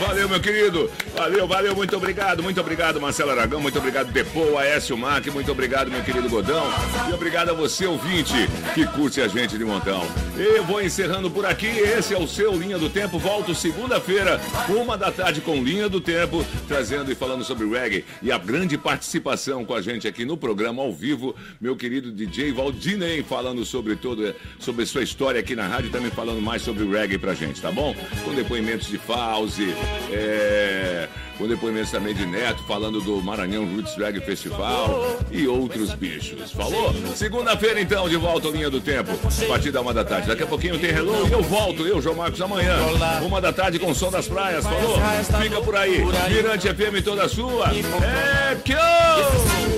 Valeu, 0.00 0.28
meu 0.28 0.40
querido. 0.40 0.90
Valeu, 1.14 1.46
valeu, 1.46 1.76
muito 1.76 1.96
obrigado. 1.96 2.42
Muito 2.42 2.60
obrigado, 2.60 3.00
Marcelo 3.00 3.30
Aragão. 3.30 3.60
Muito 3.60 3.78
obrigado, 3.78 4.10
Depô, 4.10 4.58
Aécio 4.58 4.98
Mac. 4.98 5.24
Muito 5.28 5.52
obrigado, 5.52 5.88
meu 5.88 6.02
querido 6.02 6.28
Godão. 6.28 6.64
E 7.08 7.12
obrigado 7.12 7.50
a 7.50 7.52
você, 7.52 7.86
ouvinte, 7.86 8.34
que 8.74 8.84
curte 8.86 9.20
a 9.20 9.28
gente 9.28 9.56
de 9.56 9.64
montão. 9.64 10.02
Eu 10.36 10.64
vou 10.64 10.82
encerrando 10.82 11.30
por 11.30 11.46
aqui. 11.46 11.68
Esse 11.68 12.12
é 12.12 12.18
o 12.18 12.26
seu 12.26 12.56
Linha 12.56 12.76
do 12.76 12.90
Tempo. 12.90 13.20
Volto 13.20 13.54
segunda-feira, 13.54 14.40
uma 14.68 14.98
da 14.98 15.12
tarde, 15.12 15.40
com 15.40 15.62
Linha 15.62 15.88
do 15.88 16.00
Tempo, 16.00 16.44
trazendo 16.66 17.12
e 17.12 17.14
falando 17.14 17.44
sobre 17.44 17.68
reggae. 17.68 18.04
E 18.20 18.32
a 18.32 18.38
grande 18.38 18.76
participação 18.76 19.64
com 19.64 19.74
a 19.74 19.80
gente 19.80 20.08
aqui 20.08 20.24
no 20.24 20.36
programa 20.36 20.82
ao 20.82 20.92
vivo, 20.92 21.36
meu 21.60 21.76
querido 21.76 22.10
DJ 22.10 22.50
Valdinei, 22.50 23.22
falando 23.22 23.64
sobre 23.64 23.94
todo, 23.94 24.34
sobre 24.58 24.84
sua 24.86 25.04
história 25.04 25.38
aqui 25.38 25.54
na 25.54 25.68
rádio, 25.68 25.90
também 25.90 26.10
falando 26.10 26.42
mais 26.42 26.62
sobre 26.62 26.84
reggae 26.84 27.16
pra 27.16 27.32
gente, 27.32 27.62
tá 27.62 27.70
bom? 27.70 27.94
Com 28.24 28.34
depoimentos 28.34 28.88
de 28.88 28.98
Fauzi, 28.98 29.74
é, 30.10 31.08
com 31.38 31.46
depoimentos 31.46 31.90
também 31.90 32.14
de 32.14 32.24
Neto, 32.26 32.62
falando 32.64 33.00
do 33.00 33.20
Maranhão 33.22 33.64
Roots 33.66 33.94
Reggae 33.96 34.20
Festival 34.20 35.18
e 35.30 35.46
outros 35.46 35.92
bichos. 35.94 36.50
Falou? 36.52 36.94
Segunda-feira, 37.14 37.80
então, 37.80 38.08
de 38.08 38.16
volta 38.16 38.48
ao 38.48 38.52
Linha 38.52 38.70
do 38.70 38.80
Tempo, 38.80 39.10
a 39.12 39.46
partir 39.46 39.70
da 39.70 39.80
uma 39.80 39.92
da 39.92 40.04
tarde. 40.04 40.28
Daqui 40.28 40.42
a 40.42 40.46
pouquinho 40.46 40.78
tem 40.78 40.90
Hello 40.90 41.28
e 41.28 41.32
eu 41.32 41.42
volto, 41.42 41.86
eu, 41.86 42.00
João 42.00 42.16
Marcos, 42.16 42.40
amanhã, 42.40 42.76
uma 43.22 43.40
da 43.40 43.52
tarde 43.52 43.78
com 43.78 43.90
o 43.90 43.94
Som 43.94 44.10
das 44.10 44.26
Praias. 44.26 44.64
Falou? 44.64 44.98
Fica 45.42 45.60
por 45.60 45.76
aí. 45.76 46.04
Mirante 46.30 46.68
FM 46.68 47.04
toda 47.04 47.28
sua. 47.28 47.70
É 47.70 48.56
que 48.64 48.74
Aonde 48.74 49.73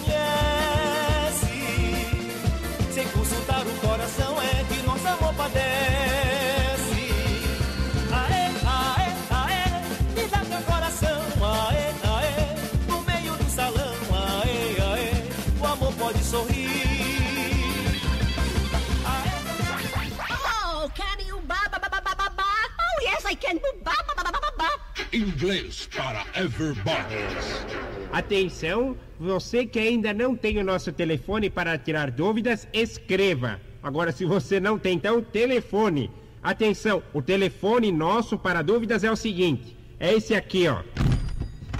conhece. 0.00 1.46
Sem 2.92 3.06
consultar 3.08 3.66
o 3.66 3.72
coração 3.86 4.40
é 4.42 4.64
que 4.64 4.82
nosso 4.82 5.06
amor 5.08 5.34
padece. 5.34 7.12
Aê, 8.12 8.46
aê, 8.66 9.12
aê, 9.30 9.64
me 10.14 10.28
dá 10.28 10.38
teu 10.38 10.62
coração, 10.62 11.20
aê, 11.42 11.92
aê, 12.18 12.56
no 12.88 13.00
meio 13.02 13.34
do 13.36 13.50
salão, 13.50 13.94
aê, 14.42 14.80
aê, 14.92 15.12
o 15.60 15.66
amor 15.66 15.92
pode 15.94 16.22
sorrir. 16.24 16.70
Oh, 20.72 20.88
can 20.94 21.20
you 21.26 21.40
ba 21.42 21.68
ba 21.70 21.78
ba 21.78 21.88
ba 21.88 22.00
ba 22.00 22.14
ba 22.14 22.30
ba? 22.30 22.44
Oh 22.80 23.02
yes, 23.02 23.24
I 23.26 23.34
can 23.34 23.58
ba 23.84 23.92
ba 24.06 24.14
ba 24.16 24.22
ba 24.32 24.40
ba 24.40 24.52
ba. 24.56 24.70
Inglês 25.12 25.88
para 25.94 26.24
everybody. 26.34 27.99
Atenção, 28.12 28.96
você 29.18 29.64
que 29.64 29.78
ainda 29.78 30.12
não 30.12 30.34
tem 30.34 30.58
o 30.58 30.64
nosso 30.64 30.92
telefone 30.92 31.48
para 31.48 31.78
tirar 31.78 32.10
dúvidas, 32.10 32.66
escreva. 32.72 33.60
Agora, 33.82 34.10
se 34.10 34.24
você 34.24 34.58
não 34.58 34.78
tem, 34.78 34.96
então, 34.96 35.22
telefone. 35.22 36.10
Atenção, 36.42 37.02
o 37.12 37.22
telefone 37.22 37.92
nosso 37.92 38.36
para 38.38 38.62
dúvidas 38.62 39.04
é 39.04 39.10
o 39.10 39.16
seguinte: 39.16 39.76
é 39.98 40.14
esse 40.14 40.34
aqui, 40.34 40.66
ó. 40.66 40.82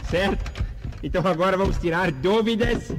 Certo? 0.08 0.60
Então 1.02 1.26
agora 1.26 1.56
vamos 1.56 1.78
tirar 1.78 2.10
dúvidas. 2.12 2.90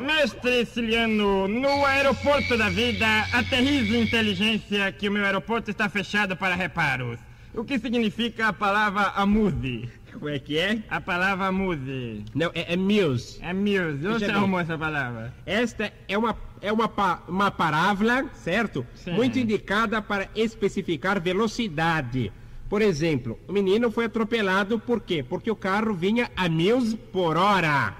Mestre 0.00 0.66
Ciliano, 0.66 1.48
no 1.48 1.84
aeroporto 1.84 2.56
da 2.56 2.68
vida, 2.68 3.06
aterrize 3.32 3.96
inteligência 3.96 4.92
que 4.92 5.08
o 5.08 5.12
meu 5.12 5.24
aeroporto 5.24 5.70
está 5.70 5.88
fechado 5.88 6.36
para 6.36 6.54
reparos. 6.54 7.18
O 7.54 7.64
que 7.64 7.78
significa 7.78 8.48
a 8.48 8.52
palavra 8.52 9.12
amuse? 9.16 9.88
Como 10.18 10.30
é 10.30 10.38
que 10.38 10.58
é? 10.58 10.82
A 10.88 11.00
palavra 11.00 11.46
amuse. 11.46 12.24
Não, 12.34 12.50
é, 12.54 12.72
é 12.72 12.76
muse. 12.76 13.38
É 13.42 13.52
muse. 13.52 14.06
Onde 14.06 14.26
bem. 14.26 14.34
arrumou 14.34 14.60
essa 14.60 14.78
palavra? 14.78 15.34
Esta 15.44 15.92
é 16.08 16.16
uma, 16.16 16.36
é 16.60 16.72
uma, 16.72 16.90
uma 17.28 17.50
parábola, 17.50 18.28
certo? 18.32 18.86
Sim. 18.94 19.12
Muito 19.12 19.38
indicada 19.38 20.00
para 20.00 20.28
especificar 20.34 21.20
velocidade. 21.20 22.32
Por 22.68 22.82
exemplo, 22.82 23.38
o 23.46 23.52
menino 23.52 23.92
foi 23.92 24.06
atropelado 24.06 24.80
por 24.80 25.00
quê? 25.00 25.22
Porque 25.22 25.48
o 25.48 25.54
carro 25.54 25.94
vinha 25.94 26.28
a 26.34 26.48
mil 26.48 26.96
por 27.12 27.36
hora. 27.36 27.94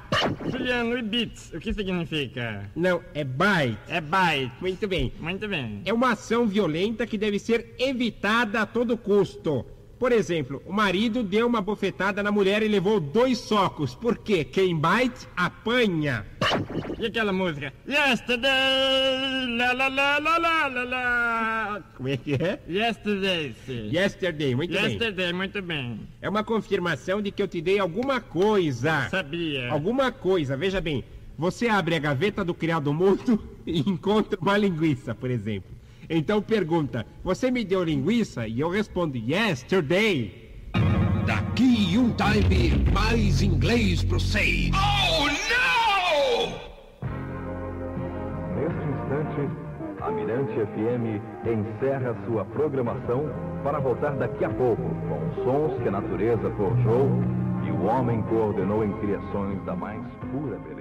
Ciliano, 0.51 0.99
e 0.99 1.03
bits, 1.03 1.53
o 1.55 1.61
que 1.61 1.73
significa? 1.73 2.69
Não, 2.75 3.01
é 3.14 3.23
byte. 3.23 3.79
É 3.89 4.01
byte. 4.01 4.53
Muito 4.61 4.89
bem. 4.89 5.12
Muito 5.21 5.47
bem. 5.47 5.83
É 5.85 5.93
uma 5.93 6.12
ação 6.12 6.49
violenta 6.49 7.07
que 7.07 7.17
deve 7.17 7.39
ser 7.39 7.75
evitada 7.79 8.62
a 8.62 8.67
todo 8.67 8.97
custo. 8.97 9.64
Por 9.99 10.13
exemplo, 10.13 10.63
o 10.67 10.73
marido 10.73 11.23
deu 11.23 11.47
uma 11.47 11.63
bofetada 11.63 12.23
na 12.23 12.31
mulher 12.31 12.63
e 12.63 12.69
levou 12.69 13.01
dois 13.01 13.39
socos. 13.39 13.95
Por 13.95 14.19
quê? 14.19 14.45
Quem 14.45 14.77
bate, 14.77 15.27
apanha. 15.35 16.27
E 16.99 17.07
aquela 17.07 17.33
música? 17.33 17.73
Yesterday, 17.89 19.57
la 19.57 19.73
la 19.73 19.89
la 19.89 20.19
la 20.19 20.39
la 20.39 20.69
la 20.69 20.85
la. 20.85 21.83
Como 21.97 22.09
é 22.11 22.17
que 22.19 22.35
é? 22.35 22.61
Yesterday, 22.69 23.55
sim. 23.65 23.91
Yesterday, 23.91 24.55
muito 24.55 24.73
bem. 24.73 24.85
Yesterday, 24.85 25.33
muito 25.33 25.63
bem. 25.63 26.01
É 26.21 26.29
uma 26.29 26.45
confirmação 26.45 27.23
de 27.23 27.31
que 27.31 27.43
eu 27.43 27.49
te 27.49 27.63
dei 27.63 27.79
alguma 27.79 28.21
coisa. 28.21 29.09
Sabia. 29.09 29.71
Alguma 29.71 30.13
coisa. 30.13 30.59
Veja 30.59 30.81
bem, 30.81 31.05
você 31.39 31.69
abre 31.69 31.95
a 31.95 31.99
gaveta 31.99 32.45
do 32.45 32.53
criado 32.53 32.93
mudo 32.93 33.43
e 33.67 33.81
encontra 33.81 34.39
uma 34.41 34.59
linguiça, 34.59 35.15
por 35.15 35.31
exemplo. 35.31 35.76
Então 36.09 36.41
pergunta: 36.41 37.07
Você 37.23 37.51
me 37.51 37.65
deu 37.65 37.83
linguiça? 37.83 38.47
E 38.47 38.61
eu 38.61 38.69
respondo: 38.69 39.17
Yesterday. 39.17 40.47
Daqui 41.27 41.99
um 41.99 42.13
time, 42.13 42.85
mais 42.93 43.43
inglês 43.43 44.05
pro 44.05 44.21
seis. 44.21 44.71
Oh, 44.71 45.25
não! 45.25 46.47
Neste 48.55 48.85
instante, 48.89 49.51
a 50.03 50.11
Mirante 50.13 50.53
FM 50.53 51.21
encerra 51.45 52.17
sua 52.27 52.45
programação 52.45 53.29
para 53.65 53.81
voltar 53.81 54.15
daqui 54.17 54.45
a 54.45 54.51
pouco 54.51 54.83
com 54.83 55.45
sons 55.45 55.83
que 55.83 55.89
a 55.89 55.91
natureza 55.91 56.49
forjou 56.57 57.11
e 57.67 57.71
o 57.73 57.85
homem 57.87 58.23
coordenou 58.23 58.85
em 58.85 58.93
criações 59.01 59.61
da 59.65 59.75
mais 59.75 60.01
pura 60.31 60.57
beleza. 60.59 60.76